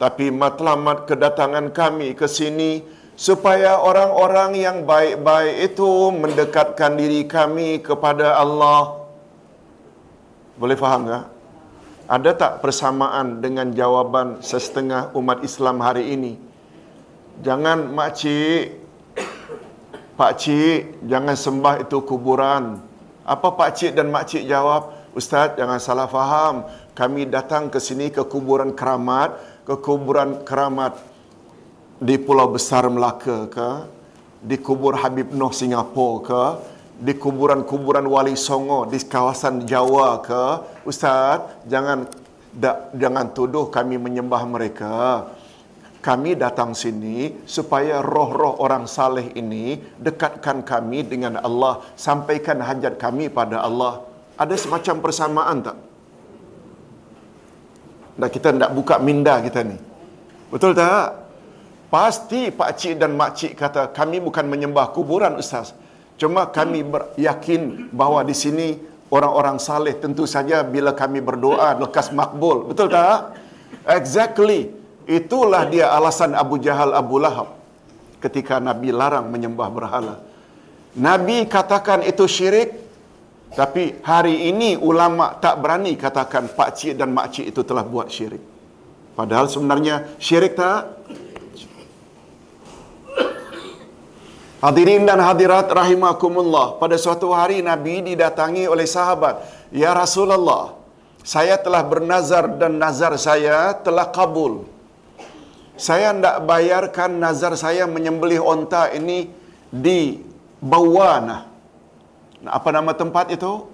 tapi 0.00 0.32
matlamat 0.32 1.04
kedatangan 1.04 1.76
kami 1.76 2.16
ke 2.16 2.24
sini 2.24 2.80
supaya 3.20 3.76
orang-orang 3.76 4.56
yang 4.56 4.88
baik-baik 4.88 5.76
itu 5.76 6.08
mendekatkan 6.08 6.96
diri 6.96 7.28
kami 7.28 7.84
kepada 7.84 8.40
Allah. 8.40 9.04
Boleh 10.56 10.80
faham 10.80 11.04
tak? 11.04 11.29
Ada 12.10 12.34
tak 12.34 12.52
persamaan 12.58 13.38
dengan 13.38 13.70
jawaban 13.70 14.42
setengah 14.42 15.14
umat 15.14 15.46
Islam 15.46 15.78
hari 15.78 16.10
ini? 16.10 16.34
Jangan 17.38 17.86
makcik, 17.86 18.82
pakcik, 20.18 21.06
jangan 21.06 21.38
sembah 21.38 21.86
itu 21.86 22.02
kuburan. 22.02 22.82
Apa 23.22 23.54
pakcik 23.54 23.94
dan 23.94 24.10
makcik 24.10 24.42
jawab? 24.42 24.90
Ustaz, 25.14 25.54
jangan 25.54 25.78
salah 25.78 26.10
faham. 26.10 26.66
Kami 26.98 27.30
datang 27.30 27.70
ke 27.70 27.78
sini 27.78 28.10
ke 28.10 28.26
kuburan 28.26 28.74
keramat, 28.74 29.62
ke 29.62 29.78
kuburan 29.78 30.42
keramat 30.42 30.98
di 32.02 32.18
Pulau 32.18 32.50
Besar 32.50 32.90
Melaka 32.90 33.46
ke, 33.46 33.70
di 34.42 34.58
kubur 34.58 34.98
Habib 34.98 35.30
Noh 35.30 35.54
Singapura 35.54 36.26
ke, 36.26 36.42
di 37.00 37.16
kuburan-kuburan 37.16 38.04
Wali 38.04 38.36
Songo 38.36 38.84
di 38.84 39.00
kawasan 39.00 39.64
Jawa 39.64 40.20
ke. 40.20 40.44
Ustaz, 40.90 41.62
jangan 41.70 42.10
da, 42.50 42.90
jangan 42.98 43.30
tuduh 43.30 43.70
kami 43.70 43.94
menyembah 43.94 44.42
mereka. 44.42 44.94
Kami 46.00 46.32
datang 46.32 46.72
sini 46.72 47.44
supaya 47.44 48.00
roh-roh 48.00 48.58
orang 48.64 48.88
saleh 48.88 49.30
ini 49.36 49.78
dekatkan 50.00 50.64
kami 50.64 51.04
dengan 51.04 51.38
Allah, 51.38 51.84
sampaikan 51.94 52.58
hajat 52.58 52.96
kami 52.96 53.28
pada 53.28 53.62
Allah. 53.62 54.02
Ada 54.40 54.56
semacam 54.56 54.96
persamaan 55.04 55.56
tak? 55.60 55.76
Dah 58.16 58.30
kita 58.32 58.50
nak 58.56 58.72
buka 58.72 58.96
minda 58.96 59.38
kita 59.44 59.60
ni. 59.60 59.76
Betul 60.48 60.72
tak? 60.72 61.20
Pasti 61.92 62.48
pak 62.48 62.70
cik 62.80 62.94
dan 62.96 63.14
mak 63.20 63.36
cik 63.38 63.52
kata 63.60 63.92
kami 63.92 64.24
bukan 64.24 64.48
menyembah 64.48 64.90
kuburan 64.96 65.36
ustaz. 65.36 65.76
Cuma 66.16 66.48
kami 66.48 66.80
yakin 67.20 67.92
bahawa 67.92 68.24
di 68.24 68.32
sini 68.32 68.89
orang-orang 69.10 69.58
saleh 69.58 69.94
tentu 69.98 70.24
saja 70.24 70.62
bila 70.62 70.94
kami 70.94 71.18
berdoa 71.20 71.76
lekas 71.76 72.14
makbul. 72.14 72.70
Betul 72.70 72.88
tak? 72.94 73.36
Exactly. 73.86 74.70
Itulah 75.10 75.66
dia 75.66 75.90
alasan 75.90 76.38
Abu 76.38 76.62
Jahal 76.62 76.94
Abu 76.94 77.18
Lahab 77.18 77.58
ketika 78.22 78.62
Nabi 78.62 78.94
larang 78.94 79.26
menyembah 79.26 79.68
berhala. 79.68 80.16
Nabi 80.94 81.46
katakan 81.50 82.06
itu 82.06 82.26
syirik, 82.26 82.70
tapi 83.54 83.98
hari 84.06 84.50
ini 84.50 84.78
ulama 84.78 85.34
tak 85.42 85.58
berani 85.58 85.98
katakan 85.98 86.50
pak 86.54 86.78
cik 86.78 86.94
dan 86.94 87.10
mak 87.10 87.34
cik 87.34 87.50
itu 87.50 87.60
telah 87.66 87.82
buat 87.82 88.06
syirik. 88.06 88.42
Padahal 89.18 89.50
sebenarnya 89.50 90.06
syirik 90.22 90.54
tak? 90.54 91.02
Hadirin 94.60 95.08
dan 95.08 95.20
hadirat 95.24 95.72
rahimakumullah. 95.72 96.76
Pada 96.76 97.00
suatu 97.00 97.32
hari 97.32 97.64
Nabi 97.64 98.04
didatangi 98.12 98.68
oleh 98.68 98.84
sahabat. 98.84 99.40
Ya 99.72 99.96
Rasulullah, 99.96 100.76
saya 101.24 101.56
telah 101.56 101.80
bernazar 101.80 102.44
dan 102.60 102.76
nazar 102.76 103.16
saya 103.16 103.72
telah 103.80 104.12
kabul. 104.12 104.68
Saya 105.80 106.12
tidak 106.12 106.44
bayarkan 106.44 107.16
nazar 107.16 107.56
saya 107.56 107.88
menyembelih 107.88 108.44
onta 108.44 108.92
ini 108.92 109.32
di 109.72 110.20
Bawana. 110.60 111.48
Apa 112.44 112.68
nama 112.68 112.92
tempat 112.92 113.32
itu? 113.32 113.64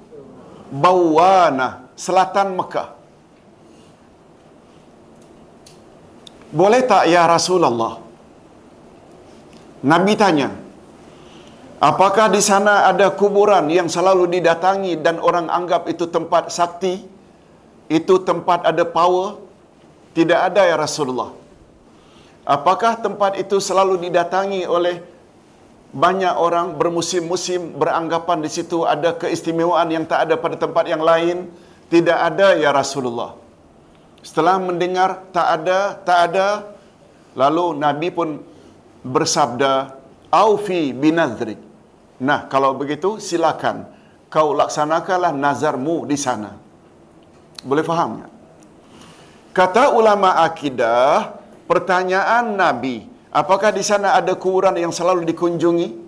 Bawana, 0.71 1.91
selatan 1.99 2.55
Mekah. 2.55 2.95
Boleh 6.55 6.87
tak 6.87 7.11
ya 7.11 7.27
Rasulullah? 7.27 7.99
Nabi 9.83 10.15
tanya, 10.15 10.66
apakah 11.81 12.33
di 12.33 12.41
sana 12.41 12.91
ada 12.91 13.13
kuburan 13.13 13.69
yang 13.69 13.89
selalu 13.89 14.29
didatangi 14.39 14.99
dan 15.01 15.21
orang 15.21 15.51
anggap 15.51 15.89
itu 15.91 16.09
tempat 16.09 16.49
sakti? 16.53 17.05
Itu 17.87 18.23
tempat 18.23 18.67
ada 18.67 18.83
power? 18.83 19.39
Tidak 20.17 20.41
ada 20.49 20.65
ya 20.65 20.75
Rasulullah. 20.81 21.37
Apakah 22.47 22.99
tempat 23.03 23.37
itu 23.43 23.59
selalu 23.59 24.07
didatangi 24.07 24.65
oleh 24.71 25.03
banyak 25.91 26.35
orang 26.39 26.79
bermusim-musim 26.79 27.75
beranggapan 27.75 28.39
di 28.39 28.51
situ 28.51 28.87
ada 28.87 29.15
keistimewaan 29.19 29.91
yang 29.91 30.05
tak 30.07 30.31
ada 30.31 30.35
pada 30.39 30.55
tempat 30.55 30.87
yang 30.87 31.03
lain? 31.03 31.51
Tidak 31.91 32.19
ada 32.19 32.55
ya 32.55 32.71
Rasulullah. 32.71 33.35
Setelah 34.23 34.59
mendengar 34.59 35.27
tak 35.31 35.47
ada, 35.47 35.95
tak 36.03 36.19
ada, 36.31 36.49
lalu 37.39 37.79
Nabi 37.79 38.09
pun 38.11 38.43
bersabda, 39.07 39.95
"Aufi 40.31 40.91
binadrik." 40.91 41.66
Nah, 42.23 42.49
kalau 42.49 42.73
begitu 42.73 43.21
silakan 43.21 43.85
kau 44.33 44.57
laksanakanlah 44.57 45.33
nazarmu 45.37 46.09
di 46.09 46.17
sana. 46.17 46.57
Boleh 47.61 47.85
faham 47.85 48.25
tak? 48.25 48.31
Kata 49.57 49.97
ulama 49.97 50.45
akidah, 50.45 51.33
pertanyaan 51.65 52.61
Nabi, 52.61 53.09
apakah 53.33 53.73
di 53.73 53.81
sana 53.81 54.13
ada 54.13 54.37
kuburan 54.37 54.77
yang 54.77 54.93
selalu 54.93 55.25
dikunjungi? 55.25 56.05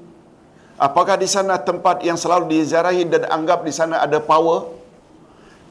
Apakah 0.77 1.17
di 1.17 1.25
sana 1.25 1.57
tempat 1.57 2.05
yang 2.05 2.21
selalu 2.21 2.53
diziarahi 2.53 3.09
dan 3.09 3.25
anggap 3.33 3.65
di 3.65 3.73
sana 3.73 4.05
ada 4.05 4.21
power? 4.21 4.77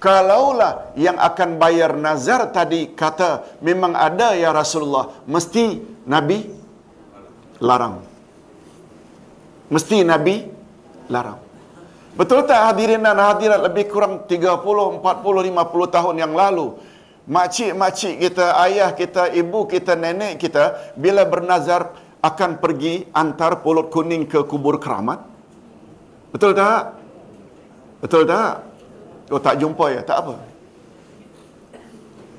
Kalaulah 0.02 0.94
yang 0.98 1.22
akan 1.22 1.58
bayar 1.58 1.94
nazar 1.98 2.50
tadi 2.54 2.94
kata 2.94 3.62
memang 3.62 3.94
ada 3.94 4.34
ya 4.34 4.50
Rasulullah, 4.54 5.14
mesti 5.30 5.82
Nabi 6.06 6.50
larang. 7.62 8.17
Mesti 9.68 10.04
Nabi 10.08 10.48
larang. 11.12 11.40
Betul 12.18 12.50
tak 12.50 12.74
hadirin 12.74 13.06
dan 13.06 13.22
hadirat 13.22 13.62
lebih 13.62 13.92
kurang 13.94 14.26
30, 14.26 14.42
40, 14.42 15.04
50 15.04 15.96
tahun 15.96 16.16
yang 16.18 16.34
lalu 16.34 16.74
makcik-makcik 17.28 18.18
kita, 18.24 18.56
ayah 18.64 18.90
kita, 18.96 19.30
ibu 19.36 19.68
kita, 19.68 19.94
nenek 20.00 20.40
kita 20.40 20.96
bila 20.98 21.28
bernazar 21.28 21.94
akan 22.24 22.58
pergi 22.58 23.06
antar 23.14 23.62
polot 23.62 23.94
kuning 23.94 24.26
ke 24.26 24.42
kubur 24.48 24.82
keramat? 24.82 25.22
Betul 26.34 26.58
tak? 26.58 26.98
Betul 28.02 28.24
tak? 28.26 28.66
Oh 29.30 29.44
tak 29.44 29.60
jumpa 29.60 29.86
ya, 29.92 30.02
tak 30.02 30.18
apa. 30.24 30.36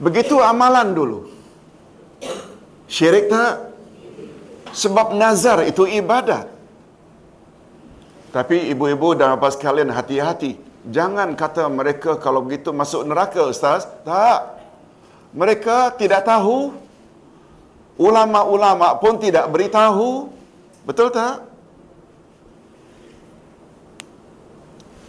Begitu 0.01 0.41
amalan 0.41 0.97
dulu. 0.97 1.21
Syirik 2.89 3.29
tak? 3.29 3.71
Sebab 4.73 5.13
nazar 5.15 5.63
itu 5.69 5.85
ibadat. 5.85 6.58
Tapi 8.29 8.69
ibu-ibu 8.73 9.17
dan 9.17 9.37
bapa 9.37 9.49
sekalian 9.49 9.89
hati-hati. 9.89 10.61
Jangan 10.89 11.33
kata 11.33 11.69
mereka 11.73 12.21
kalau 12.21 12.45
begitu 12.45 12.73
masuk 12.73 13.09
neraka 13.09 13.49
ustaz. 13.49 13.89
Tak. 14.05 14.61
Mereka 15.33 15.97
tidak 15.97 16.29
tahu. 16.29 16.73
Ulama-ulama 17.99 18.95
pun 19.01 19.17
tidak 19.19 19.49
beritahu. 19.51 20.29
Betul 20.85 21.09
tak? 21.11 21.45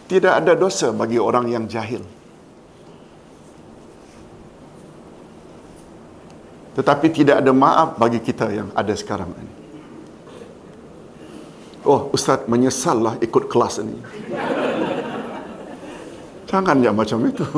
Tidak 0.09 0.33
ada 0.41 0.57
dosa 0.57 0.89
bagi 0.89 1.21
orang 1.21 1.45
yang 1.53 1.69
jahil. 1.69 2.01
Tetapi 6.73 7.07
tidak 7.13 7.43
ada 7.43 7.51
maaf 7.51 7.99
bagi 7.99 8.23
kita 8.23 8.47
yang 8.49 8.71
ada 8.73 8.95
sekarang 8.95 9.29
ini. 9.35 9.58
Oh, 11.89 12.13
Ustaz 12.13 12.45
menyesallah 12.45 13.17
ikut 13.17 13.49
kelas 13.49 13.81
ini. 13.81 13.97
Jangan 16.45 16.77
ya 16.85 16.93
macam 16.93 17.17
itu. 17.25 17.41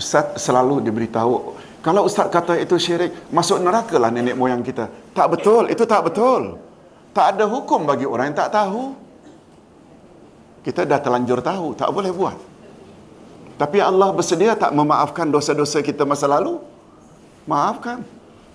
Ustaz 0.00 0.36
selalu 0.36 0.84
diberitahu, 0.84 1.56
kalau 1.86 2.02
Ustaz 2.02 2.26
kata 2.28 2.58
itu 2.58 2.74
syirik, 2.82 3.30
masuk 3.30 3.62
neraka 3.62 3.96
lah 3.96 4.10
nenek 4.10 4.34
moyang 4.34 4.60
kita. 4.60 4.90
Tak 5.14 5.26
betul, 5.32 5.70
itu 5.70 5.86
tak 5.86 6.02
betul. 6.04 6.58
Tak 7.14 7.38
ada 7.38 7.46
hukum 7.46 7.86
bagi 7.88 8.04
orang 8.04 8.34
yang 8.34 8.38
tak 8.42 8.52
tahu. 8.52 8.92
Kita 10.66 10.82
dah 10.82 10.98
terlanjur 10.98 11.38
tahu, 11.40 11.78
tak 11.78 11.88
boleh 11.94 12.10
buat. 12.10 12.36
Tapi 13.56 13.80
Allah 13.80 14.12
bersedia 14.12 14.52
tak 14.58 14.74
memaafkan 14.76 15.30
dosa-dosa 15.30 15.80
kita 15.80 16.04
masa 16.04 16.28
lalu? 16.28 16.60
Maafkan. 17.48 18.04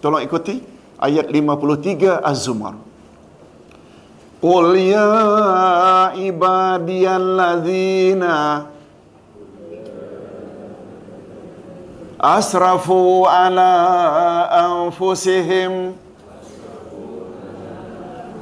Tolong 0.04 0.22
ikuti 0.22 0.62
ayat 1.00 1.32
53 1.32 2.22
Az-Zumar. 2.22 2.91
Qul 4.42 4.74
ya 4.74 6.18
ibadiyalladzina 6.18 8.66
asrafu 12.18 13.30
ala 13.30 13.70
anfusihim 14.66 15.94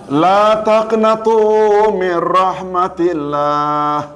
la 0.07 0.63
taqnatu 0.63 1.91
min 1.99 2.15
rahmatillah 2.15 4.15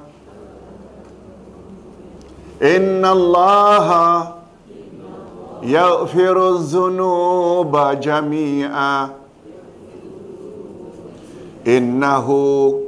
inna 2.64 3.12
allaha 3.12 4.40
yaghfiru 5.64 6.64
dhunuba 6.64 7.96
jami'a 8.00 9.23
innahu 11.68 12.80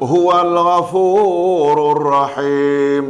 huwal 0.00 0.54
ghafurur 0.54 2.00
rahim. 2.04 3.04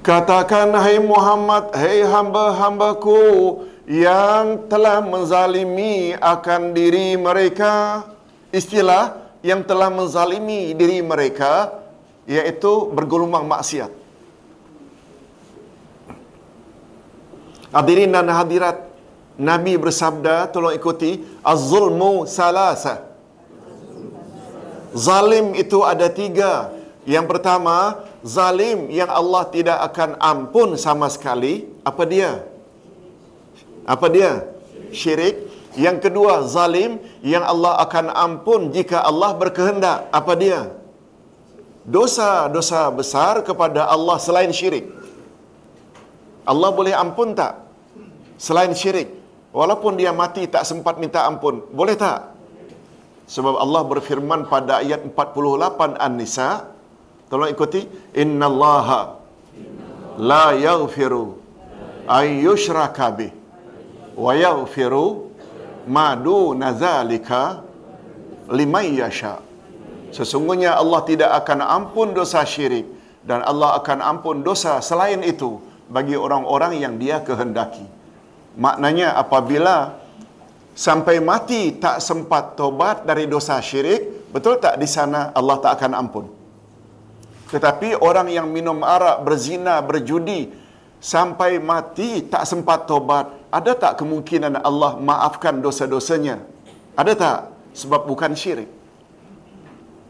Katakan 0.00 0.72
hai 0.72 0.96
Muhammad 1.04 1.68
hai 1.76 2.00
hamba-hambaku 2.00 3.20
yang 3.84 4.64
telah 4.72 5.04
menzalimi 5.04 6.16
akan 6.16 6.72
diri 6.72 7.18
mereka. 7.20 8.06
Istilah 8.48 9.28
yang 9.44 9.60
telah 9.60 9.92
menzalimi 9.92 10.72
diri 10.72 11.04
mereka 11.04 11.76
iaitu 12.24 12.88
bergolumang 12.92 13.44
maksiat. 13.44 13.92
Hadirin 17.68 18.08
dan 18.16 18.32
hadirat, 18.32 18.87
Nabi 19.38 19.78
bersabda, 19.78 20.50
tolong 20.50 20.74
ikuti, 20.74 21.22
Az-zulmu 21.46 22.26
salasa. 22.26 23.06
Zalim 24.90 25.54
itu 25.54 25.86
ada 25.86 26.10
tiga. 26.10 26.74
Yang 27.06 27.26
pertama, 27.30 28.02
zalim 28.26 28.90
yang 28.90 29.06
Allah 29.06 29.46
tidak 29.46 29.78
akan 29.94 30.18
ampun 30.18 30.74
sama 30.74 31.06
sekali. 31.06 31.70
Apa 31.86 32.02
dia? 32.02 32.42
Apa 33.86 34.10
dia? 34.10 34.42
Syirik. 34.90 35.46
Yang 35.78 36.10
kedua, 36.10 36.42
zalim 36.50 36.98
yang 37.22 37.46
Allah 37.46 37.78
akan 37.86 38.10
ampun 38.10 38.74
jika 38.74 39.06
Allah 39.06 39.38
berkehendak. 39.38 40.10
Apa 40.10 40.34
dia? 40.34 40.74
Dosa-dosa 41.86 42.90
besar 42.90 43.46
kepada 43.46 43.86
Allah 43.86 44.18
selain 44.18 44.50
syirik. 44.50 44.90
Allah 46.42 46.74
boleh 46.74 46.96
ampun 46.96 47.38
tak? 47.38 47.62
Selain 48.40 48.74
syirik. 48.74 49.17
Walaupun 49.48 49.96
dia 49.96 50.12
mati 50.12 50.44
tak 50.44 50.68
sempat 50.68 51.00
minta 51.00 51.24
ampun. 51.24 51.64
Boleh 51.72 51.96
tak? 51.96 52.36
Sebab 53.28 53.60
Allah 53.60 53.82
berfirman 53.84 54.48
pada 54.48 54.80
ayat 54.84 55.04
48 55.04 55.96
An-Nisa. 55.96 56.68
Tolong 57.28 57.48
ikuti. 57.52 57.84
Inna 58.16 58.48
allaha 58.48 59.20
la 60.20 60.52
yaghfiru 60.52 61.36
ayyushraka 62.08 63.08
bih. 63.16 63.32
Wa 64.16 64.32
yaghfiru 64.36 65.32
madu 65.88 66.52
nazalika 66.52 67.64
limay 68.52 69.00
yasha. 69.00 69.40
Sesungguhnya 70.12 70.76
Allah 70.76 71.04
tidak 71.04 71.30
akan 71.44 71.60
ampun 71.64 72.16
dosa 72.16 72.44
syirik. 72.44 72.88
Dan 73.24 73.44
Allah 73.44 73.76
akan 73.76 74.00
ampun 74.00 74.40
dosa 74.40 74.80
selain 74.80 75.20
itu 75.20 75.60
bagi 75.88 76.16
orang-orang 76.16 76.80
yang 76.80 76.96
dia 76.96 77.20
kehendaki. 77.20 77.97
Maknanya 78.58 79.14
apabila 79.14 79.94
sampai 80.74 81.22
mati 81.22 81.78
tak 81.78 82.02
sempat 82.02 82.58
tobat 82.58 83.06
dari 83.06 83.30
dosa 83.30 83.62
syirik, 83.62 84.30
betul 84.34 84.58
tak 84.58 84.82
di 84.82 84.88
sana 84.90 85.30
Allah 85.30 85.62
tak 85.62 85.78
akan 85.78 85.92
ampun. 85.94 86.26
Tetapi 87.48 88.02
orang 88.02 88.28
yang 88.28 88.50
minum 88.50 88.82
arak, 88.84 89.24
berzina, 89.24 89.80
berjudi 89.80 90.52
sampai 90.98 91.62
mati 91.62 92.26
tak 92.26 92.44
sempat 92.44 92.84
tobat, 92.84 93.30
ada 93.48 93.72
tak 93.78 94.02
kemungkinan 94.02 94.60
Allah 94.60 94.98
maafkan 94.98 95.62
dosa-dosanya? 95.62 96.42
Ada 96.98 97.12
tak? 97.14 97.38
Sebab 97.78 98.10
bukan 98.10 98.34
syirik. 98.34 98.68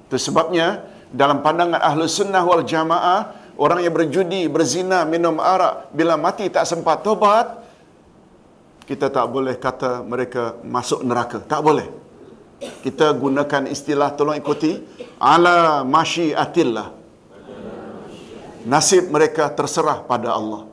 Itu 0.08 0.16
sebabnya 0.16 0.88
dalam 1.12 1.44
pandangan 1.44 1.84
ahlu 1.84 2.08
sunnah 2.08 2.42
wal 2.42 2.64
jamaah, 2.64 3.54
orang 3.60 3.84
yang 3.84 3.92
berjudi, 3.92 4.48
berzina, 4.48 5.04
minum 5.04 5.36
arak, 5.36 5.92
bila 5.92 6.16
mati 6.16 6.48
tak 6.48 6.64
sempat 6.64 7.04
tobat, 7.04 7.57
kita 8.88 9.12
tak 9.12 9.28
boleh 9.28 9.52
kata 9.60 10.00
mereka 10.00 10.56
masuk 10.64 11.04
neraka. 11.04 11.44
Tak 11.44 11.60
boleh. 11.60 11.84
Kita 12.80 13.12
gunakan 13.12 13.68
istilah, 13.68 14.16
tolong 14.16 14.40
ikuti, 14.40 14.80
ala 15.20 15.84
masyiatillah. 15.84 16.96
nasib 18.68 19.08
mereka 19.12 19.48
terserah 19.52 20.04
pada 20.04 20.32
Allah. 20.36 20.64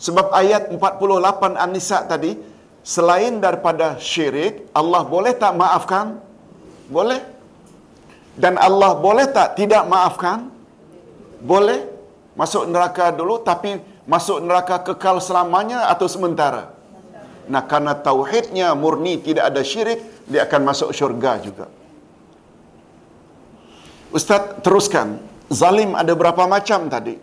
Sebab 0.00 0.32
ayat 0.34 0.72
48 0.72 1.54
An-Nisa 1.64 2.04
tadi, 2.08 2.34
selain 2.82 3.38
daripada 3.38 4.00
syirik, 4.00 4.66
Allah 4.72 5.04
boleh 5.04 5.32
tak 5.36 5.52
maafkan? 5.54 6.18
Boleh. 6.88 7.20
Dan 8.32 8.56
Allah 8.56 8.96
boleh 8.96 9.28
tak 9.28 9.60
tidak 9.60 9.84
maafkan? 9.92 10.48
Boleh. 11.44 11.84
Masuk 12.32 12.64
neraka 12.64 13.12
dulu 13.12 13.44
tapi 13.44 13.76
masuk 14.08 14.40
neraka 14.40 14.80
kekal 14.80 15.20
selamanya 15.20 15.92
atau 15.92 16.08
sementara? 16.08 16.71
Nah, 17.50 17.62
karena 17.66 17.98
tauhidnya 17.98 18.74
murni 18.78 19.18
tidak 19.18 19.50
ada 19.50 19.62
syirik, 19.66 20.26
dia 20.30 20.46
akan 20.46 20.60
masuk 20.62 20.90
syurga 20.94 21.42
juga. 21.42 21.66
Ustaz 24.12 24.60
teruskan. 24.60 25.18
Zalim 25.52 25.92
ada 25.92 26.12
berapa 26.16 26.48
macam 26.48 26.88
tadi? 26.88 27.16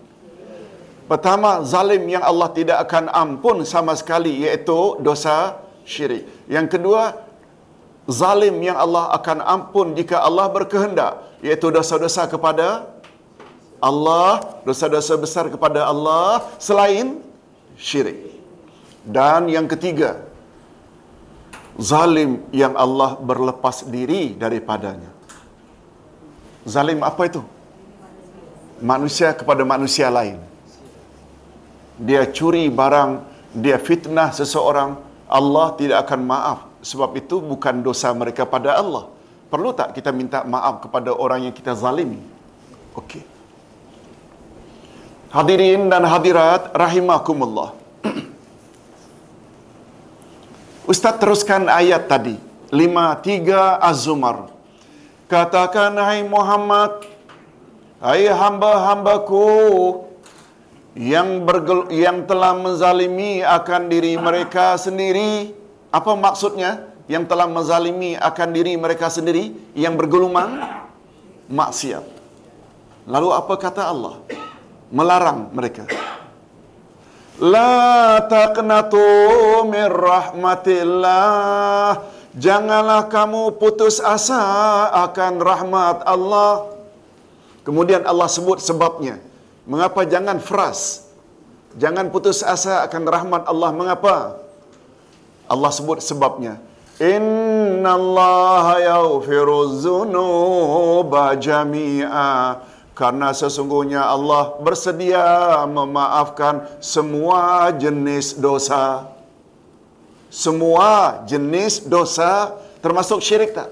Pertama, 1.10 1.66
zalim 1.66 2.06
yang 2.06 2.22
Allah 2.22 2.54
tidak 2.54 2.78
akan 2.86 3.10
ampun 3.10 3.66
sama 3.66 3.98
sekali 3.98 4.46
iaitu 4.46 5.02
dosa 5.02 5.58
syirik. 5.82 6.30
Yang 6.46 6.78
kedua, 6.78 7.18
zalim 8.06 8.62
yang 8.62 8.78
Allah 8.78 9.10
akan 9.18 9.42
ampun 9.42 9.98
jika 9.98 10.22
Allah 10.22 10.46
berkehendak 10.54 11.42
iaitu 11.42 11.74
dosa-dosa 11.74 12.30
kepada 12.30 12.86
Allah, 13.82 14.62
dosa-dosa 14.62 15.18
besar 15.18 15.50
kepada 15.50 15.90
Allah 15.90 16.46
selain 16.62 17.22
syirik. 17.74 18.39
Dan 19.06 19.48
yang 19.48 19.66
ketiga, 19.66 20.20
zalim 21.80 22.44
yang 22.52 22.76
Allah 22.76 23.16
berlepas 23.16 23.88
diri 23.88 24.36
daripadanya. 24.36 25.12
Zalim 26.68 27.00
apa 27.02 27.24
itu? 27.26 27.42
Manusia 28.84 29.32
kepada 29.32 29.64
manusia 29.64 30.12
lain. 30.12 30.40
Dia 32.00 32.28
curi 32.28 32.68
barang, 32.72 33.24
dia 33.56 33.76
fitnah 33.80 34.32
seseorang, 34.32 35.00
Allah 35.28 35.68
tidak 35.80 36.08
akan 36.08 36.22
maaf. 36.24 36.60
Sebab 36.80 37.12
itu 37.20 37.44
bukan 37.44 37.84
dosa 37.84 38.12
mereka 38.16 38.48
pada 38.48 38.80
Allah. 38.80 39.12
Perlu 39.52 39.74
tak 39.76 39.98
kita 39.98 40.14
minta 40.16 40.46
maaf 40.48 40.86
kepada 40.86 41.12
orang 41.12 41.50
yang 41.50 41.56
kita 41.56 41.76
zalimi? 41.76 42.22
Okey. 42.96 43.24
Hadirin 45.34 45.90
dan 45.92 46.06
hadirat 46.06 46.72
rahimakumullah. 46.74 47.79
Ustaz 50.90 51.22
teruskan 51.22 51.70
ayat 51.70 52.10
tadi. 52.10 52.34
53 52.74 53.78
Az-Zumar. 53.78 54.50
Katakan 55.30 55.94
hai 56.02 56.26
Muhammad, 56.26 57.06
hai 58.02 58.26
hamba-hambaku 58.26 59.46
yang 60.98 61.46
bergel, 61.46 61.94
yang 61.94 62.26
telah 62.26 62.58
menzalimi 62.58 63.46
akan 63.46 63.86
diri 63.86 64.18
mereka 64.18 64.82
sendiri. 64.82 65.54
Apa 65.94 66.18
maksudnya? 66.18 66.90
Yang 67.06 67.30
telah 67.30 67.46
menzalimi 67.46 68.18
akan 68.18 68.50
diri 68.50 68.74
mereka 68.74 69.14
sendiri 69.14 69.54
yang 69.78 69.94
bergelumang 69.94 70.58
maksiat. 71.54 72.02
Lalu 73.06 73.30
apa 73.30 73.54
kata 73.62 73.94
Allah? 73.94 74.18
Melarang 74.90 75.54
mereka. 75.54 75.86
La 77.40 78.20
taqnatu 78.28 79.00
min 79.64 79.88
rahmatillah. 79.88 81.24
Janganlah 82.36 83.08
kamu 83.08 83.56
putus 83.56 84.04
asa 84.04 84.92
akan 85.08 85.40
rahmat 85.40 86.04
Allah. 86.04 86.68
Kemudian 87.64 88.04
Allah 88.04 88.28
sebut 88.28 88.60
sebabnya. 88.60 89.24
Mengapa 89.64 90.04
jangan 90.04 90.44
fras? 90.44 91.08
Jangan 91.80 92.12
putus 92.12 92.44
asa 92.44 92.84
akan 92.84 93.08
rahmat 93.08 93.48
Allah. 93.48 93.72
Mengapa? 93.72 94.36
Allah 95.48 95.72
sebut 95.72 96.04
sebabnya. 96.04 96.60
Inna 97.00 97.96
Allah 97.96 98.84
yaghfiru 98.84 99.80
dzunuba 99.80 101.40
jami'a. 101.40 102.60
Karena 103.00 103.32
sesungguhnya 103.32 104.04
Allah 104.04 104.60
bersedia 104.60 105.24
memaafkan 105.72 106.68
semua 106.84 107.72
jenis 107.72 108.36
dosa. 108.36 109.08
Semua 110.28 111.24
jenis 111.24 111.88
dosa 111.88 112.60
termasuk 112.84 113.24
syirik 113.24 113.56
tak? 113.56 113.72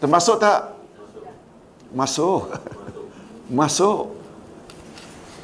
Termasuk 0.00 0.40
tak? 0.40 0.72
Masuk. 1.92 2.48
Masuk. 3.60 4.16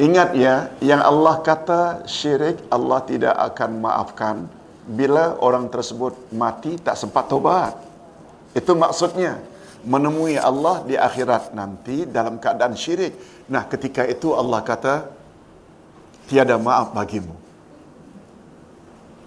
Ingat 0.01 0.33
ya, 0.33 0.73
yang 0.81 1.05
Allah 1.05 1.45
kata 1.45 2.09
syirik 2.09 2.65
Allah 2.73 3.05
tidak 3.05 3.37
akan 3.53 3.71
maafkan 3.77 4.37
bila 4.89 5.37
orang 5.45 5.69
tersebut 5.69 6.17
mati 6.33 6.81
tak 6.81 6.97
sempat 6.97 7.29
tobat. 7.29 7.77
Itu 8.57 8.73
maksudnya 8.73 9.37
menemui 9.85 10.39
Allah 10.39 10.83
di 10.83 10.95
akhirat 10.99 11.55
nanti 11.55 12.07
dalam 12.09 12.39
keadaan 12.43 12.75
syirik. 12.75 13.15
Nah, 13.51 13.67
ketika 13.67 14.03
itu 14.07 14.35
Allah 14.35 14.63
kata 14.63 14.95
tiada 16.31 16.57
maaf 16.61 16.95
bagimu. 16.95 17.35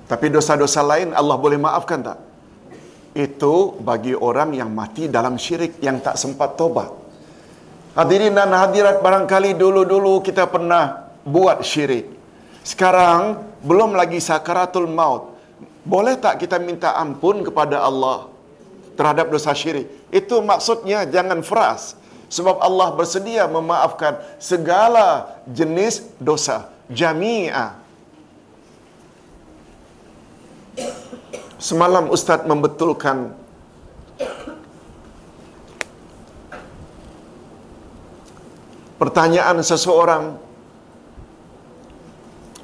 Tapi 0.08 0.28
dosa-dosa 0.28 0.84
lain 0.84 1.16
Allah 1.16 1.36
boleh 1.40 1.56
maafkan 1.56 2.04
tak? 2.04 2.20
Itu 3.12 3.76
bagi 3.80 4.16
orang 4.16 4.56
yang 4.56 4.72
mati 4.72 5.12
dalam 5.12 5.36
syirik 5.36 5.80
yang 5.84 6.00
tak 6.00 6.16
sempat 6.16 6.56
tobat. 6.56 6.92
Hadirin 7.92 8.32
dan 8.32 8.56
hadirat 8.56 9.04
barangkali 9.04 9.52
dulu-dulu 9.56 10.24
kita 10.24 10.48
pernah 10.48 11.12
buat 11.28 11.60
syirik. 11.60 12.08
Sekarang 12.64 13.44
belum 13.68 14.00
lagi 14.00 14.24
sakaratul 14.24 14.88
maut. 14.88 15.36
Boleh 15.84 16.16
tak 16.16 16.40
kita 16.40 16.56
minta 16.62 16.96
ampun 16.96 17.44
kepada 17.44 17.84
Allah 17.84 18.31
terhadap 19.02 19.34
dosa 19.34 19.50
syirik? 19.58 19.90
Itu 20.14 20.46
maksudnya 20.46 21.10
jangan 21.10 21.42
fras. 21.42 21.98
Sebab 22.30 22.62
Allah 22.62 22.94
bersedia 22.94 23.50
memaafkan 23.50 24.22
segala 24.38 25.42
jenis 25.50 26.06
dosa. 26.22 26.70
Jami'ah. 26.86 27.82
Semalam 31.58 32.14
Ustaz 32.14 32.46
membetulkan 32.46 33.34
pertanyaan 39.02 39.58
seseorang. 39.66 40.38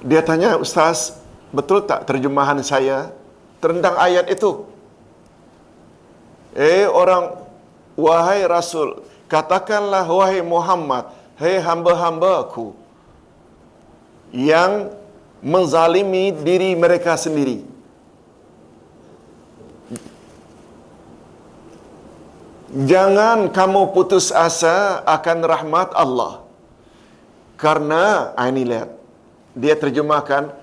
Dia 0.05 0.21
tanya, 0.21 0.61
Ustaz, 0.61 1.17
betul 1.49 1.81
tak 1.81 2.05
terjemahan 2.05 2.61
saya 2.61 3.09
tentang 3.57 3.97
ayat 3.97 4.29
itu? 4.29 4.76
Eh 6.57 6.89
orang, 6.89 7.37
wahai 7.93 8.41
Rasul, 8.49 9.05
katakanlah 9.29 10.09
wahai 10.09 10.41
Muhammad, 10.41 11.05
hei 11.37 11.61
hamba-hambaku 11.61 12.73
yang 14.33 14.89
menzalimi 15.37 16.33
diri 16.33 16.73
mereka 16.73 17.13
sendiri. 17.13 17.61
Jangan 22.73 23.53
kamu 23.53 23.93
putus 23.93 24.33
asa 24.33 25.05
akan 25.05 25.37
rahmat 25.45 25.93
Allah. 25.93 26.41
Karena, 27.53 28.33
ah, 28.33 28.49
ini 28.49 28.65
lihat, 28.65 28.89
dia 29.53 29.77
terjemahkan, 29.77 30.53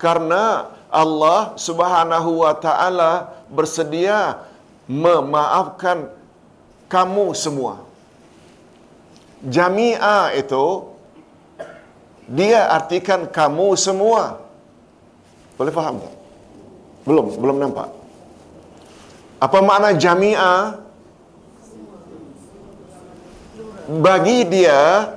karena 0.00 0.72
Allah 0.92 1.56
subhanahu 1.56 2.44
wa 2.44 2.52
ta'ala 2.56 3.32
bersedia 3.48 4.48
memaafkan 4.86 6.10
kamu 6.88 7.34
semua. 7.36 7.82
Jami'ah 9.42 10.34
itu, 10.38 10.66
dia 12.30 12.70
artikan 12.70 13.26
kamu 13.26 13.74
semua. 13.74 14.38
Boleh 15.58 15.74
faham 15.74 15.98
tak? 15.98 16.14
Belum, 17.02 17.26
belum 17.34 17.56
nampak. 17.58 17.90
Apa 19.42 19.58
makna 19.58 19.90
jami'ah? 19.98 20.82
bagi 23.88 24.46
dia 24.46 25.12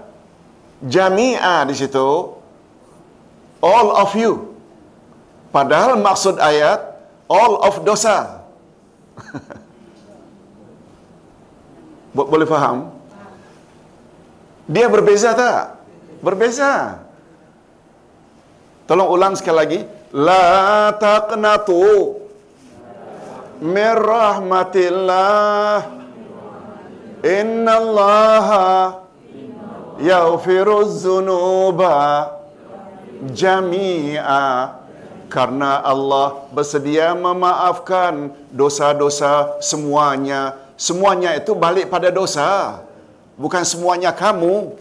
jami'ah 0.81 1.63
di 1.69 1.75
situ 1.77 2.35
all 3.61 3.87
of 3.93 4.11
you 4.17 4.57
padahal 5.53 5.95
maksud 6.01 6.41
ayat 6.41 6.81
all 7.29 7.61
of 7.63 7.85
dosa 7.87 8.35
boleh 12.15 12.47
faham? 12.47 12.91
Dia 14.65 14.87
berbeza 14.89 15.35
tak? 15.35 15.77
Berbeza. 16.23 17.03
Tolong 18.89 19.09
ulang 19.09 19.33
sekali 19.37 19.57
lagi. 19.57 19.79
La 20.15 20.93
taqnatu 20.95 22.15
min 23.61 23.91
rahmatillah. 23.93 25.91
Inna 27.25 27.73
Allah 27.81 28.47
yaghfiruz 29.97 31.01
dzunuba 31.01 32.29
jami'a 33.33 34.85
karena 35.36 35.84
Allah 35.84 36.48
bersedia 36.56 37.12
memaafkan 37.12 38.32
dosa-dosa 38.56 39.60
semuanya. 39.60 40.56
Semuanya 40.80 41.36
itu 41.36 41.52
balik 41.52 41.91
pada 41.91 42.07
dosa. 42.07 42.80
Bukan 43.36 43.68
semuanya 43.68 44.16
kamu. 44.16 44.80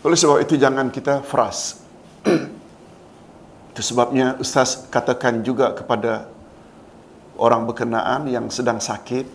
Oleh 0.00 0.16
sebab 0.16 0.40
itu 0.40 0.56
jangan 0.56 0.88
kita 0.88 1.20
fras. 1.20 1.84
itu 3.76 3.80
sebabnya 3.84 4.40
Ustaz 4.40 4.88
katakan 4.88 5.44
juga 5.44 5.76
kepada 5.76 6.32
orang 7.36 7.68
berkenaan 7.68 8.24
yang 8.24 8.48
sedang 8.48 8.80
sakit, 8.80 9.28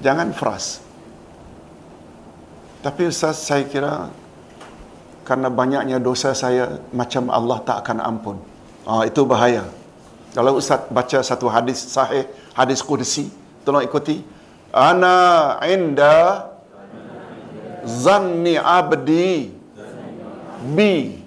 jangan 0.00 0.32
fras. 0.32 0.80
Tapi 2.80 3.12
Ustaz 3.12 3.44
saya 3.44 3.68
kira 3.68 4.08
karena 5.22 5.48
banyaknya 5.48 5.98
dosa 6.02 6.34
saya 6.34 6.82
macam 6.90 7.30
Allah 7.30 7.58
tak 7.62 7.86
akan 7.86 7.98
ampun. 8.02 8.36
Ah 8.82 9.06
itu 9.06 9.22
bahaya. 9.22 9.66
Kalau 10.32 10.58
Ustaz 10.58 10.88
baca 10.88 11.18
satu 11.20 11.46
hadis 11.46 11.78
sahih, 11.92 12.26
hadis 12.56 12.80
kursi, 12.80 13.28
tolong 13.62 13.84
ikuti. 13.84 14.24
Ana 14.72 15.60
inda 15.68 16.48
zanni 17.84 18.56
abdi 18.56 19.52
bi. 20.72 21.20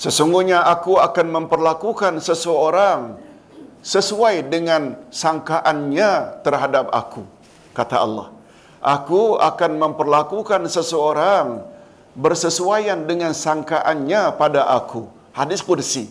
Sesungguhnya 0.00 0.64
aku 0.64 0.96
akan 0.96 1.26
memperlakukan 1.28 2.24
seseorang 2.24 3.20
sesuai 3.84 4.48
dengan 4.48 4.96
sangkaannya 5.12 6.40
terhadap 6.40 6.88
aku, 6.88 7.20
kata 7.76 8.00
Allah. 8.00 8.32
Aku 8.80 9.36
akan 9.36 9.76
memperlakukan 9.76 10.64
seseorang 10.72 11.68
bersesuaian 12.20 13.00
dengan 13.10 13.32
sangkaannya 13.32 14.22
pada 14.36 14.68
aku. 14.76 15.08
Hadis 15.32 15.64
kursi. 15.64 16.04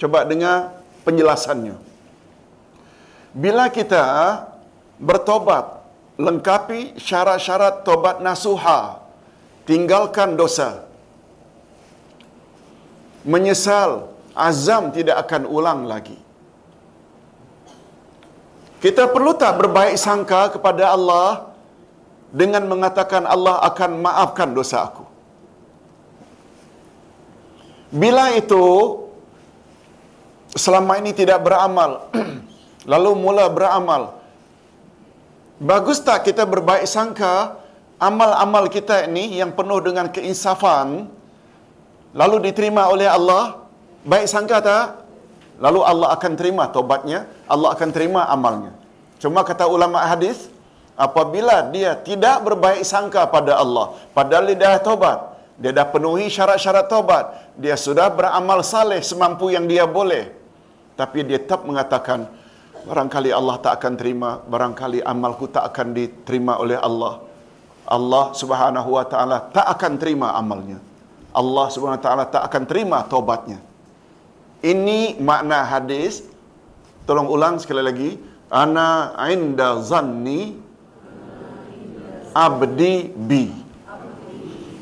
Coba 0.00 0.26
dengar 0.26 0.82
penjelasannya. 1.06 1.78
Bila 3.34 3.70
kita 3.70 4.04
bertobat, 4.98 5.86
lengkapi 6.18 6.98
syarat-syarat 6.98 7.86
tobat 7.86 8.18
nasuha, 8.18 8.98
tinggalkan 9.62 10.34
dosa, 10.34 10.86
menyesal, 13.22 14.10
azam 14.34 14.90
tidak 14.90 15.22
akan 15.26 15.42
ulang 15.46 15.82
lagi. 15.86 16.18
Kita 18.78 19.10
perlu 19.10 19.34
tak 19.34 19.58
berbaik 19.58 19.98
sangka 19.98 20.54
kepada 20.54 20.94
Allah 20.94 21.50
dengan 22.30 22.62
mengatakan 22.70 23.26
Allah 23.26 23.58
akan 23.66 23.90
maafkan 24.06 24.54
dosa 24.54 24.86
aku. 24.86 25.07
Bila 27.88 28.36
itu 28.36 28.64
selama 30.52 31.00
ini 31.00 31.16
tidak 31.16 31.40
beramal, 31.40 32.12
lalu 32.92 33.10
mula 33.16 33.48
beramal, 33.48 34.20
bagus 35.56 36.00
tak 36.04 36.28
kita 36.28 36.44
berbaik 36.44 36.84
sangka 36.84 37.56
amal-amal 37.98 38.70
kita 38.70 39.10
ini 39.10 39.42
yang 39.42 39.52
penuh 39.52 39.82
dengan 39.82 40.06
keinsafan, 40.08 41.10
lalu 42.14 42.36
diterima 42.50 42.86
oleh 42.88 43.10
Allah, 43.10 43.66
baik 44.06 44.26
sangka 44.30 44.58
tak? 44.62 44.84
Lalu 45.58 45.82
Allah 45.82 46.14
akan 46.14 46.32
terima 46.38 46.70
tobatnya, 46.70 47.26
Allah 47.50 47.74
akan 47.74 47.90
terima 47.90 48.30
amalnya. 48.30 48.70
Cuma 49.18 49.42
kata 49.42 49.66
ulama 49.66 49.98
hadis, 50.06 50.46
apabila 50.94 51.66
dia 51.74 51.98
tidak 51.98 52.46
berbaik 52.46 52.86
sangka 52.86 53.26
pada 53.26 53.58
Allah, 53.58 53.98
padahal 54.14 54.54
dia 54.54 54.78
tobat, 54.78 55.27
dia 55.58 55.74
dah 55.74 55.86
penuhi 55.90 56.30
syarat-syarat 56.30 56.86
tobat, 56.86 57.50
dia 57.58 57.74
sudah 57.74 58.06
beramal 58.14 58.62
saleh 58.62 59.02
semampu 59.02 59.50
yang 59.50 59.66
dia 59.66 59.90
boleh. 59.90 60.30
Tapi 60.94 61.26
dia 61.26 61.42
tetap 61.42 61.66
mengatakan, 61.66 62.30
barangkali 62.86 63.34
Allah 63.34 63.58
tak 63.58 63.82
akan 63.82 63.94
terima, 63.98 64.38
barangkali 64.46 65.02
amalku 65.02 65.50
tak 65.50 65.66
akan 65.74 65.98
diterima 65.98 66.62
oleh 66.62 66.78
Allah. 66.78 67.26
Allah 67.88 68.30
subhanahu 68.36 68.94
wa 68.94 69.02
ta'ala 69.02 69.50
tak 69.50 69.66
akan 69.66 69.92
terima 69.98 70.30
amalnya. 70.38 70.78
Allah 71.34 71.66
subhanahu 71.74 71.98
wa 71.98 72.04
ta'ala 72.06 72.24
tak 72.30 72.42
akan 72.46 72.62
terima 72.68 73.02
tobatnya. 73.08 73.58
Ini 74.62 75.18
makna 75.22 75.66
hadis. 75.66 76.22
Tolong 77.06 77.26
ulang 77.30 77.56
sekali 77.62 77.82
lagi. 77.82 78.10
Ana 78.52 79.16
inda 79.30 79.80
zanni 79.80 80.54
abdi 82.36 83.08
bi. 83.12 83.67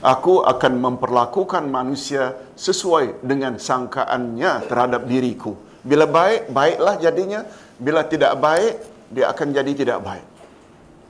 Aku 0.06 0.46
akan 0.46 0.78
memperlakukan 0.78 1.66
manusia 1.66 2.38
sesuai 2.54 3.26
dengan 3.26 3.58
sangkaannya 3.58 4.70
terhadap 4.70 5.02
diriku. 5.10 5.58
Bila 5.82 6.06
baik, 6.06 6.54
baiklah 6.54 6.94
jadinya. 7.02 7.42
Bila 7.74 8.06
tidak 8.06 8.38
baik, 8.38 8.74
dia 9.10 9.34
akan 9.34 9.50
jadi 9.50 9.72
tidak 9.74 9.98
baik. 10.06 10.26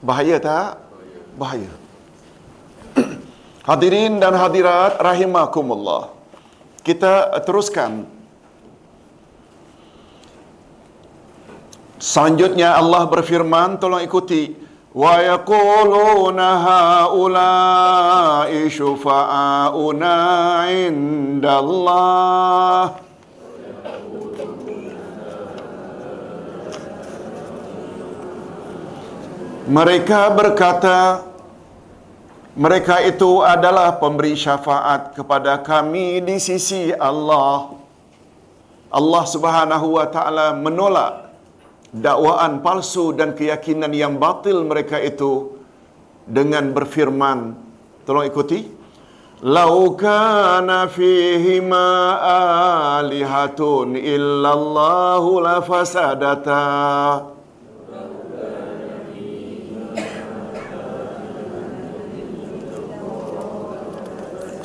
Bahaya 0.01 0.41
tak? 0.41 0.81
Bahaya. 1.37 1.69
Hadirin 3.69 4.17
dan 4.17 4.33
hadirat 4.33 4.97
rahimakumullah. 4.97 6.09
Kita 6.81 7.37
teruskan. 7.45 8.09
Selanjutnya 12.01 12.73
Allah 12.73 13.05
berfirman, 13.05 13.77
tolong 13.77 14.01
ikuti. 14.01 14.66
ويقولون 14.96 16.40
هؤلاء 16.68 18.50
شفعاؤنا 18.68 20.16
عند 20.68 21.46
الله 21.46 23.00
Mereka 29.62 30.28
berkata 30.36 31.24
mereka 32.52 33.00
itu 33.00 33.40
adalah 33.40 33.96
pemberi 33.96 34.36
syafaat 34.36 35.16
kepada 35.16 35.56
kami 35.64 36.20
di 36.20 36.36
sisi 36.36 36.92
Allah. 36.92 37.72
Allah 38.92 39.24
Subhanahu 39.24 39.96
wa 39.96 40.04
taala 40.12 40.52
menolak 40.52 41.25
dakwaan 41.93 42.59
palsu 42.59 43.15
dan 43.15 43.31
keyakinan 43.37 43.91
yang 43.95 44.19
batil 44.19 44.63
mereka 44.67 44.99
itu 44.99 45.57
dengan 46.27 46.75
berfirman. 46.75 47.55
Tolong 48.03 48.27
ikuti. 48.27 48.75
Lau 49.37 49.93
kana 49.93 50.89
fihi 50.89 51.61
ma 51.61 52.17
alihatun 52.97 53.93
illallahu 53.93 55.29
la 55.45 55.61
fasadata. 55.61 56.65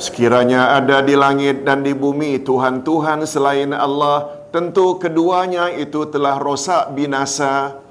Sekiranya 0.01 0.75
ada 0.75 0.99
di 0.99 1.15
langit 1.15 1.63
dan 1.63 1.79
di 1.79 1.95
bumi 1.95 2.41
Tuhan-Tuhan 2.43 3.23
selain 3.23 3.71
Allah 3.71 4.32
tentu 4.53 5.01
keduanya 5.01 5.73
itu 5.73 6.05
telah 6.13 6.37
rosak 6.37 6.93
binasa. 6.93 7.81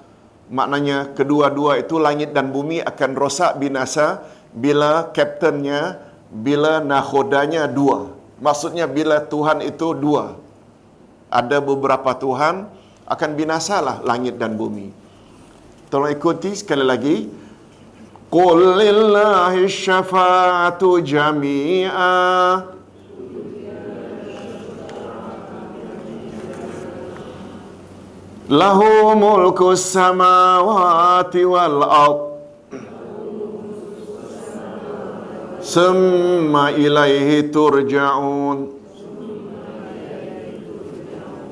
Maknanya 0.47 1.11
kedua-dua 1.19 1.83
itu 1.83 1.99
langit 1.99 2.31
dan 2.31 2.55
bumi 2.55 2.79
akan 2.79 3.11
rosak 3.19 3.59
binasa 3.59 4.23
bila 4.55 5.11
kaptennya, 5.11 5.99
bila 6.31 6.79
nahodanya 6.79 7.67
dua. 7.67 8.15
Maksudnya 8.39 8.87
bila 8.87 9.19
Tuhan 9.27 9.59
itu 9.67 9.91
dua. 9.97 10.39
Ada 11.33 11.59
beberapa 11.59 12.15
Tuhan 12.15 12.69
akan 13.11 13.31
binasalah 13.35 14.05
langit 14.07 14.39
dan 14.39 14.55
bumi. 14.55 14.95
Tolong 15.91 16.13
ikuti 16.15 16.55
sekali 16.55 16.85
lagi. 16.85 17.17
Qul 18.33 18.61
lillahi 18.81 19.69
syafa'atu 19.69 21.01
jami'a. 21.01 22.13
Lahu 28.51 29.15
mulku 29.15 29.71
samawati 29.79 31.47
wal 31.47 31.79
ard. 31.87 32.21
Summa 35.63 36.75
ilaihi 36.75 37.47
turja'un. 37.55 38.83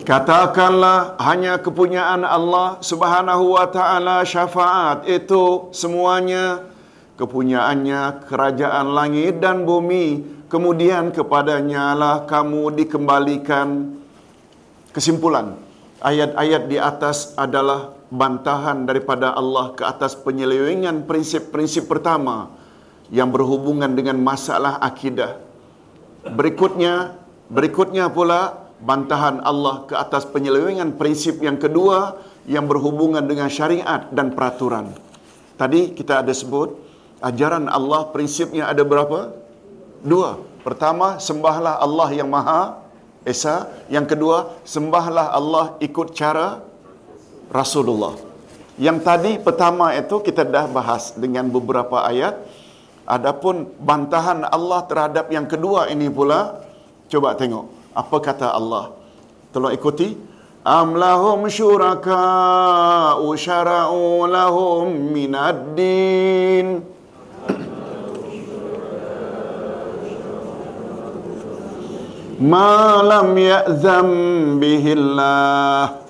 Katakanlah 0.02 1.14
hanya 1.22 1.62
kepunyaan 1.62 2.26
Allah 2.26 2.82
Subhanahu 2.82 3.54
wa 3.54 3.70
taala 3.70 4.26
syafaat. 4.26 5.06
Itu 5.06 5.70
semuanya 5.70 6.66
kepunyaannya 7.14 8.26
kerajaan 8.26 8.90
langit 8.90 9.38
dan 9.38 9.62
bumi. 9.62 10.42
Kemudian 10.50 11.14
kepadanya 11.14 11.94
lah 11.94 12.26
kamu 12.26 12.74
dikembalikan 12.74 13.94
kesimpulan 14.90 15.69
ayat-ayat 16.01 16.66
di 16.66 16.81
atas 16.81 17.36
adalah 17.36 17.93
bantahan 18.10 18.89
daripada 18.89 19.36
Allah 19.36 19.77
ke 19.77 19.85
atas 19.86 20.16
penyelewengan 20.18 21.06
prinsip-prinsip 21.06 21.86
pertama 21.86 22.51
yang 23.12 23.31
berhubungan 23.31 23.93
dengan 23.93 24.18
masalah 24.18 24.81
akidah. 24.82 25.39
Berikutnya, 26.27 27.16
berikutnya 27.52 28.10
pula 28.10 28.68
bantahan 28.81 29.44
Allah 29.44 29.85
ke 29.85 29.94
atas 29.94 30.24
penyelewengan 30.27 30.97
prinsip 30.97 31.39
yang 31.44 31.60
kedua 31.60 32.16
yang 32.48 32.64
berhubungan 32.64 33.22
dengan 33.24 33.52
syariat 33.52 34.09
dan 34.10 34.32
peraturan. 34.32 34.97
Tadi 35.60 35.93
kita 35.93 36.24
ada 36.24 36.32
sebut 36.32 36.72
ajaran 37.20 37.68
Allah 37.68 38.09
prinsipnya 38.09 38.66
ada 38.66 38.81
berapa? 38.81 39.36
Dua. 40.01 40.40
Pertama, 40.64 41.20
sembahlah 41.20 41.81
Allah 41.81 42.09
yang 42.12 42.28
Maha 42.28 42.81
Esa. 43.24 43.68
Yang 43.92 44.16
kedua, 44.16 44.60
sembahlah 44.64 45.32
Allah 45.32 45.76
ikut 45.82 46.16
cara 46.16 46.60
Rasulullah. 47.52 48.16
Yang 48.80 48.98
tadi 49.05 49.32
pertama 49.36 49.92
itu 49.92 50.24
kita 50.24 50.47
dah 50.47 50.64
bahas 50.64 51.12
dengan 51.12 51.52
beberapa 51.52 52.01
ayat. 52.01 52.38
Adapun 53.05 53.68
bantahan 53.76 54.47
Allah 54.47 54.86
terhadap 54.86 55.28
yang 55.34 55.44
kedua 55.44 55.90
ini 55.90 56.06
pula, 56.09 56.62
coba 57.10 57.34
tengok 57.36 57.66
apa 57.92 58.16
kata 58.22 58.55
Allah. 58.55 58.94
Tolong 59.51 59.74
ikuti. 59.74 60.14
Am 60.60 60.92
lahum 60.94 61.48
syuraka'u 61.48 63.26
syara'u 63.34 64.28
lahum 64.28 64.92
minad 64.92 65.72
din. 65.72 66.84
Ma 72.40 73.04
lam 73.04 73.36
ya'zam 73.36 74.08
bihillah. 74.56 76.00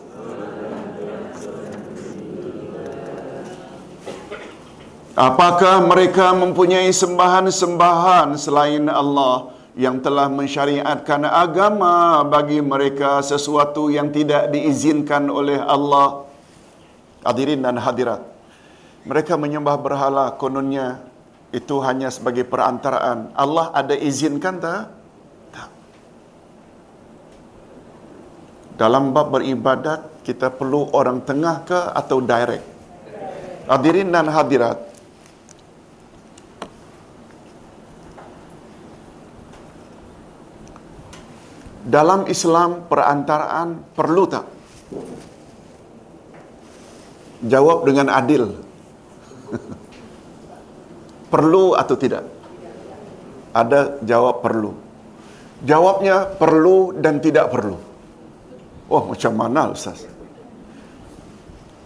Apakah 5.18 5.82
mereka 5.90 6.30
mempunyai 6.30 6.86
sembahan-sembahan 6.94 8.38
selain 8.38 8.86
Allah 8.86 9.50
yang 9.74 9.98
telah 9.98 10.30
mensyariatkan 10.30 11.26
agama 11.26 12.22
bagi 12.22 12.62
mereka 12.62 13.18
sesuatu 13.26 13.90
yang 13.90 14.14
tidak 14.14 14.54
diizinkan 14.54 15.26
oleh 15.26 15.58
Allah? 15.58 16.30
Hadirin 17.26 17.58
dan 17.58 17.74
hadirat. 17.74 18.22
Mereka 19.02 19.34
menyembah 19.34 19.76
berhala 19.82 20.30
kononnya 20.38 21.02
itu 21.50 21.82
hanya 21.82 22.06
sebagai 22.14 22.46
perantaraan. 22.46 23.34
Allah 23.34 23.74
ada 23.74 23.98
izinkan 23.98 24.62
tak? 24.62 24.99
Dalam 28.80 29.12
bab 29.12 29.28
beribadat, 29.28 30.24
kita 30.24 30.48
perlu 30.48 30.88
orang 30.96 31.20
tengah 31.20 31.68
ke 31.68 31.76
atau 31.92 32.24
direct? 32.24 32.64
Hadirin 33.68 34.08
dan 34.08 34.24
hadirat, 34.32 34.80
dalam 41.84 42.24
Islam 42.24 42.88
perantaraan 42.88 43.84
perlu 43.92 44.24
tak? 44.24 44.48
Jawab 47.44 47.84
dengan 47.84 48.08
adil. 48.16 48.48
perlu 51.32 51.76
atau 51.76 51.96
tidak? 52.00 52.24
Ada 53.52 54.00
jawab 54.08 54.40
perlu. 54.40 54.72
Jawabnya 55.68 56.32
perlu 56.40 56.96
dan 56.96 57.20
tidak 57.20 57.52
perlu. 57.52 57.89
Oh, 58.90 59.06
macam 59.06 59.32
mana 59.38 59.70
Ustaz? 59.70 60.02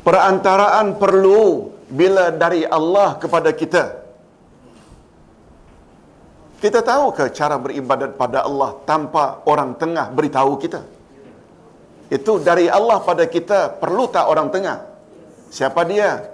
Perantaraan 0.00 0.96
perlu 0.96 1.68
bila 1.92 2.32
dari 2.32 2.64
Allah 2.64 3.20
kepada 3.20 3.52
kita. 3.52 4.00
Kita 6.64 6.80
tahu 6.80 7.12
ke 7.12 7.28
cara 7.36 7.60
beribadat 7.60 8.16
pada 8.16 8.48
Allah 8.48 8.72
tanpa 8.88 9.44
orang 9.44 9.76
tengah 9.76 10.08
beritahu 10.16 10.56
kita? 10.56 10.80
Itu 12.08 12.40
dari 12.40 12.72
Allah 12.72 13.04
pada 13.04 13.28
kita 13.28 13.76
perlu 13.76 14.08
tak 14.08 14.24
orang 14.24 14.48
tengah? 14.48 14.80
Siapa 15.52 15.84
dia? 15.84 16.24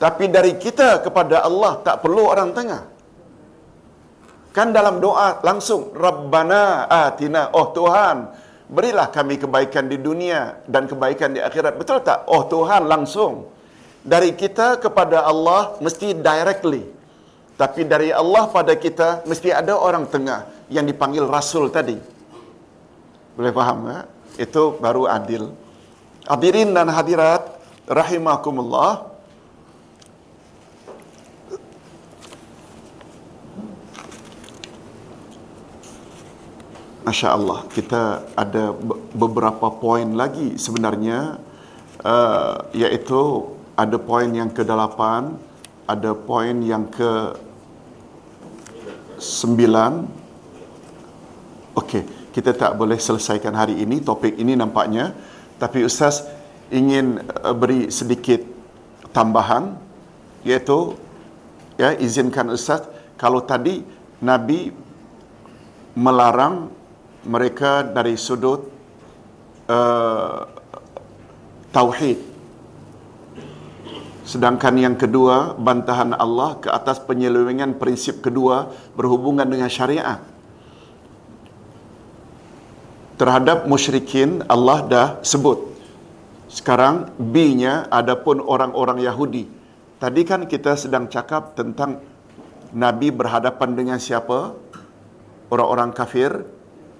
Tapi 0.00 0.32
dari 0.32 0.56
kita 0.56 1.04
kepada 1.04 1.44
Allah 1.44 1.76
tak 1.84 2.00
perlu 2.00 2.24
orang 2.24 2.56
tengah. 2.56 2.82
Kan 4.52 4.72
dalam 4.72 5.00
doa 5.00 5.40
langsung 5.44 5.92
Rabbana 5.92 6.88
atina 6.88 7.52
oh 7.52 7.72
Tuhan 7.72 8.16
berilah 8.72 9.12
kami 9.12 9.36
kebaikan 9.36 9.84
di 9.92 10.00
dunia 10.00 10.64
dan 10.64 10.88
kebaikan 10.88 11.36
di 11.36 11.40
akhirat. 11.44 11.76
Betul 11.76 12.00
tak? 12.00 12.24
Oh 12.24 12.48
Tuhan 12.48 12.88
langsung. 12.88 13.52
Dari 14.02 14.32
kita 14.34 14.80
kepada 14.80 15.28
Allah 15.28 15.76
mesti 15.78 16.16
directly. 16.16 16.88
Tapi 17.54 17.84
dari 17.84 18.08
Allah 18.10 18.48
pada 18.48 18.72
kita 18.74 19.22
mesti 19.28 19.52
ada 19.52 19.76
orang 19.76 20.08
tengah 20.08 20.48
yang 20.72 20.88
dipanggil 20.88 21.28
rasul 21.28 21.68
tadi. 21.68 22.00
Boleh 23.36 23.52
faham 23.52 23.78
ya? 23.86 24.00
Itu 24.40 24.80
baru 24.80 25.06
adil. 25.06 25.52
Hadirin 26.24 26.72
dan 26.72 26.88
hadirat 26.88 27.60
rahimakumullah. 27.84 29.11
Masya 37.02 37.34
Allah, 37.34 37.66
kita 37.66 38.30
ada 38.38 38.70
beberapa 39.10 39.74
poin 39.74 40.14
lagi 40.14 40.54
sebenarnya, 40.54 41.34
uh, 42.06 42.62
iaitu 42.70 43.50
ada 43.74 43.98
poin 43.98 44.30
yang 44.30 44.46
ke-8, 44.54 45.00
ada 45.90 46.14
poin 46.14 46.62
yang 46.62 46.86
ke 46.86 47.34
sembilan. 49.18 50.06
Okey, 51.74 52.30
kita 52.30 52.54
tak 52.54 52.78
boleh 52.78 52.94
selesaikan 53.02 53.50
hari 53.50 53.82
ini 53.82 53.98
topik 53.98 54.38
ini 54.38 54.54
nampaknya, 54.54 55.10
tapi 55.58 55.82
ustaz 55.82 56.22
ingin 56.70 57.18
uh, 57.18 57.50
beri 57.50 57.90
sedikit 57.90 58.46
tambahan 59.10 59.74
iaitu 60.46 60.94
ya 61.82 61.98
izinkan 61.98 62.54
ustaz 62.54 62.86
kalau 63.18 63.42
tadi 63.42 63.82
nabi 64.22 64.70
melarang 65.98 66.81
mereka 67.22 67.86
dari 67.86 68.18
sudut 68.18 68.66
uh, 69.70 70.46
tauhid 71.70 72.32
Sedangkan 74.22 74.78
yang 74.78 74.94
kedua, 74.94 75.58
bantahan 75.58 76.14
Allah 76.14 76.54
ke 76.62 76.70
atas 76.70 77.02
penyelewengan 77.02 77.74
prinsip 77.74 78.22
kedua 78.22 78.70
berhubungan 78.94 79.44
dengan 79.44 79.66
syariat. 79.66 80.22
Terhadap 83.18 83.66
musyrikin, 83.66 84.46
Allah 84.46 84.78
dah 84.86 85.08
sebut. 85.26 85.74
Sekarang 86.46 87.10
B-nya 87.18 87.90
adapun 87.90 88.38
orang-orang 88.38 89.02
Yahudi. 89.02 89.50
Tadi 89.98 90.22
kan 90.22 90.46
kita 90.46 90.78
sedang 90.78 91.10
cakap 91.10 91.58
tentang 91.58 92.00
Nabi 92.72 93.10
berhadapan 93.10 93.74
dengan 93.74 93.98
siapa? 93.98 94.54
Orang-orang 95.50 95.90
kafir, 95.92 96.46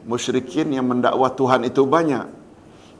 musyrikin 0.06 0.72
yang 0.74 0.86
mendakwa 0.86 1.30
Tuhan 1.32 1.66
itu 1.66 1.86
banyak. 1.86 2.26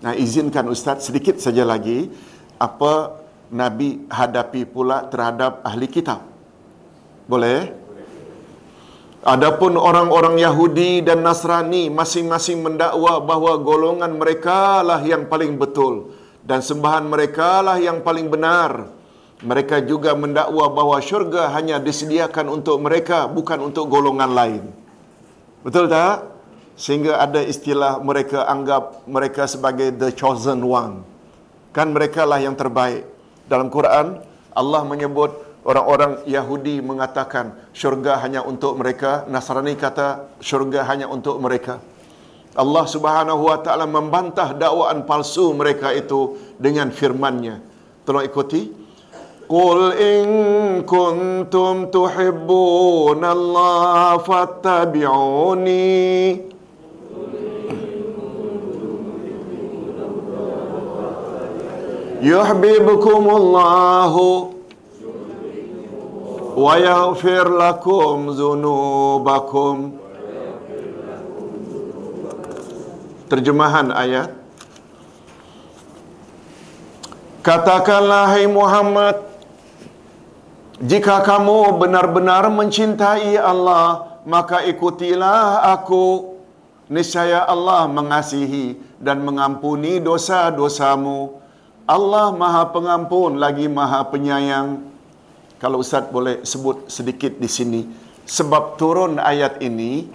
Nah, 0.03 0.13
izinkan 0.19 0.67
Ustaz 0.67 1.07
sedikit 1.07 1.39
saja 1.39 1.63
lagi 1.63 2.11
apa 2.59 3.23
Nabi 3.53 4.09
hadapi 4.11 4.67
pula 4.67 5.07
terhadap 5.07 5.63
ahli 5.63 5.87
kitab. 5.87 6.25
Boleh? 7.29 7.71
Adapun 9.23 9.79
orang-orang 9.79 10.43
Yahudi 10.43 10.99
dan 11.07 11.23
Nasrani 11.23 11.87
masing-masing 11.87 12.59
mendakwa 12.59 13.23
bahawa 13.23 13.55
golongan 13.63 14.19
mereka 14.19 14.83
lah 14.83 14.99
yang 15.07 15.31
paling 15.31 15.55
betul 15.55 16.11
dan 16.43 16.59
sembahan 16.59 17.07
mereka 17.07 17.63
lah 17.63 17.79
yang 17.79 18.03
paling 18.03 18.27
benar. 18.27 18.91
Mereka 19.43 19.87
juga 19.87 20.15
mendakwa 20.19 20.71
bahawa 20.75 20.99
syurga 20.99 21.55
hanya 21.55 21.79
disediakan 21.79 22.51
untuk 22.51 22.83
mereka 22.83 23.31
bukan 23.31 23.63
untuk 23.63 23.87
golongan 23.91 24.31
lain. 24.35 24.63
Betul 25.63 25.87
tak? 25.87 26.32
Sehingga 26.75 27.21
ada 27.21 27.45
istilah 27.45 28.01
mereka 28.01 28.49
anggap 28.49 29.05
mereka 29.05 29.45
sebagai 29.45 29.93
the 29.93 30.11
chosen 30.13 30.65
one. 30.65 31.05
Kan 31.73 31.93
mereka 31.93 32.25
lah 32.25 32.41
yang 32.41 32.57
terbaik. 32.57 33.09
Dalam 33.49 33.69
Quran, 33.69 34.21
Allah 34.53 34.83
menyebut 34.85 35.33
orang-orang 35.65 36.25
Yahudi 36.29 36.81
mengatakan 36.85 37.55
syurga 37.73 38.19
hanya 38.21 38.45
untuk 38.45 38.77
mereka, 38.77 39.25
Nasrani 39.29 39.77
kata 39.77 40.37
syurga 40.43 40.85
hanya 40.89 41.09
untuk 41.09 41.39
mereka. 41.41 41.81
Allah 42.53 42.85
Subhanahu 42.85 43.49
wa 43.49 43.57
taala 43.65 43.89
membantah 43.89 44.53
dakwaan 44.53 45.09
palsu 45.09 45.57
mereka 45.57 45.89
itu 45.97 46.37
dengan 46.61 46.93
firman-Nya. 46.93 47.65
Tolong 48.05 48.29
ikuti. 48.29 48.85
Qul 49.49 49.93
in 50.01 50.29
kuntum 50.89 51.89
tuhibbuna 51.93 53.33
Allah 53.37 54.17
fattabi'uni 54.21 55.85
yuhibbukumullahu 62.23 64.55
wa 66.55 66.75
yaghfir 66.79 67.51
lakum 67.51 68.31
dzunubakum 68.31 69.99
Terjemahan 73.33 73.89
ayat. 73.97 74.29
Katakanlah 77.41 78.37
hai 78.37 78.45
Muhammad 78.45 79.25
jika 80.85 81.25
kamu 81.25 81.81
benar-benar 81.81 82.53
mencintai 82.53 83.41
Allah 83.41 84.21
maka 84.29 84.61
ikutilah 84.69 85.65
aku 85.65 86.32
niscaya 86.93 87.49
Allah 87.49 87.89
mengasihi 87.89 88.77
dan 89.01 89.25
mengampuni 89.25 89.97
dosa-dosamu. 89.97 91.41
Allah 91.89 92.31
Maha 92.37 92.69
Pengampun 92.69 93.41
lagi 93.41 93.67
Maha 93.67 94.05
Penyayang. 94.13 94.85
Kalau 95.57 95.81
Ustaz 95.81 96.05
boleh 96.13 96.45
sebut 96.45 96.93
sedikit 96.93 97.33
di 97.41 97.49
sini 97.49 97.81
sebab 98.29 98.77
turun 98.77 99.17
ayat 99.17 99.65
ini 99.65 100.07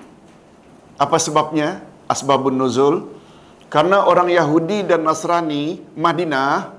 apa 1.02 1.18
sebabnya? 1.18 1.82
Asbabun 2.08 2.56
nuzul. 2.56 3.18
Karena 3.68 4.08
orang 4.08 4.32
Yahudi 4.32 4.88
dan 4.88 5.04
Nasrani 5.04 5.84
Madinah 5.92 6.72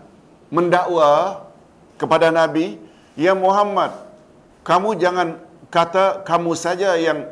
mendakwa 0.49 1.45
kepada 2.01 2.33
Nabi 2.33 2.81
ya 3.13 3.37
Muhammad 3.37 3.93
kamu 4.65 4.97
jangan 4.97 5.29
kata 5.69 6.25
kamu 6.25 6.57
saja 6.57 6.97
yang 6.97 7.29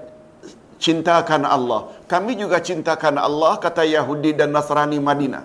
cintakan 0.82 1.42
Allah 1.48 1.80
kami 2.10 2.36
juga 2.36 2.60
cintakan 2.60 3.16
Allah 3.20 3.56
kata 3.60 3.82
Yahudi 3.84 4.36
dan 4.36 4.52
Nasrani 4.56 4.98
Madinah 5.00 5.44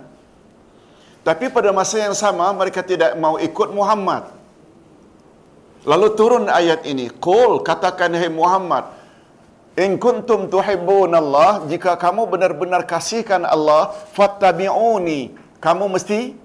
tapi 1.21 1.53
pada 1.53 1.69
masa 1.71 2.01
yang 2.01 2.15
sama 2.17 2.49
mereka 2.53 2.81
tidak 2.81 3.15
mau 3.15 3.35
ikut 3.37 3.69
Muhammad 3.71 4.29
lalu 5.87 6.07
turun 6.19 6.45
ayat 6.49 6.85
ini 6.85 7.09
qul 7.09 7.63
katakan 7.65 8.13
hai 8.13 8.29
Muhammad 8.29 9.01
In 9.79 9.95
kuntum 9.95 10.51
tuhibbun 10.51 11.15
Allah, 11.15 11.63
jika 11.71 11.95
kamu 11.95 12.27
benar-benar 12.27 12.83
kasihkan 12.83 13.47
Allah, 13.47 13.95
fattabi'uni. 14.11 15.31
Kamu 15.63 15.87
mesti 15.87 16.35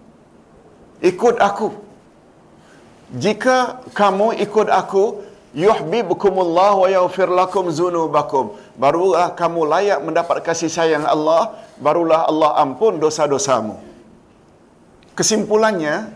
ikut 1.02 1.36
aku. 1.42 1.74
Jika 3.18 3.82
kamu 3.90 4.38
ikut 4.46 4.70
aku, 4.70 5.26
yuhibbukumullah 5.56 6.72
wa 6.76 6.88
yaghfir 6.92 7.32
lakum 7.32 7.72
dzunubakum. 7.72 8.52
Barulah 8.76 9.32
kamu 9.32 9.60
layak 9.64 9.98
mendapat 10.04 10.44
kasih 10.44 10.68
sayang 10.68 11.08
Allah, 11.08 11.56
barulah 11.80 12.28
Allah 12.28 12.60
ampun 12.60 13.00
dosa-dosamu. 13.00 13.80
Kesimpulannya, 15.16 16.12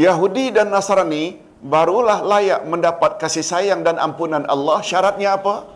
Yahudi 0.00 0.48
dan 0.56 0.72
Nasrani 0.72 1.36
barulah 1.60 2.24
layak 2.24 2.64
mendapat 2.64 3.20
kasih 3.20 3.44
sayang 3.44 3.84
dan 3.84 4.00
ampunan 4.00 4.48
Allah. 4.48 4.80
Syaratnya 4.80 5.36
apa? 5.36 5.72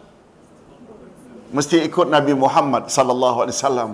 mesti 1.54 1.86
ikut 1.86 2.10
Nabi 2.10 2.34
Muhammad 2.34 2.90
sallallahu 2.90 3.46
alaihi 3.46 3.56
wasallam. 3.58 3.90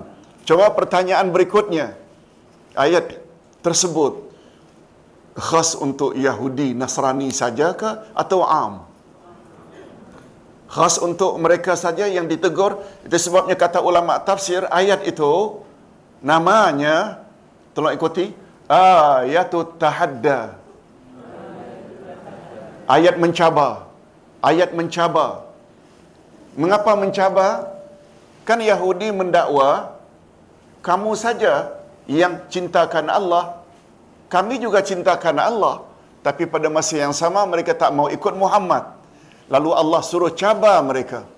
Coba 0.49 0.73
pertanyaan 0.73 1.29
berikutnya. 1.29 1.95
Ayat 2.73 3.21
tersebut 3.61 4.32
khas 5.37 5.73
untuk 5.77 6.13
Yahudi 6.13 6.77
Nasrani 6.77 7.33
saja 7.33 7.73
ke 7.73 7.91
atau 8.13 8.45
am? 8.45 8.85
Khas 10.73 10.97
untuk 10.97 11.37
mereka 11.37 11.77
saja 11.77 12.09
yang 12.09 12.25
ditegur. 12.25 12.81
Itu 13.05 13.17
sebabnya 13.21 13.57
kata 13.57 13.85
ulama 13.85 14.17
tafsir 14.25 14.65
ayat 14.73 15.05
itu 15.05 15.61
namanya 16.25 17.21
tolong 17.77 17.93
ikuti 17.93 18.33
ayatut 18.69 19.77
tahadda. 19.77 20.57
Ayat 22.89 23.17
mencabar. 23.21 23.89
Ayat 24.43 24.73
mencabar. 24.75 25.49
Mengapa 26.59 26.93
mencabar? 26.99 27.53
Kan 28.43 28.59
Yahudi 28.59 29.15
mendakwa 29.15 29.97
kamu 30.83 31.15
saja 31.15 31.79
yang 32.11 32.43
cintakan 32.51 33.07
Allah. 33.07 33.62
Kami 34.33 34.55
juga 34.65 34.81
cintakan 34.81 35.37
Allah. 35.37 35.77
Tapi 36.25 36.49
pada 36.49 36.73
masa 36.73 36.97
yang 36.97 37.13
sama 37.13 37.45
mereka 37.53 37.77
tak 37.77 37.91
mau 37.93 38.09
ikut 38.09 38.35
Muhammad. 38.43 38.85
Lalu 39.53 39.71
Allah 39.77 40.01
suruh 40.01 40.33
cabar 40.33 40.81
mereka. 40.81 41.29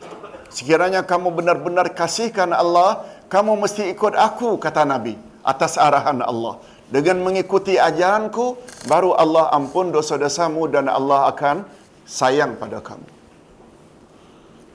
Sekiranya 0.54 1.02
kamu 1.02 1.34
benar-benar 1.34 1.90
kasihkan 1.98 2.54
Allah, 2.54 3.02
kamu 3.26 3.58
mesti 3.58 3.90
ikut 3.90 4.14
aku, 4.14 4.62
kata 4.62 4.86
Nabi. 4.86 5.18
Atas 5.42 5.74
arahan 5.74 6.22
Allah. 6.22 6.62
Dengan 6.86 7.26
mengikuti 7.26 7.74
ajaranku, 7.74 8.60
baru 8.86 9.18
Allah 9.18 9.50
ampun 9.50 9.90
dosa-dosamu 9.90 10.70
dan 10.70 10.86
Allah 10.86 11.26
akan 11.32 11.66
sayang 12.06 12.54
pada 12.60 12.78
kamu. 12.78 13.08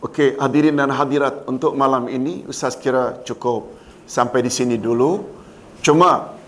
Okey, 0.03 0.35
hadirin 0.41 0.75
dan 0.75 0.91
hadirat 0.91 1.47
untuk 1.47 1.75
malam 1.75 2.11
ini 2.11 2.43
Ustaz 2.51 2.75
kira 2.75 3.23
cukup 3.23 3.71
sampai 4.09 4.43
di 4.43 4.51
sini 4.51 4.75
dulu. 4.75 5.23
Cuma 5.85 6.38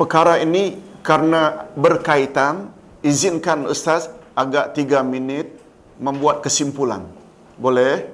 perkara 0.00 0.40
ini 0.40 0.80
karena 1.04 1.68
berkaitan 1.76 2.72
izinkan 3.04 3.68
Ustaz 3.68 4.08
agak 4.32 4.72
tiga 4.72 5.04
minit 5.04 5.52
membuat 6.00 6.40
kesimpulan. 6.40 7.04
Boleh? 7.60 8.08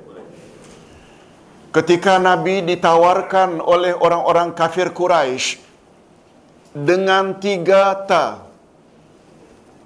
Ketika 1.70 2.18
Nabi 2.18 2.66
ditawarkan 2.66 3.62
oleh 3.62 3.94
orang-orang 3.94 4.50
kafir 4.50 4.90
Quraisy 4.90 5.62
dengan 6.74 7.38
tiga 7.38 7.94
ta 8.02 8.42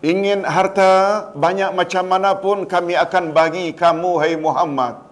ingin 0.00 0.46
harta 0.48 1.28
banyak 1.36 1.76
macam 1.76 2.04
mana 2.08 2.32
pun 2.40 2.64
kami 2.64 2.96
akan 2.96 3.36
bagi 3.36 3.76
kamu 3.76 4.12
hai 4.22 4.34
Muhammad 4.40 5.02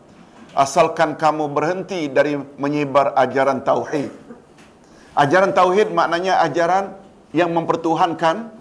asalkan 0.57 1.19
kamu 1.19 1.51
berhenti 1.53 2.09
dari 2.09 2.41
menyebar 2.57 3.13
ajaran 3.19 3.61
tauhid 3.61 4.28
ajaran 5.19 5.51
tauhid 5.51 5.91
maknanya 5.91 6.39
ajaran 6.47 6.95
yang 7.35 7.51
mempertuhankan 7.51 8.55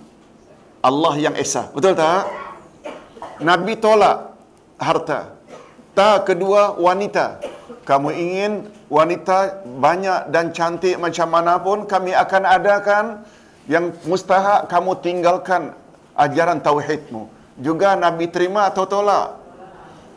Allah 0.82 1.14
yang 1.22 1.36
esa 1.38 1.70
betul 1.78 1.94
tak 1.94 2.26
nabi 3.38 3.78
tolak 3.78 4.34
harta 4.82 5.38
ta 5.94 6.10
kedua 6.26 6.74
wanita 6.76 7.40
kamu 7.88 8.10
ingin 8.12 8.52
wanita 8.92 9.64
banyak 9.64 10.32
dan 10.32 10.52
cantik 10.52 11.00
macam 11.00 11.28
mana 11.32 11.56
pun 11.60 11.88
kami 11.88 12.12
akan 12.12 12.44
adakan 12.44 13.06
yang 13.68 13.92
mustahak 14.08 14.72
kamu 14.72 14.92
tinggalkan 15.04 15.76
ajaran 16.16 16.64
tauhidmu. 16.64 17.28
Juga 17.60 17.94
Nabi 18.00 18.32
terima 18.32 18.68
atau 18.72 18.88
tolak. 18.88 19.38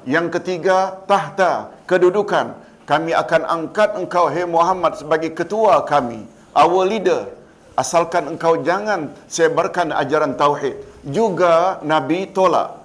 Yang 0.08 0.40
ketiga, 0.40 0.96
tahta, 1.04 1.76
kedudukan. 1.84 2.56
Kami 2.90 3.14
akan 3.14 3.42
angkat 3.46 3.94
engkau, 3.94 4.26
hai 4.26 4.42
Muhammad, 4.42 4.98
sebagai 4.98 5.30
ketua 5.30 5.86
kami. 5.86 6.26
Our 6.50 6.82
leader. 6.90 7.30
Asalkan 7.78 8.26
engkau 8.34 8.66
jangan 8.66 9.14
sebarkan 9.30 9.94
ajaran 9.94 10.34
tauhid. 10.34 10.74
Juga 11.06 11.78
Nabi 11.86 12.26
tolak. 12.34 12.82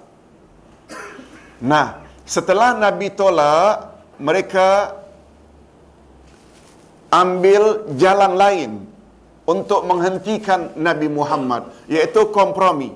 Nah, 1.58 2.06
setelah 2.22 2.78
Nabi 2.78 3.10
tolak, 3.10 3.98
mereka 4.22 4.94
ambil 7.10 7.90
jalan 7.98 8.32
lain 8.38 8.70
untuk 9.42 9.90
menghentikan 9.90 10.70
Nabi 10.78 11.10
Muhammad, 11.10 11.66
yaitu 11.90 12.30
kompromi. 12.30 12.94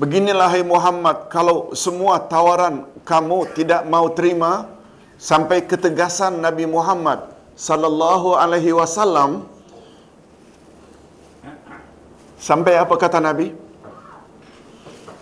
Beginilah 0.00 0.48
hai 0.48 0.64
Muhammad, 0.64 1.28
kalau 1.28 1.76
semua 1.76 2.16
tawaran 2.16 2.88
kamu 3.04 3.52
tidak 3.52 3.84
mau 3.84 4.08
terima 4.08 4.73
sampai 5.24 5.64
ketegasan 5.64 6.36
Nabi 6.44 6.68
Muhammad 6.68 7.32
sallallahu 7.56 8.36
alaihi 8.36 8.76
wasallam 8.76 9.48
sampai 12.36 12.76
apa 12.76 12.94
kata 13.00 13.24
Nabi? 13.24 13.48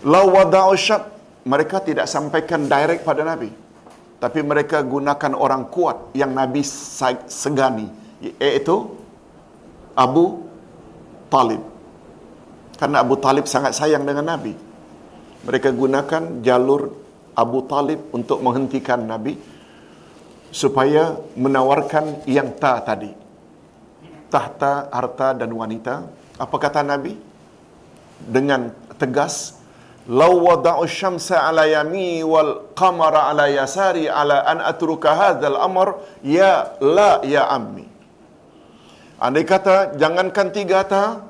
La 0.03 0.21
wada'u 0.27 0.75
syat 0.75 1.07
mereka 1.47 1.79
tidak 1.79 2.11
sampaikan 2.11 2.67
direct 2.67 3.07
pada 3.07 3.23
Nabi. 3.23 3.47
Tapi 4.19 4.39
mereka 4.43 4.83
gunakan 4.83 5.35
orang 5.35 5.67
kuat 5.67 6.15
yang 6.15 6.31
Nabi 6.31 6.63
segani, 6.63 7.87
iaitu 8.23 8.75
Abu 9.95 10.47
Talib. 11.27 11.59
Karena 12.79 13.03
Abu 13.03 13.15
Talib 13.19 13.47
sangat 13.47 13.75
sayang 13.75 14.03
dengan 14.07 14.27
Nabi. 14.27 14.55
Mereka 15.43 15.75
gunakan 15.75 16.39
jalur 16.39 16.91
Abu 17.35 17.67
Talib 17.67 17.99
untuk 18.15 18.39
menghentikan 18.39 19.03
Nabi 19.03 19.35
supaya 20.53 21.17
menawarkan 21.33 22.29
yang 22.29 22.53
ta 22.53 22.77
tadi. 22.85 23.09
Tahta, 24.29 24.93
harta 24.93 25.33
dan 25.33 25.49
wanita. 25.49 26.05
Apa 26.37 26.55
kata 26.61 26.85
Nabi? 26.85 27.17
Dengan 28.21 28.69
tegas, 29.01 29.57
"Law 30.05 30.37
wada'u 30.37 30.85
syamsa 30.85 31.41
'ala 31.41 31.65
yami 31.65 32.21
wal 32.21 32.69
qamara 32.77 33.33
'ala 33.33 33.49
yasari 33.49 34.05
'ala 34.05 34.45
an 34.45 34.61
atruka 34.61 35.11
hadzal 35.17 35.57
amr 35.57 35.97
ya 36.21 36.77
la 36.77 37.25
ya 37.25 37.49
ammi." 37.49 37.89
Andai 39.17 39.45
kata 39.45 39.97
jangankan 39.97 40.53
tiga 40.53 40.85
ta, 40.85 41.25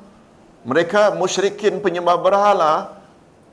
mereka 0.68 1.12
musyrikin 1.16 1.80
penyembah 1.84 2.20
berhala 2.20 3.03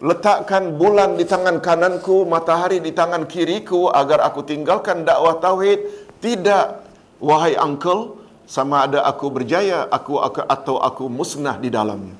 letakkan 0.00 0.80
bulan 0.80 1.20
di 1.20 1.28
tangan 1.28 1.60
kananku, 1.60 2.24
matahari 2.24 2.80
di 2.80 2.90
tangan 2.96 3.28
kiriku 3.28 3.92
agar 3.92 4.24
aku 4.24 4.40
tinggalkan 4.42 5.04
dakwah 5.04 5.36
tauhid. 5.36 6.08
Tidak, 6.20 6.66
wahai 7.20 7.56
uncle, 7.56 8.20
sama 8.48 8.88
ada 8.88 9.04
aku 9.04 9.28
berjaya 9.32 9.88
aku, 9.88 10.20
atau 10.24 10.80
aku 10.80 11.08
musnah 11.08 11.56
di 11.60 11.68
dalamnya. 11.68 12.16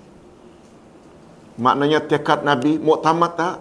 Maknanya 1.60 2.00
tekad 2.08 2.40
Nabi 2.40 2.80
muktamad 2.80 3.36
tak? 3.36 3.56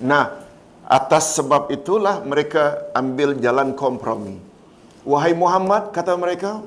Nah, 0.00 0.40
atas 0.88 1.36
sebab 1.36 1.68
itulah 1.68 2.24
mereka 2.24 2.88
ambil 2.96 3.36
jalan 3.36 3.76
kompromi. 3.76 4.40
Wahai 5.04 5.36
Muhammad, 5.36 5.92
kata 5.92 6.16
mereka, 6.16 6.64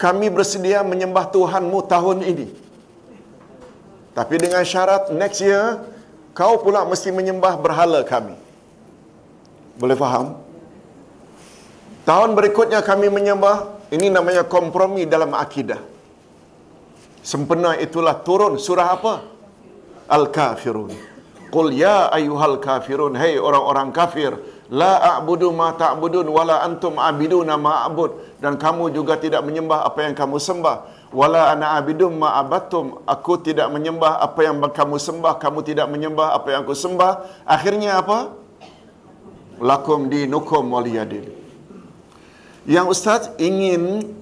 kami 0.00 0.32
bersedia 0.32 0.80
menyembah 0.80 1.28
Tuhanmu 1.28 1.84
tahun 1.84 2.24
ini. 2.24 2.48
Tapi 4.10 4.34
dengan 4.42 4.62
syarat 4.66 5.14
next 5.14 5.40
year, 5.42 5.80
kau 6.34 6.58
pula 6.58 6.82
mesti 6.82 7.14
menyembah 7.14 7.54
berhala 7.58 8.02
kami. 8.02 8.34
Boleh 9.78 9.96
faham? 9.96 10.36
Tahun 12.04 12.30
berikutnya 12.34 12.82
kami 12.82 13.06
menyembah, 13.06 13.88
ini 13.94 14.10
namanya 14.10 14.42
kompromi 14.42 15.06
dalam 15.06 15.30
akidah. 15.36 15.78
Sempena 17.22 17.76
itulah 17.76 18.18
turun 18.24 18.56
surah 18.56 18.88
apa? 18.96 19.14
Al-Kafirun. 20.10 20.90
Qul 21.50 21.74
ya 21.74 22.06
ayyuhal 22.14 22.62
kafirun, 22.62 23.18
hei 23.18 23.34
orang-orang 23.34 23.90
kafir, 23.90 24.38
la 24.70 25.18
a'budu 25.18 25.50
ma 25.50 25.74
ta'budun 25.74 26.30
wala 26.30 26.62
antum 26.62 26.94
a'biduna 26.94 27.58
ma 27.58 27.90
a'bud 27.90 28.38
dan 28.38 28.54
kamu 28.54 28.94
juga 28.94 29.18
tidak 29.18 29.42
menyembah 29.42 29.82
apa 29.82 30.06
yang 30.06 30.14
kamu 30.14 30.38
sembah 30.38 30.99
wala 31.10 31.50
ana 31.52 31.76
a'bidum 31.78 32.22
ma 32.22 32.38
abattum 32.38 33.02
aku 33.06 33.42
tidak 33.42 33.66
menyembah 33.70 34.22
apa 34.22 34.40
yang 34.46 34.56
kamu 34.62 34.96
sembah 34.96 35.34
kamu 35.42 35.60
tidak 35.66 35.86
menyembah 35.90 36.38
apa 36.38 36.48
yang 36.54 36.60
aku 36.62 36.74
sembah. 36.74 37.44
Akhirnya 37.44 37.98
apa? 37.98 38.34
Lakum 39.60 40.08
dinukum 40.08 40.64
waliyadin 40.72 41.40
yang 42.68 42.92
ustaz 42.92 43.32
ingin 43.40 44.12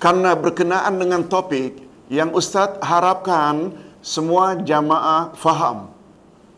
karena 0.00 0.32
berkenaan 0.36 0.96
dengan 0.96 1.24
topik 1.24 1.84
yang 2.08 2.32
ustaz 2.32 2.80
harapkan 2.80 3.72
semua 4.00 4.56
jamaah 4.56 5.32
faham. 5.36 5.92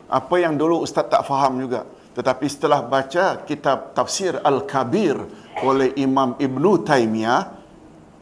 Apa 0.06 0.38
yang 0.38 0.54
dulu 0.54 0.82
ustaz 0.86 1.06
tak 1.10 1.26
faham 1.26 1.58
juga. 1.62 1.86
Tetapi 2.14 2.46
setelah 2.48 2.80
baca 2.80 3.44
kitab 3.44 3.92
tafsir 3.92 4.38
Al-Kabir 4.40 5.18
oleh 5.60 5.92
Imam 6.00 6.32
Ibn 6.40 6.64
Taymiyah, 6.80 7.42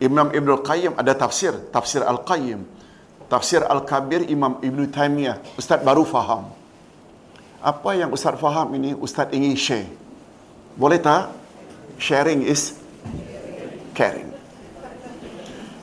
Imam 0.03 0.31
Ibn 0.31 0.51
Qayyim 0.63 0.93
ada 0.99 1.15
tafsir, 1.15 1.55
tafsir 1.71 2.03
Al-Qayyim. 2.03 2.67
Tafsir 3.31 3.65
Al-Kabir 3.65 4.27
Imam 4.29 4.61
Ibn 4.61 4.81
Taymiyah. 4.91 5.41
Ustaz 5.57 5.81
baru 5.81 6.05
faham. 6.05 6.51
Apa 7.65 7.97
yang 7.97 8.13
Ustaz 8.13 8.37
faham 8.37 8.69
ini, 8.77 8.93
Ustaz 8.93 9.33
ingin 9.33 9.57
share. 9.57 9.89
Boleh 10.77 11.01
tak? 11.01 11.33
Sharing 11.97 12.45
is 12.45 12.77
caring. 13.97 14.29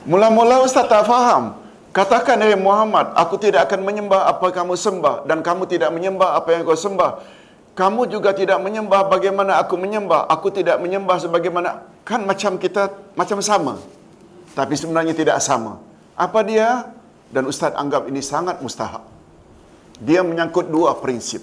Mula-mula 0.06 0.62
Ustaz 0.62 0.86
tak 0.86 1.02
faham. 1.08 1.58
Katakan, 1.92 2.40
hey 2.40 2.56
Muhammad, 2.56 3.12
aku 3.12 3.36
tidak 3.36 3.68
akan 3.68 3.84
menyembah 3.84 4.24
apa 4.24 4.48
kamu 4.48 4.80
sembah 4.80 5.28
dan 5.28 5.44
kamu 5.44 5.68
tidak 5.68 5.92
menyembah 5.92 6.40
apa 6.40 6.56
yang 6.56 6.64
kau 6.64 6.72
sembah 6.72 7.20
kamu 7.72 8.04
juga 8.12 8.36
tidak 8.36 8.60
menyembah 8.60 9.08
bagaimana 9.08 9.56
aku 9.56 9.80
menyembah. 9.80 10.28
Aku 10.28 10.52
tidak 10.52 10.76
menyembah 10.76 11.16
sebagaimana 11.16 11.80
kan 12.04 12.20
macam 12.20 12.60
kita 12.60 12.92
macam 13.16 13.40
sama. 13.40 13.80
Tapi 14.52 14.74
sebenarnya 14.76 15.16
tidak 15.16 15.40
sama. 15.40 15.80
Apa 16.16 16.44
dia? 16.44 16.92
Dan 17.32 17.48
ustaz 17.48 17.72
anggap 17.72 18.04
ini 18.08 18.20
sangat 18.20 18.60
mustahak. 18.60 19.00
Dia 19.96 20.20
menyangkut 20.20 20.68
dua 20.68 20.92
prinsip. 21.00 21.40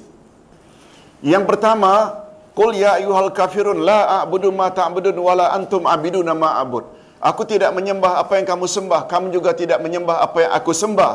Yang 1.26 1.44
pertama, 1.49 2.22
qul 2.53 2.77
ya 2.77 3.02
ayyuhal 3.02 3.34
kafirun 3.34 3.81
la 3.81 4.22
a'budu 4.22 4.53
ma 4.53 4.69
ta'budun 4.69 5.18
wala 5.18 5.49
antum 5.57 5.90
a'biduna 5.90 6.38
ma 6.38 6.61
a'bud. 6.61 6.86
Aku 7.19 7.44
tidak 7.44 7.73
menyembah 7.76 8.22
apa 8.22 8.40
yang 8.40 8.48
kamu 8.48 8.69
sembah, 8.69 9.10
kamu 9.10 9.34
juga 9.36 9.52
tidak 9.52 9.81
menyembah 9.84 10.23
apa 10.23 10.38
yang 10.45 10.52
aku 10.56 10.72
sembah. 10.72 11.14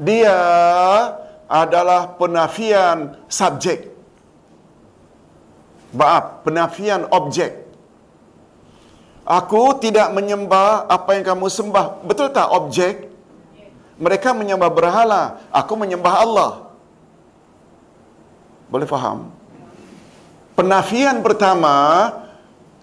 Dia 0.00 0.38
adalah 1.50 2.16
penafian 2.16 3.20
subjek 3.28 3.94
Maaf, 5.94 6.42
penafian 6.42 7.06
objek. 7.14 7.63
Aku 9.24 9.80
tidak 9.80 10.12
menyembah 10.12 10.84
apa 10.84 11.16
yang 11.16 11.24
kamu 11.24 11.48
sembah. 11.48 12.04
Betul 12.04 12.28
tak 12.28 12.52
objek? 12.52 13.08
Mereka 13.96 14.36
menyembah 14.36 14.68
berhala. 14.68 15.40
Aku 15.48 15.80
menyembah 15.80 16.14
Allah. 16.20 16.52
Boleh 18.68 18.84
faham? 18.84 19.32
Penafian 20.52 21.24
pertama, 21.24 21.74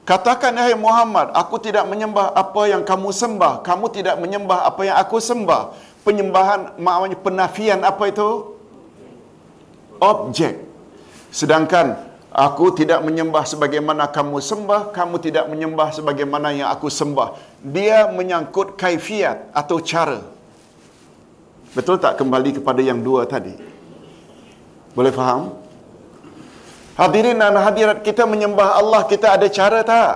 katakan 0.03 0.51
hai 0.57 0.73
Muhammad, 0.73 1.30
aku 1.31 1.61
tidak 1.61 1.85
menyembah 1.85 2.34
apa 2.34 2.61
yang 2.68 2.81
kamu 2.81 3.13
sembah. 3.13 3.61
Kamu 3.61 3.85
tidak 3.93 4.18
menyembah 4.18 4.65
apa 4.65 4.81
yang 4.81 4.97
aku 4.97 5.22
sembah. 5.22 5.77
Penyembahan 6.01 6.81
maknanya 6.81 7.22
penafian 7.22 7.80
apa 7.85 8.09
itu? 8.09 8.57
Objek. 10.01 10.57
Sedangkan 11.30 12.10
Aku 12.31 12.71
tidak 12.71 13.03
menyembah 13.03 13.43
sebagaimana 13.43 14.07
kamu 14.07 14.39
sembah, 14.39 14.95
kamu 14.95 15.19
tidak 15.19 15.51
menyembah 15.51 15.91
sebagaimana 15.91 16.55
yang 16.55 16.71
aku 16.71 16.87
sembah. 16.87 17.35
Dia 17.59 18.07
menyangkut 18.07 18.79
kaifiat 18.79 19.51
atau 19.51 19.83
cara. 19.83 20.23
Betul 21.75 21.99
tak 21.99 22.15
kembali 22.15 22.63
kepada 22.63 22.79
yang 22.79 23.03
dua 23.03 23.27
tadi? 23.27 23.51
Boleh 24.95 25.11
faham? 25.11 25.59
Hadirin 26.95 27.35
dan 27.35 27.55
hadirat 27.59 27.99
kita 27.99 28.23
menyembah 28.23 28.79
Allah, 28.79 29.03
kita 29.11 29.35
ada 29.35 29.47
cara 29.51 29.83
tak? 29.83 30.15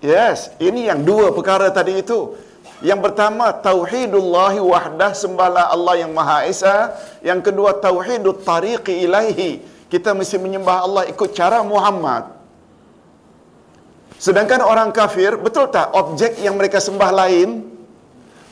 Yes, 0.00 0.52
ini 0.56 0.88
yang 0.88 1.04
dua 1.04 1.32
perkara 1.36 1.68
tadi 1.68 2.00
itu. 2.00 2.36
Yang 2.84 3.00
pertama, 3.08 3.52
Tauhidullahi 3.52 4.60
wahdah, 4.60 5.16
sembahlah 5.16 5.72
Allah 5.72 6.04
yang 6.04 6.12
Maha 6.12 6.44
Esa. 6.44 6.92
Yang 7.24 7.52
kedua, 7.52 7.76
Tauhidut 7.80 8.44
tariqi 8.44 9.08
ilaihi, 9.08 9.64
kita 9.94 10.10
mesti 10.10 10.42
menyembah 10.42 10.76
Allah 10.82 11.02
ikut 11.06 11.30
cara 11.38 11.62
Muhammad. 11.62 12.34
Sedangkan 14.18 14.66
orang 14.66 14.90
kafir, 14.90 15.38
betul 15.38 15.70
tak 15.70 15.94
objek 15.94 16.34
yang 16.42 16.58
mereka 16.58 16.82
sembah 16.82 17.10
lain? 17.14 17.62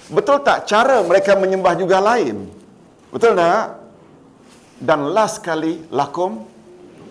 Betul 0.07 0.39
tak 0.47 0.71
cara 0.71 1.03
mereka 1.03 1.35
menyembah 1.35 1.75
juga 1.75 1.99
lain? 1.99 2.47
Betul 3.11 3.35
tak? 3.35 3.83
Dan 4.79 5.11
last 5.11 5.43
kali, 5.43 5.83
lakum 5.91 6.47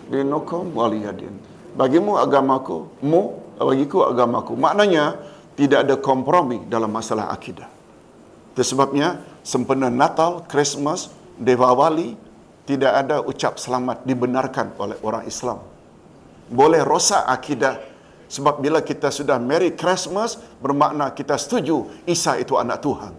dinukum 0.08 0.72
waliyadin. 0.72 1.36
Bagimu 1.76 2.16
agamaku, 2.16 2.88
mu 3.04 3.36
bagiku 3.60 4.08
agamaku. 4.08 4.56
Maknanya, 4.56 5.20
tidak 5.60 5.84
ada 5.84 5.96
kompromi 6.00 6.64
dalam 6.72 6.88
masalah 6.88 7.28
akidah. 7.28 7.68
Itu 8.56 8.64
sebabnya, 8.64 9.20
sempena 9.44 9.92
Natal, 9.92 10.48
Christmas, 10.48 11.12
Dewawali, 11.36 12.16
tidak 12.62 12.92
ada 12.94 13.16
ucap 13.22 13.58
selamat 13.58 14.06
dibenarkan 14.06 14.78
oleh 14.78 14.96
orang 15.02 15.26
Islam. 15.26 15.58
Boleh 16.52 16.86
rosak 16.86 17.24
akidah 17.26 17.80
sebab 18.30 18.62
bila 18.62 18.80
kita 18.84 19.10
sudah 19.10 19.36
Merry 19.40 19.74
Christmas 19.74 20.38
bermakna 20.62 21.10
kita 21.10 21.34
setuju 21.36 21.90
Isa 22.06 22.38
itu 22.38 22.54
anak 22.54 22.80
Tuhan. 22.84 23.12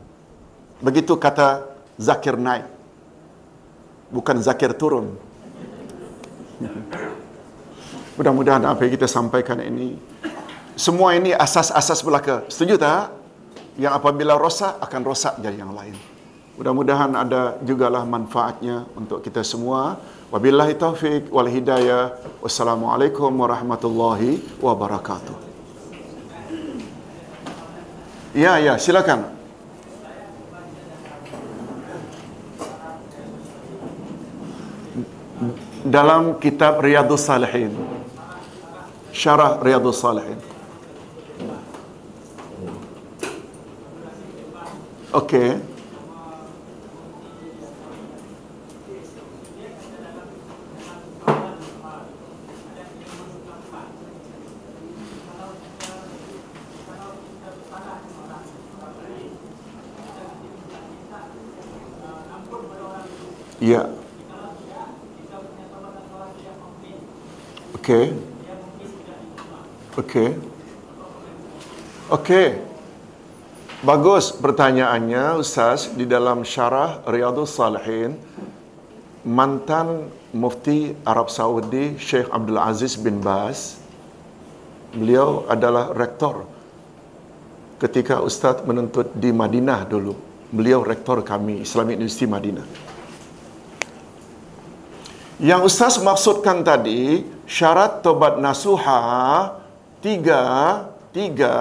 Begitu 0.79 1.19
kata 1.19 1.69
Zakir 1.99 2.39
naik. 2.39 2.65
Bukan 4.09 4.39
Zakir 4.41 4.71
turun. 4.73 5.17
Mudah-mudahan 8.17 8.61
apa 8.63 8.85
yang 8.85 8.93
kita 8.93 9.09
sampaikan 9.09 9.57
ini 9.57 9.97
semua 10.73 11.13
ini 11.13 11.29
asas-asas 11.33 12.01
belaka. 12.01 12.49
Setuju 12.49 12.81
tak? 12.81 13.13
Yang 13.77 13.93
apabila 13.93 14.37
rosak 14.37 14.81
akan 14.81 15.01
rosak 15.05 15.37
jadi 15.41 15.61
yang 15.61 15.73
lain. 15.73 16.12
Mudah-mudahan 16.53 17.09
ada 17.17 17.57
jugalah 17.65 18.05
manfaatnya 18.05 18.85
untuk 18.93 19.25
kita 19.25 19.41
semua. 19.41 19.97
Wabillahi 20.29 20.77
taufik 20.77 21.33
wal 21.33 21.49
hidayah. 21.49 22.13
Wassalamualaikum 22.45 23.33
warahmatullahi 23.33 24.37
wabarakatuh. 24.61 25.33
Ya, 28.37 28.61
ya, 28.61 28.77
silakan. 28.77 29.33
Dalam 35.89 36.37
kitab 36.37 36.85
Riyadhus 36.85 37.25
Salihin. 37.25 37.73
Syarah 39.09 39.57
Riyadhus 39.57 39.97
Salihin. 40.01 40.37
Okey. 45.13 45.72
Ya. 63.63 63.87
Okey. 67.79 68.11
Okey. 69.95 70.29
Okey. 72.11 72.47
Bagus 73.87 74.35
pertanyaannya 74.35 75.39
Ustaz 75.39 75.95
di 75.95 76.03
dalam 76.03 76.43
syarah 76.43 77.07
Riyadhus 77.07 77.55
Salihin 77.55 78.19
mantan 79.23 80.11
mufti 80.35 80.91
Arab 81.07 81.31
Saudi 81.31 81.95
Sheikh 81.95 82.27
Abdul 82.35 82.59
Aziz 82.59 82.99
bin 82.99 83.23
Baz 83.23 83.79
beliau 84.91 85.47
adalah 85.47 85.95
rektor 85.95 86.43
ketika 87.79 88.19
Ustaz 88.19 88.59
menuntut 88.67 89.15
di 89.15 89.31
Madinah 89.31 89.87
dulu 89.87 90.19
beliau 90.51 90.83
rektor 90.83 91.23
kami 91.23 91.63
Islamic 91.63 91.95
University 91.95 92.27
Madinah 92.27 92.92
yang 95.41 95.65
Ustaz 95.65 95.97
maksudkan 95.97 96.61
tadi 96.61 97.25
syarat 97.49 98.05
tobat 98.05 98.37
nasuha 98.37 99.57
tiga 100.03 100.43
tiga. 101.09 101.55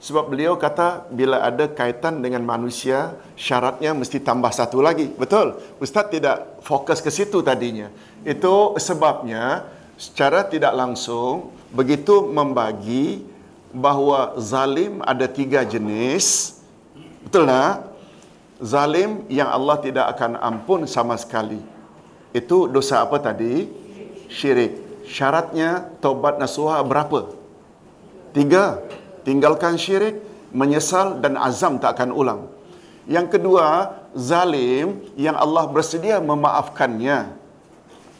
Sebab 0.00 0.32
beliau 0.32 0.56
kata 0.56 1.12
bila 1.12 1.44
ada 1.44 1.68
kaitan 1.68 2.24
dengan 2.24 2.40
manusia 2.40 3.20
syaratnya 3.36 3.92
mesti 3.92 4.16
tambah 4.16 4.48
satu 4.48 4.80
lagi. 4.80 5.12
Betul? 5.12 5.60
Ustaz 5.76 6.08
tidak 6.08 6.56
fokus 6.64 7.04
ke 7.04 7.12
situ 7.12 7.44
tadinya. 7.44 7.92
Itu 8.24 8.72
sebabnya 8.80 9.68
secara 10.00 10.48
tidak 10.48 10.72
langsung 10.72 11.52
begitu 11.68 12.32
membagi 12.32 13.28
bahawa 13.76 14.40
zalim 14.40 15.04
ada 15.04 15.28
tiga 15.28 15.68
jenis. 15.68 16.56
Betul 17.28 17.44
tak? 17.44 17.92
Zalim 18.56 19.28
yang 19.28 19.52
Allah 19.52 19.76
tidak 19.84 20.16
akan 20.16 20.40
ampun 20.40 20.88
sama 20.88 21.20
sekali 21.20 21.60
itu 22.30 22.70
dosa 22.70 23.02
apa 23.02 23.18
tadi? 23.18 23.66
Syirik. 24.30 25.04
Syaratnya 25.10 25.90
taubat 25.98 26.38
nasuha 26.38 26.78
berapa? 26.86 27.34
Tiga. 28.30 28.78
Tinggalkan 29.26 29.76
syirik, 29.76 30.22
menyesal 30.54 31.20
dan 31.20 31.36
azam 31.36 31.76
tak 31.76 31.98
akan 31.98 32.10
ulang. 32.14 32.40
Yang 33.10 33.36
kedua, 33.36 33.66
zalim 34.14 35.02
yang 35.18 35.34
Allah 35.34 35.66
bersedia 35.68 36.22
memaafkannya. 36.22 37.36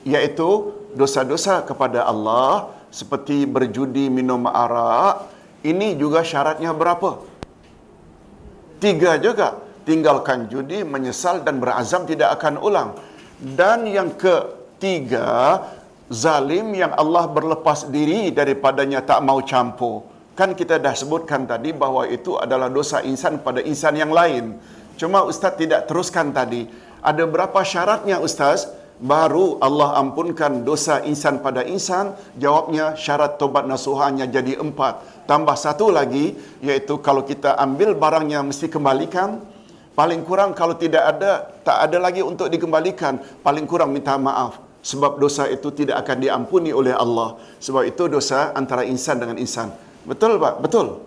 Iaitu 0.02 0.74
dosa-dosa 0.98 1.62
kepada 1.62 2.04
Allah 2.04 2.74
seperti 2.90 3.46
berjudi 3.46 4.10
minum 4.10 4.44
arak. 4.50 5.30
Ini 5.62 5.94
juga 5.94 6.26
syaratnya 6.26 6.74
berapa? 6.74 7.22
Tiga 8.82 9.14
juga. 9.20 9.60
Tinggalkan 9.80 10.46
judi, 10.52 10.84
menyesal 10.84 11.40
dan 11.40 11.56
berazam 11.56 12.04
tidak 12.04 12.36
akan 12.36 12.60
ulang. 12.60 12.90
Dan 13.40 13.88
yang 13.88 14.12
ketiga, 14.20 15.64
zalim 16.12 16.76
yang 16.76 16.92
Allah 16.92 17.24
berlepas 17.24 17.88
diri 17.88 18.28
daripadanya 18.28 19.00
tak 19.00 19.24
mau 19.24 19.40
campur. 19.40 20.04
Kan 20.36 20.52
kita 20.52 20.76
dah 20.76 20.92
sebutkan 20.92 21.48
tadi 21.48 21.72
bahawa 21.72 22.04
itu 22.08 22.36
adalah 22.36 22.68
dosa 22.68 23.00
insan 23.00 23.40
pada 23.40 23.64
insan 23.64 23.96
yang 23.96 24.12
lain. 24.12 24.60
Cuma 25.00 25.24
Ustaz 25.24 25.56
tidak 25.56 25.88
teruskan 25.88 26.36
tadi. 26.36 26.68
Ada 27.00 27.24
berapa 27.24 27.64
syaratnya 27.64 28.20
Ustaz? 28.20 28.68
Baru 29.00 29.56
Allah 29.64 29.96
ampunkan 29.96 30.60
dosa 30.60 31.00
insan 31.08 31.40
pada 31.40 31.64
insan. 31.64 32.12
Jawabnya 32.36 32.92
syarat 33.00 33.40
tobat 33.40 33.64
nasuhanya 33.64 34.28
jadi 34.28 34.60
empat. 34.60 35.24
Tambah 35.24 35.56
satu 35.56 35.88
lagi, 35.88 36.36
iaitu 36.60 37.00
kalau 37.00 37.24
kita 37.24 37.56
ambil 37.56 37.96
barangnya 37.96 38.44
mesti 38.44 38.68
kembalikan. 38.68 39.40
Paling 39.98 40.22
kurang 40.24 40.54
kalau 40.56 40.78
tidak 40.78 41.02
ada, 41.02 41.50
tak 41.66 41.90
ada 41.90 41.98
lagi 41.98 42.22
untuk 42.22 42.46
dikembalikan. 42.46 43.18
Paling 43.42 43.66
kurang 43.66 43.90
minta 43.90 44.16
maaf. 44.16 44.62
Sebab 44.80 45.20
dosa 45.20 45.44
itu 45.50 45.68
tidak 45.76 46.00
akan 46.06 46.16
diampuni 46.24 46.72
oleh 46.72 46.96
Allah. 46.96 47.36
Sebab 47.60 47.84
itu 47.84 48.08
dosa 48.08 48.56
antara 48.56 48.86
insan 48.88 49.20
dengan 49.20 49.36
insan. 49.36 49.68
Betul 50.08 50.40
Pak? 50.40 50.64
Betul. 50.64 51.04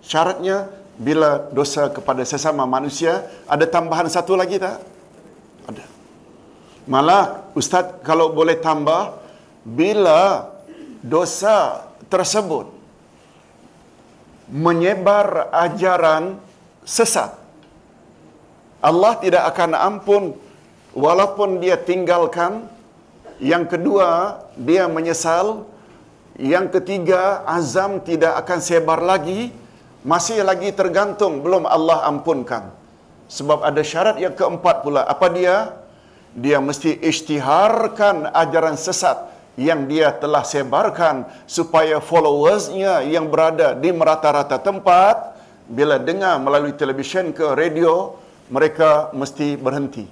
Syaratnya 0.00 0.72
bila 0.96 1.50
dosa 1.52 1.90
kepada 1.90 2.22
sesama 2.24 2.64
manusia, 2.64 3.28
ada 3.44 3.66
tambahan 3.66 4.08
satu 4.08 4.38
lagi 4.38 4.56
tak? 4.62 4.80
Ada. 5.68 5.84
Malah 6.88 7.50
Ustaz 7.52 8.00
kalau 8.06 8.30
boleh 8.32 8.56
tambah, 8.60 9.20
bila 9.64 10.52
dosa 11.04 11.88
tersebut 12.08 12.68
menyebar 14.48 15.48
ajaran 15.50 16.36
sesat, 16.84 17.32
Allah 18.84 19.16
tidak 19.16 19.48
akan 19.48 19.72
ampun 19.72 20.24
walaupun 20.92 21.56
dia 21.56 21.80
tinggalkan. 21.80 22.68
Yang 23.40 23.64
kedua, 23.76 24.08
dia 24.60 24.84
menyesal. 24.86 25.64
Yang 26.36 26.78
ketiga, 26.78 27.40
azam 27.48 28.04
tidak 28.04 28.36
akan 28.44 28.58
sebar 28.60 29.00
lagi. 29.00 29.48
Masih 30.04 30.44
lagi 30.44 30.68
tergantung, 30.76 31.40
belum 31.40 31.64
Allah 31.64 32.04
ampunkan. 32.12 32.68
Sebab 33.32 33.64
ada 33.64 33.80
syarat 33.80 34.20
yang 34.20 34.36
keempat 34.36 34.84
pula. 34.84 35.08
Apa 35.08 35.32
dia? 35.32 35.80
Dia 36.36 36.60
mesti 36.60 36.92
isytiharkan 37.00 38.28
ajaran 38.36 38.76
sesat 38.76 39.32
yang 39.54 39.86
dia 39.86 40.10
telah 40.10 40.42
sebarkan 40.42 41.24
supaya 41.46 42.02
followersnya 42.02 43.06
yang 43.06 43.30
berada 43.30 43.72
di 43.72 43.94
merata-rata 43.94 44.58
tempat 44.58 45.38
bila 45.70 45.96
dengar 45.96 46.42
melalui 46.42 46.74
televisyen 46.74 47.30
ke 47.30 47.54
radio 47.54 48.18
mereka 48.48 49.12
mesti 49.16 49.56
berhenti 49.56 50.04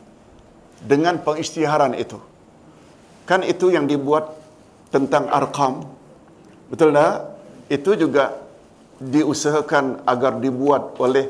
dengan 0.83 1.21
pengisytiharan 1.21 1.95
itu. 1.97 2.19
Kan 3.29 3.47
itu 3.47 3.71
yang 3.71 3.87
dibuat 3.87 4.35
tentang 4.91 5.31
arkam. 5.31 5.87
Betul 6.69 6.93
tak? 6.97 7.39
Itu 7.71 7.95
juga 7.97 8.37
diusahakan 8.99 10.05
agar 10.05 10.39
dibuat 10.43 10.99
oleh 11.01 11.27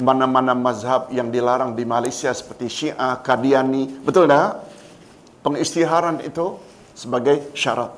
mana-mana 0.00 0.56
mazhab 0.56 1.12
yang 1.12 1.28
dilarang 1.28 1.76
di 1.76 1.84
Malaysia 1.84 2.32
seperti 2.32 2.66
Syiah, 2.68 3.20
Qadiani. 3.20 4.02
Betul 4.02 4.30
tak? 4.30 4.64
Pengisytiharan 5.44 6.24
itu 6.24 6.56
sebagai 6.96 7.52
syarat. 7.52 7.92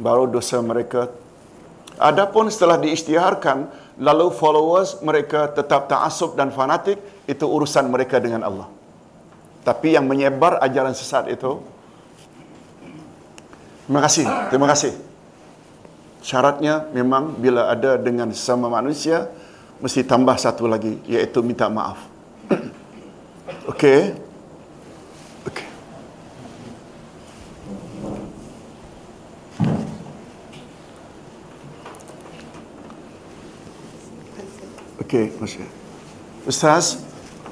Baru 0.00 0.26
dosa 0.26 0.58
mereka. 0.64 1.12
Adapun 2.00 2.50
setelah 2.50 2.80
diisytiharkan, 2.80 3.70
lalu 3.98 4.30
followers 4.34 4.98
mereka 5.02 5.50
tetap 5.50 5.86
ta'asub 5.86 6.34
dan 6.34 6.50
fanatik, 6.50 6.98
itu 7.30 7.44
urusan 7.46 7.86
mereka 7.88 8.18
dengan 8.18 8.42
Allah. 8.42 8.68
Tapi 9.64 9.96
yang 9.96 10.04
menyebar 10.04 10.60
ajaran 10.60 10.92
sesat 10.92 11.30
itu, 11.32 11.62
terima 13.88 14.00
kasih, 14.04 14.26
terima 14.52 14.68
kasih. 14.68 14.92
Syaratnya 16.24 16.88
memang 16.92 17.36
bila 17.36 17.72
ada 17.72 17.96
dengan 18.00 18.32
sesama 18.32 18.68
manusia, 18.68 19.28
mesti 19.80 20.04
tambah 20.04 20.36
satu 20.36 20.68
lagi, 20.68 21.00
iaitu 21.08 21.40
minta 21.44 21.68
maaf. 21.68 22.00
Okey. 23.72 24.33
Okey, 35.14 35.30
Masya. 35.38 35.66
Ustaz, 36.42 36.98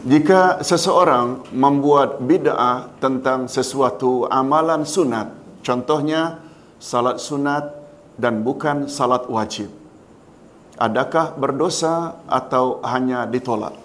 jika 0.03 0.67
seseorang 0.67 1.47
membuat 1.55 2.19
bid'ah 2.19 2.91
tentang 2.99 3.47
sesuatu 3.47 4.27
amalan 4.27 4.83
sunat, 4.83 5.31
contohnya 5.63 6.43
salat 6.83 7.23
sunat 7.23 7.71
dan 8.19 8.43
bukan 8.43 8.91
salat 8.91 9.31
wajib, 9.31 9.71
adakah 10.75 11.39
berdosa 11.39 12.19
atau 12.27 12.83
hanya 12.83 13.31
ditolak? 13.31 13.79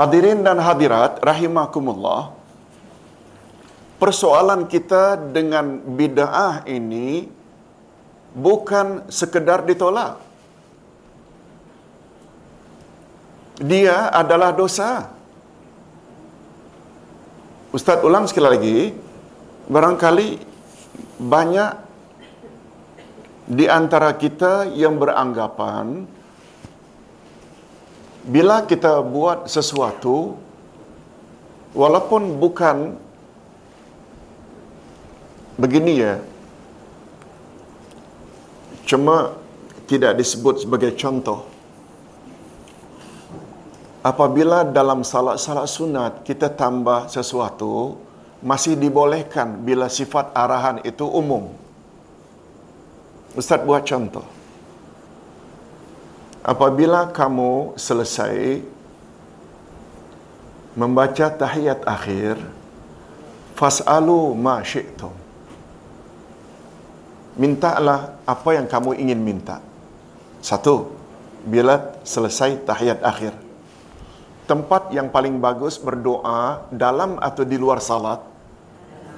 Hadirin 0.00 0.40
dan 0.40 0.56
hadirat 0.64 1.20
rahimakumullah. 1.20 2.32
Persoalan 4.00 4.64
kita 4.64 5.20
dengan 5.20 5.76
bid'ah 5.92 6.64
ini 6.64 7.28
bukan 8.32 9.12
sekedar 9.12 9.60
ditolak. 9.68 10.23
Dia 13.60 14.10
adalah 14.10 14.50
dosa. 14.50 15.14
Ustaz 17.70 18.02
ulang 18.02 18.26
sekali 18.26 18.46
lagi, 18.50 18.78
barangkali 19.70 20.28
banyak 21.22 21.72
di 23.44 23.68
antara 23.68 24.16
kita 24.16 24.72
yang 24.72 24.96
beranggapan 24.96 26.08
bila 28.24 28.64
kita 28.64 29.04
buat 29.04 29.52
sesuatu 29.52 30.40
walaupun 31.76 32.40
bukan 32.40 32.96
begini 35.60 36.00
ya 36.00 36.14
cuma 38.88 39.36
tidak 39.84 40.16
disebut 40.16 40.64
sebagai 40.64 40.96
contoh 40.96 41.53
apabila 44.04 44.68
dalam 44.68 45.00
salat-salat 45.00 45.64
sunat 45.64 46.12
kita 46.28 46.52
tambah 46.52 47.08
sesuatu 47.08 47.96
masih 48.44 48.76
dibolehkan 48.76 49.64
bila 49.64 49.88
sifat 49.88 50.28
arahan 50.36 50.84
itu 50.84 51.08
umum. 51.08 51.48
Ustaz 53.32 53.64
buat 53.64 53.80
contoh. 53.88 54.28
Apabila 56.44 57.08
kamu 57.08 57.72
selesai 57.80 58.60
membaca 60.76 61.26
tahiyat 61.32 61.88
akhir, 61.88 62.36
fas'alu 63.56 64.36
ma 64.36 64.60
syi'tum. 64.60 65.16
Mintalah 67.40 68.20
apa 68.28 68.50
yang 68.54 68.68
kamu 68.68 68.92
ingin 69.00 69.18
minta. 69.24 69.58
Satu, 70.44 70.92
bila 71.48 71.96
selesai 72.04 72.60
tahiyat 72.68 73.00
akhir. 73.00 73.43
Tempat 74.44 74.92
yang 74.92 75.08
paling 75.08 75.40
bagus 75.40 75.80
berdoa 75.80 76.68
dalam 76.68 77.16
atau 77.16 77.48
di 77.48 77.56
luar 77.56 77.80
salat? 77.80 78.20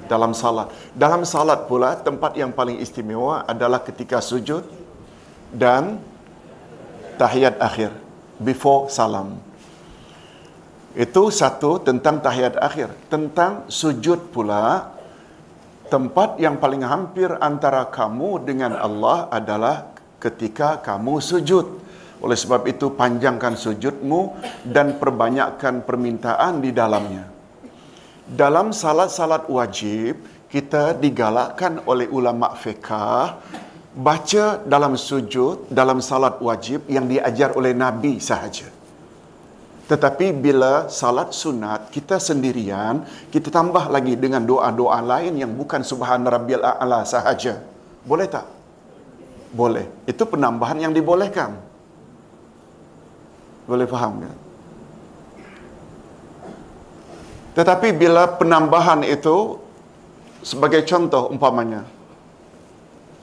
Dalam 0.06 0.30
salat. 0.30 0.70
Dalam 0.94 1.26
salat 1.26 1.66
pula 1.66 1.98
tempat 1.98 2.38
yang 2.38 2.54
paling 2.54 2.78
istimewa 2.78 3.42
adalah 3.42 3.82
ketika 3.82 4.22
sujud 4.22 4.62
dan 5.50 5.98
tahiyat 7.18 7.58
akhir. 7.58 7.90
Before 8.38 8.86
salam. 8.86 9.40
Itu 10.94 11.34
satu 11.34 11.82
tentang 11.82 12.22
tahiyat 12.22 12.54
akhir. 12.62 12.94
Tentang 13.10 13.66
sujud 13.66 14.30
pula, 14.30 14.94
tempat 15.90 16.38
yang 16.38 16.62
paling 16.62 16.86
hampir 16.86 17.34
antara 17.42 17.84
kamu 17.90 18.46
dengan 18.46 18.78
Allah 18.78 19.26
adalah 19.34 19.90
ketika 20.22 20.78
kamu 20.78 21.18
sujud. 21.18 21.66
Oleh 22.26 22.34
sebab 22.34 22.66
itu 22.66 22.90
panjangkan 22.90 23.54
sujudmu 23.54 24.34
dan 24.66 24.98
perbanyakkan 24.98 25.86
permintaan 25.86 26.58
di 26.58 26.74
dalamnya. 26.74 27.30
Dalam 28.26 28.74
salat-salat 28.74 29.46
wajib, 29.46 30.18
kita 30.50 30.98
digalakkan 30.98 31.86
oleh 31.86 32.10
ulama 32.10 32.50
fiqah 32.58 33.38
baca 33.94 34.58
dalam 34.66 34.98
sujud 34.98 35.70
dalam 35.70 36.02
salat 36.02 36.42
wajib 36.42 36.90
yang 36.90 37.06
diajar 37.06 37.54
oleh 37.54 37.70
Nabi 37.78 38.18
sahaja. 38.18 38.74
Tetapi 39.86 40.34
bila 40.34 40.90
salat 40.90 41.30
sunat 41.30 41.94
kita 41.94 42.18
sendirian, 42.18 43.06
kita 43.30 43.54
tambah 43.54 43.86
lagi 43.86 44.18
dengan 44.18 44.42
doa-doa 44.42 44.98
lain 44.98 45.38
yang 45.38 45.54
bukan 45.54 45.86
subhan 45.86 46.26
rabbil 46.26 46.58
a'la 46.58 47.06
sahaja. 47.06 47.62
Boleh 48.02 48.26
tak? 48.26 48.50
Boleh. 49.54 49.86
Itu 50.10 50.26
penambahan 50.26 50.82
yang 50.82 50.90
dibolehkan. 50.90 51.75
Boleh 53.66 53.86
faham 53.90 54.22
kan? 54.22 54.36
Tetapi 57.56 57.88
bila 57.96 58.36
penambahan 58.36 59.02
itu 59.02 59.58
sebagai 60.46 60.86
contoh 60.86 61.26
umpamanya 61.34 61.82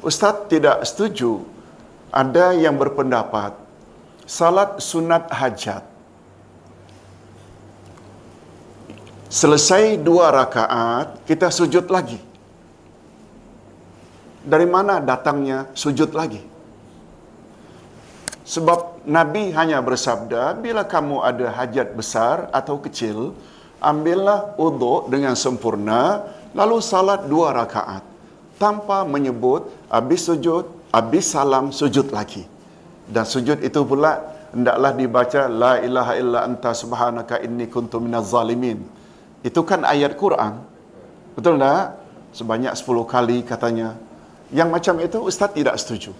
Ustaz 0.03 0.51
tidak 0.51 0.83
setuju 0.83 1.39
ada 2.11 2.51
yang 2.51 2.75
berpendapat 2.75 3.55
salat 4.27 4.83
sunat 4.83 5.31
hajat 5.31 5.87
selesai 9.31 9.95
dua 10.03 10.35
rakaat 10.35 11.23
kita 11.23 11.47
sujud 11.47 11.87
lagi 11.87 12.19
dari 14.43 14.67
mana 14.67 14.99
datangnya 14.99 15.71
sujud 15.71 16.11
lagi 16.11 16.43
sebab 18.43 18.92
Nabi 19.03 19.51
hanya 19.51 19.83
bersabda 19.83 20.55
bila 20.55 20.87
kamu 20.87 21.19
ada 21.19 21.51
hajat 21.51 21.91
besar 21.91 22.47
atau 22.55 22.79
kecil 22.79 23.35
ambillah 23.83 24.55
uduk 24.55 25.11
dengan 25.11 25.35
sempurna 25.35 26.23
lalu 26.55 26.79
salat 26.79 27.27
dua 27.27 27.51
rakaat 27.51 27.99
tanpa 28.55 29.03
menyebut 29.03 29.67
habis 29.91 30.23
sujud, 30.23 30.71
habis 30.95 31.27
salam 31.27 31.75
sujud 31.75 32.15
lagi. 32.15 32.47
Dan 33.03 33.27
sujud 33.27 33.59
itu 33.59 33.83
pula 33.83 34.23
hendaklah 34.55 34.95
dibaca 34.95 35.41
la 35.51 35.83
ilaha 35.83 36.13
illa 36.15 36.39
anta 36.47 36.71
subhanaka 36.71 37.43
inni 37.43 37.67
kuntu 37.67 37.99
minaz 37.99 38.31
zalimin. 38.31 38.79
Itu 39.43 39.67
kan 39.67 39.83
ayat 39.83 40.15
Quran. 40.15 40.63
Betul 41.35 41.59
tak? 41.59 41.99
Sebanyak 42.31 42.71
10 42.71 43.03
kali 43.03 43.37
katanya. 43.43 43.99
Yang 44.47 44.69
macam 44.71 44.95
itu 45.03 45.17
ustaz 45.19 45.51
tidak 45.51 45.75
setuju. 45.75 46.15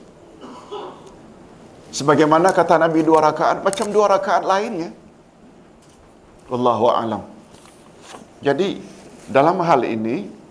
Sebagaimana 1.94 2.50
kata 2.58 2.82
Nabi 2.82 3.06
dua 3.06 3.22
rakaat 3.30 3.62
macam 3.62 3.88
dua 3.94 4.06
rakaat 4.18 4.44
lainnya. 4.44 4.90
Wallahu 6.50 6.90
a'lam. 6.90 7.22
Jadi 8.42 8.82
dalam 9.30 9.62
hal 9.62 9.86
ini 9.86 10.44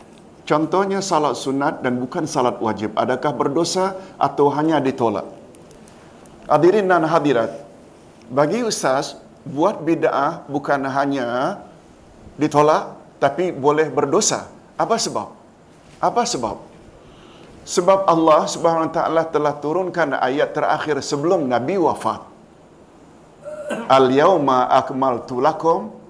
Contohnya 0.43 0.99
salat 0.99 1.39
sunat 1.39 1.87
dan 1.87 2.03
bukan 2.03 2.27
salat 2.27 2.59
wajib. 2.59 2.91
Adakah 2.99 3.31
berdosa 3.31 3.95
atau 4.19 4.51
hanya 4.51 4.83
ditolak? 4.83 5.27
Hadirin 6.51 6.91
dan 6.91 7.07
hadirat, 7.07 7.63
bagi 8.27 8.67
ustaz, 8.67 9.15
buat 9.47 9.79
bid'ah 9.87 10.43
bukan 10.51 10.83
hanya 10.91 11.63
ditolak, 12.35 12.99
tapi 13.23 13.55
boleh 13.55 13.87
berdosa. 13.87 14.51
Apa 14.75 14.99
sebab? 14.99 15.31
Apa 16.03 16.27
sebab? 16.27 16.59
Sebab 17.63 18.11
Allah 18.11 18.51
Subhanahu 18.51 18.91
Wa 18.91 18.95
Taala 18.95 19.23
telah 19.31 19.55
turunkan 19.63 20.19
ayat 20.19 20.51
terakhir 20.51 20.99
sebelum 20.99 21.47
Nabi 21.47 21.79
wafat. 21.79 22.21
Al-yawma 23.87 24.67
akmaltu 24.69 25.39
lakum 25.39 26.03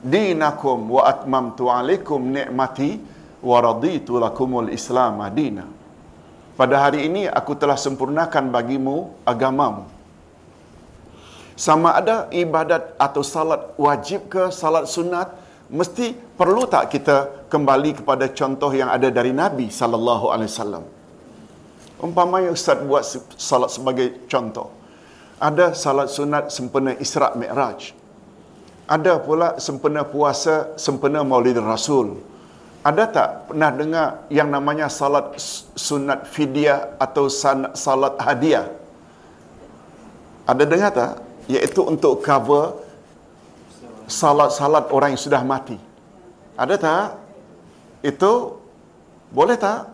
dinakum 0.00 0.88
wa 0.96 1.04
atmamtu 1.12 1.68
alaikum 1.68 2.20
ni'mati 2.32 2.96
waraditu 3.44 4.16
lakumul 4.16 4.68
islam 4.72 5.20
madina 5.20 5.64
pada 6.56 6.76
hari 6.80 7.08
ini 7.08 7.28
aku 7.28 7.52
telah 7.56 7.76
sempurnakan 7.76 8.48
bagimu 8.52 9.12
agamamu 9.24 9.84
sama 11.56 11.96
ada 12.00 12.16
ibadat 12.32 12.96
atau 12.96 13.20
salat 13.20 13.60
wajib 13.76 14.28
ke 14.32 14.48
salat 14.48 14.88
sunat 14.88 15.28
mesti 15.70 16.12
perlu 16.40 16.66
tak 16.66 16.90
kita 16.94 17.46
kembali 17.52 18.02
kepada 18.02 18.26
contoh 18.34 18.70
yang 18.74 18.90
ada 18.90 19.08
dari 19.08 19.30
Nabi 19.30 19.70
sallallahu 19.70 20.26
alaihi 20.34 20.50
wasallam 20.50 20.84
umpamanya 22.02 22.50
ustaz 22.50 22.78
buat 22.82 23.06
salat 23.38 23.70
sebagai 23.70 24.26
contoh 24.26 24.68
ada 25.38 25.72
salat 25.72 26.10
sunat 26.10 26.50
sempena 26.50 26.92
Isra 26.98 27.32
Mi'raj 27.38 27.94
ada 28.90 29.22
pula 29.22 29.56
sempena 29.62 30.02
puasa 30.02 30.74
sempena 30.74 31.22
Maulid 31.22 31.56
Rasul 31.62 32.30
ada 32.80 33.04
tak 33.04 33.52
pernah 33.52 33.68
dengar 33.68 34.08
yang 34.32 34.48
namanya 34.48 34.88
salat 34.88 35.36
sunat 35.76 36.24
fidyah 36.24 36.96
atau 36.96 37.28
salat 37.76 38.16
hadiah? 38.16 38.72
Ada 40.48 40.64
dengar 40.64 40.90
tak? 40.96 41.12
Iaitu 41.44 41.84
untuk 41.84 42.24
cover 42.24 42.80
salat-salat 44.10 44.90
orang 44.90 45.14
yang 45.14 45.22
sudah 45.22 45.42
mati. 45.46 45.78
Ada 46.58 46.74
tak? 46.76 47.06
Itu 48.02 48.58
boleh 49.30 49.54
tak? 49.54 49.88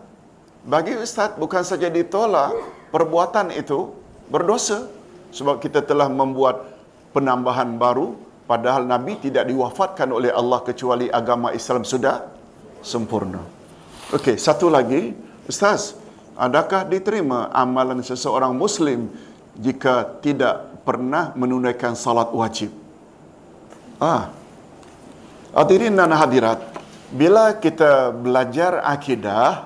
Bagi 0.67 0.97
ustaz 0.99 1.37
bukan 1.39 1.63
saja 1.63 1.87
ditolak 1.87 2.51
perbuatan 2.91 3.55
itu 3.55 3.93
berdosa 4.27 4.91
sebab 5.31 5.63
kita 5.63 5.79
telah 5.85 6.11
membuat 6.11 6.75
penambahan 7.15 7.79
baru 7.79 8.19
padahal 8.49 8.83
nabi 8.83 9.15
tidak 9.21 9.47
diwafatkan 9.47 10.11
oleh 10.11 10.33
Allah 10.33 10.59
kecuali 10.65 11.07
agama 11.07 11.55
Islam 11.55 11.87
sudah 11.87 12.27
sempurna. 12.83 13.39
Okey, 14.11 14.39
satu 14.39 14.71
lagi, 14.71 15.11
Ustaz, 15.47 15.95
adakah 16.35 16.87
diterima 16.87 17.51
amalan 17.51 17.99
seseorang 17.99 18.55
Muslim 18.55 19.11
jika 19.59 20.19
tidak 20.23 20.83
pernah 20.87 21.35
menunaikan 21.35 21.91
salat 21.91 22.31
wajib? 22.31 22.86
Ah. 23.97 24.29
Hadirin 25.57 25.97
dan 25.97 26.13
hadirat, 26.13 26.61
bila 27.09 27.57
kita 27.57 28.13
belajar 28.13 28.85
akidah, 28.85 29.65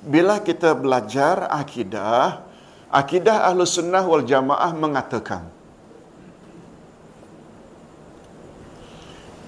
bila 0.00 0.40
kita 0.40 0.72
belajar 0.72 1.44
akidah, 1.52 2.40
akidah 2.88 3.52
Ahlus 3.52 3.76
Sunnah 3.76 4.00
wal 4.04 4.24
Jamaah 4.24 4.72
mengatakan 4.72 5.44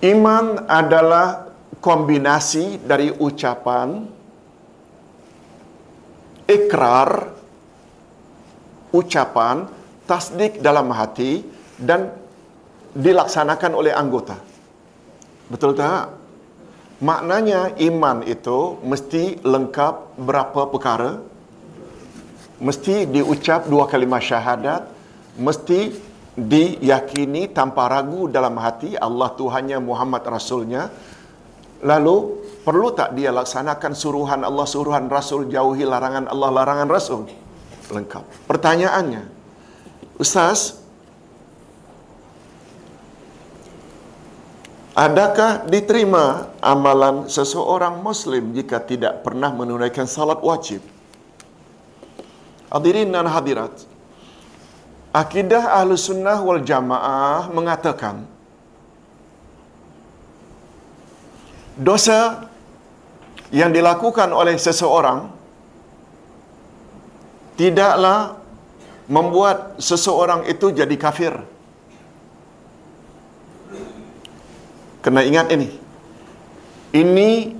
iman 0.04 0.68
adalah 0.68 1.48
kombinasi 1.80 2.84
dari 2.84 3.08
ucapan 3.16 4.04
ikrar 6.44 7.32
ucapan 8.92 9.64
tasdik 10.04 10.60
dalam 10.60 10.92
hati 10.92 11.40
dan 11.80 12.23
dilaksanakan 12.94 13.72
oleh 13.74 13.92
anggota. 13.92 14.38
Betul 15.50 15.74
tak? 15.74 16.14
Maknanya 17.02 17.74
iman 17.84 18.22
itu 18.24 18.78
mesti 18.80 19.42
lengkap 19.42 20.16
berapa 20.16 20.70
perkara? 20.70 21.18
Mesti 22.62 23.10
diucap 23.10 23.66
dua 23.66 23.90
kalimah 23.90 24.22
syahadat, 24.22 24.88
mesti 25.36 25.90
diyakini 26.34 27.50
tanpa 27.54 27.86
ragu 27.86 28.26
dalam 28.26 28.58
hati 28.58 28.98
Allah 28.98 29.30
Tuhannya 29.38 29.78
Muhammad 29.78 30.26
Rasulnya 30.26 30.90
lalu 31.86 32.42
perlu 32.66 32.90
tak 32.90 33.14
dia 33.14 33.30
laksanakan 33.30 33.94
suruhan 33.94 34.42
Allah 34.42 34.66
suruhan 34.66 35.06
Rasul 35.06 35.46
jauhi 35.46 35.86
larangan 35.86 36.26
Allah 36.26 36.50
larangan 36.50 36.88
Rasul 36.90 37.30
lengkap 37.86 38.50
pertanyaannya 38.50 39.22
Ustaz 40.18 40.83
Adakah 44.94 45.66
diterima 45.66 46.54
amalan 46.62 47.26
seseorang 47.26 47.98
Muslim 47.98 48.54
jika 48.54 48.78
tidak 48.78 49.26
pernah 49.26 49.50
menunaikan 49.50 50.06
salat 50.06 50.38
wajib? 50.38 50.86
Hadirin 52.70 53.10
dan 53.10 53.26
hadirat, 53.26 53.74
akidah 55.10 55.82
ahlu 55.82 55.98
sunnah 55.98 56.38
wal 56.46 56.62
jamaah 56.62 57.50
mengatakan 57.50 58.22
dosa 61.74 62.46
yang 63.50 63.74
dilakukan 63.74 64.30
oleh 64.30 64.54
seseorang 64.54 65.26
tidaklah 67.58 68.38
membuat 69.10 69.78
seseorang 69.82 70.46
itu 70.46 70.70
jadi 70.70 70.94
kafir. 70.94 71.53
Kena 75.04 75.20
ingat 75.20 75.52
ini. 75.52 75.68
Ini 76.96 77.52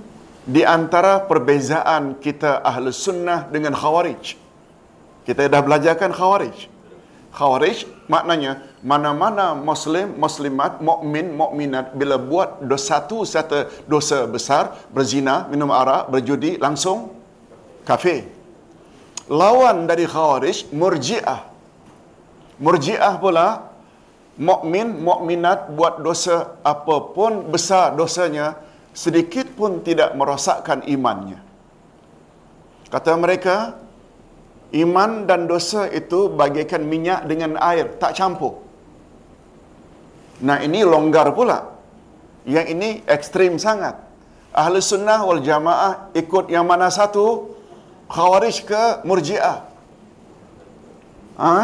di 0.49 0.61
antara 0.65 1.21
perbezaan 1.21 2.17
kita 2.17 2.65
ahlu 2.65 2.89
sunnah 2.89 3.45
dengan 3.53 3.77
khawarij. 3.77 4.33
Kita 5.29 5.45
dah 5.45 5.61
belajarkan 5.61 6.09
khawarij. 6.09 6.73
Khawarij 7.37 7.85
maknanya 8.09 8.65
mana-mana 8.81 9.53
muslim, 9.53 10.17
muslimat, 10.17 10.81
mukmin, 10.81 11.37
mukminat 11.37 11.93
bila 11.93 12.17
buat 12.17 12.65
dosa 12.65 12.97
satu 13.05 13.21
satu 13.29 13.69
dosa 13.85 14.25
besar, 14.25 14.73
berzina, 14.89 15.45
minum 15.45 15.69
arak, 15.69 16.09
berjudi 16.09 16.57
langsung 16.57 17.13
kafir. 17.85 18.25
Lawan 19.29 19.85
dari 19.85 20.09
khawarij 20.09 20.73
murji'ah. 20.73 21.45
Murji'ah 22.57 23.13
pula 23.21 23.74
mukmin, 24.39 24.99
mukminat 24.99 25.71
buat 25.73 26.03
dosa 26.03 26.59
apapun 26.61 27.49
besar 27.49 27.95
dosanya 27.95 28.59
sedikit 28.95 29.51
pun 29.55 29.83
tidak 29.83 30.15
merosakkan 30.15 30.83
imannya. 30.87 31.39
Kata 32.91 33.17
mereka, 33.19 33.85
Iman 34.75 35.23
dan 35.23 35.47
dosa 35.47 35.87
itu 35.87 36.27
bagaikan 36.27 36.83
minyak 36.83 37.23
dengan 37.31 37.55
air, 37.63 37.95
tak 38.01 38.17
campur. 38.17 38.59
Nah 40.43 40.59
ini 40.59 40.83
longgar 40.83 41.31
pula. 41.31 41.71
Yang 42.43 42.67
ini 42.75 42.89
ekstrim 43.07 43.55
sangat. 43.55 43.95
Ahli 44.51 44.83
sunnah 44.83 45.23
wal 45.23 45.39
jamaah 45.39 46.11
ikut 46.11 46.51
yang 46.51 46.67
mana 46.67 46.91
satu? 46.91 47.55
Khawarij 48.11 48.67
ke 48.67 48.83
murji'ah? 49.07 49.57
Ha? 51.39 51.55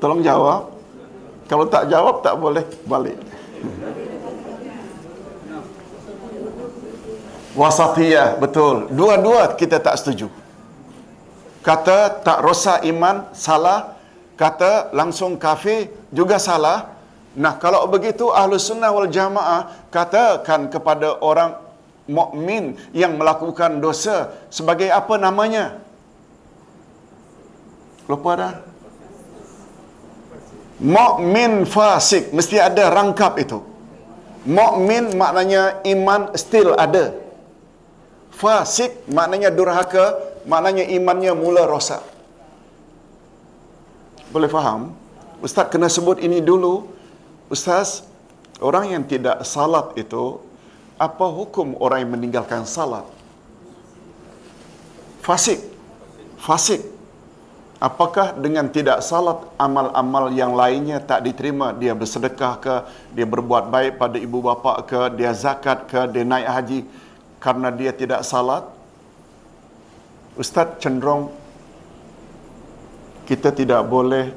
Tolong 0.00 0.24
jawab. 0.24 0.72
Kalau 1.46 1.68
tak 1.68 1.86
jawab, 1.92 2.24
tak 2.24 2.34
boleh 2.40 2.64
balik. 2.88 3.18
Wasatiyah, 7.54 8.40
betul. 8.40 8.88
Dua-dua 8.88 9.54
kita 9.58 9.76
tak 9.78 10.00
setuju 10.00 10.40
kata 11.60 12.24
tak 12.24 12.40
rosak 12.40 12.84
iman 12.88 13.28
salah 13.36 13.96
kata 14.36 14.92
langsung 14.96 15.36
kafir 15.36 15.92
juga 16.08 16.40
salah 16.40 16.96
nah 17.36 17.54
kalau 17.60 17.84
begitu 17.86 18.32
ahlu 18.32 18.56
sunnah 18.56 18.90
wal 18.90 19.06
jamaah 19.06 19.68
katakan 19.92 20.72
kepada 20.72 21.20
orang 21.20 21.54
mukmin 22.10 22.74
yang 22.96 23.14
melakukan 23.20 23.78
dosa 23.78 24.34
sebagai 24.50 24.88
apa 24.90 25.14
namanya 25.20 25.78
lupa 28.08 28.30
dah 28.34 28.52
mukmin 30.80 31.68
fasik 31.68 32.32
mesti 32.32 32.56
ada 32.56 32.88
rangkap 32.88 33.36
itu 33.36 33.60
mukmin 34.48 35.12
maknanya 35.14 35.84
iman 35.84 36.32
still 36.34 36.72
ada 36.74 37.12
fasik 38.32 39.04
maknanya 39.12 39.52
durhaka 39.52 40.30
maknanya 40.48 40.84
imannya 40.88 41.32
mula 41.36 41.68
rosak. 41.68 42.00
Boleh 44.30 44.48
faham? 44.48 44.94
Ustaz 45.42 45.68
kena 45.72 45.90
sebut 45.90 46.22
ini 46.22 46.38
dulu. 46.40 46.86
Ustaz, 47.50 48.06
orang 48.62 48.94
yang 48.94 49.02
tidak 49.02 49.42
salat 49.42 49.90
itu, 49.98 50.38
apa 50.94 51.26
hukum 51.26 51.74
orang 51.82 52.06
yang 52.06 52.12
meninggalkan 52.14 52.62
salat? 52.62 53.02
Fasik. 55.20 55.58
Fasik. 56.38 56.80
Apakah 57.80 58.36
dengan 58.36 58.68
tidak 58.68 59.00
salat 59.00 59.40
amal-amal 59.56 60.28
yang 60.36 60.52
lainnya 60.52 61.00
tak 61.00 61.24
diterima? 61.24 61.72
Dia 61.72 61.96
bersedekah 61.96 62.54
ke, 62.60 62.74
dia 63.16 63.24
berbuat 63.24 63.72
baik 63.72 63.96
pada 63.96 64.20
ibu 64.20 64.44
bapa 64.44 64.84
ke, 64.84 65.16
dia 65.16 65.32
zakat 65.32 65.88
ke, 65.88 66.04
dia 66.12 66.20
naik 66.20 66.44
haji 66.44 66.80
karena 67.40 67.72
dia 67.72 67.96
tidak 67.96 68.20
salat? 68.20 68.68
Ustaz 70.36 70.76
cenderung 70.76 71.32
kita 73.24 73.48
tidak 73.48 73.80
boleh 73.88 74.28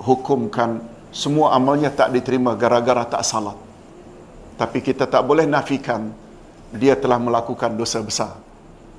hukumkan 0.00 0.80
semua 1.12 1.52
amalnya 1.52 1.92
tak 1.92 2.08
diterima 2.08 2.56
gara-gara 2.56 3.04
tak 3.04 3.20
salat. 3.20 3.60
Tapi 4.56 4.80
kita 4.80 5.04
tak 5.04 5.20
boleh 5.28 5.44
nafikan 5.44 6.08
dia 6.72 6.96
telah 6.96 7.20
melakukan 7.20 7.76
dosa 7.76 8.00
besar. 8.00 8.32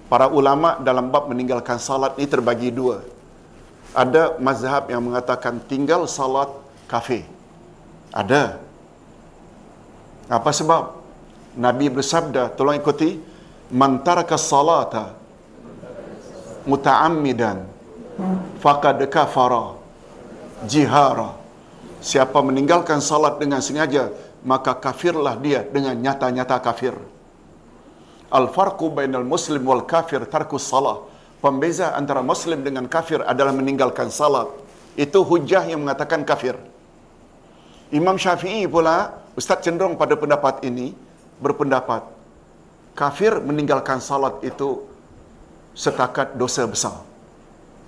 Para 0.06 0.30
ulama 0.30 0.78
dalam 0.78 1.10
bab 1.10 1.26
meninggalkan 1.26 1.82
salat 1.82 2.14
ini 2.22 2.30
terbagi 2.30 2.70
dua. 2.70 3.13
Ada 3.94 4.42
mazhab 4.42 4.90
yang 4.90 5.06
mengatakan 5.06 5.62
tinggal 5.70 6.10
salat 6.10 6.50
kafir. 6.90 7.26
Ada. 8.10 8.58
Apa 10.30 10.50
sebab? 10.50 11.02
Nabi 11.54 11.86
bersabda, 11.94 12.58
tolong 12.58 12.82
ikuti, 12.82 13.22
man 13.74 14.02
taraka 14.06 14.38
salata 14.38 15.18
muta'ammidan 16.70 17.66
faqad 18.62 19.02
kafara 19.10 19.76
jihara 20.70 21.34
siapa 22.00 22.40
meninggalkan 22.46 23.02
salat 23.02 23.42
dengan 23.42 23.60
sengaja 23.60 24.14
maka 24.46 24.78
kafirlah 24.78 25.36
dia 25.40 25.66
dengan 25.66 25.98
nyata-nyata 25.98 26.62
kafir 26.62 26.96
al 28.30 28.46
farqu 28.54 28.88
bainal 28.94 29.26
muslim 29.26 29.66
wal 29.66 29.84
kafir 29.84 30.24
tarkus 30.30 30.64
salah 30.70 31.04
pembeza 31.44 31.92
antara 32.00 32.24
muslim 32.24 32.64
dengan 32.64 32.88
kafir 32.88 33.20
adalah 33.20 33.52
meninggalkan 33.52 34.08
salat 34.08 34.48
itu 34.96 35.20
hujah 35.20 35.68
yang 35.68 35.84
mengatakan 35.84 36.24
kafir 36.24 36.56
Imam 37.92 38.16
Syafi'i 38.16 38.64
pula 38.66 39.20
ustaz 39.36 39.60
cenderung 39.68 40.00
pada 40.00 40.16
pendapat 40.16 40.64
ini 40.64 40.96
berpendapat 41.44 42.02
kafir 42.96 43.38
meninggalkan 43.44 44.00
salat 44.00 44.40
itu 44.46 44.82
setakat 45.74 46.38
dosa 46.38 46.70
besar. 46.70 47.02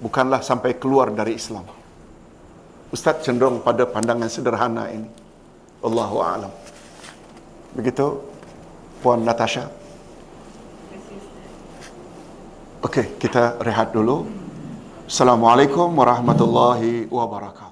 Bukanlah 0.02 0.44
sampai 0.44 0.76
keluar 0.76 1.14
dari 1.14 1.40
Islam. 1.40 1.64
Ustaz 2.91 3.23
cenderung 3.23 3.64
pada 3.64 3.88
pandangan 3.88 4.27
sederhana 4.27 4.91
ini. 4.91 5.07
Allahu 5.86 6.18
a'lam. 6.19 6.52
Begitu 7.77 8.19
Puan 8.99 9.23
Natasha. 9.23 9.69
Okey, 12.85 13.17
kita 13.17 13.57
rehat 13.65 13.97
dulu. 13.97 14.29
Assalamualaikum 15.09 15.89
warahmatullahi 15.89 17.09
wabarakatuh. 17.09 17.64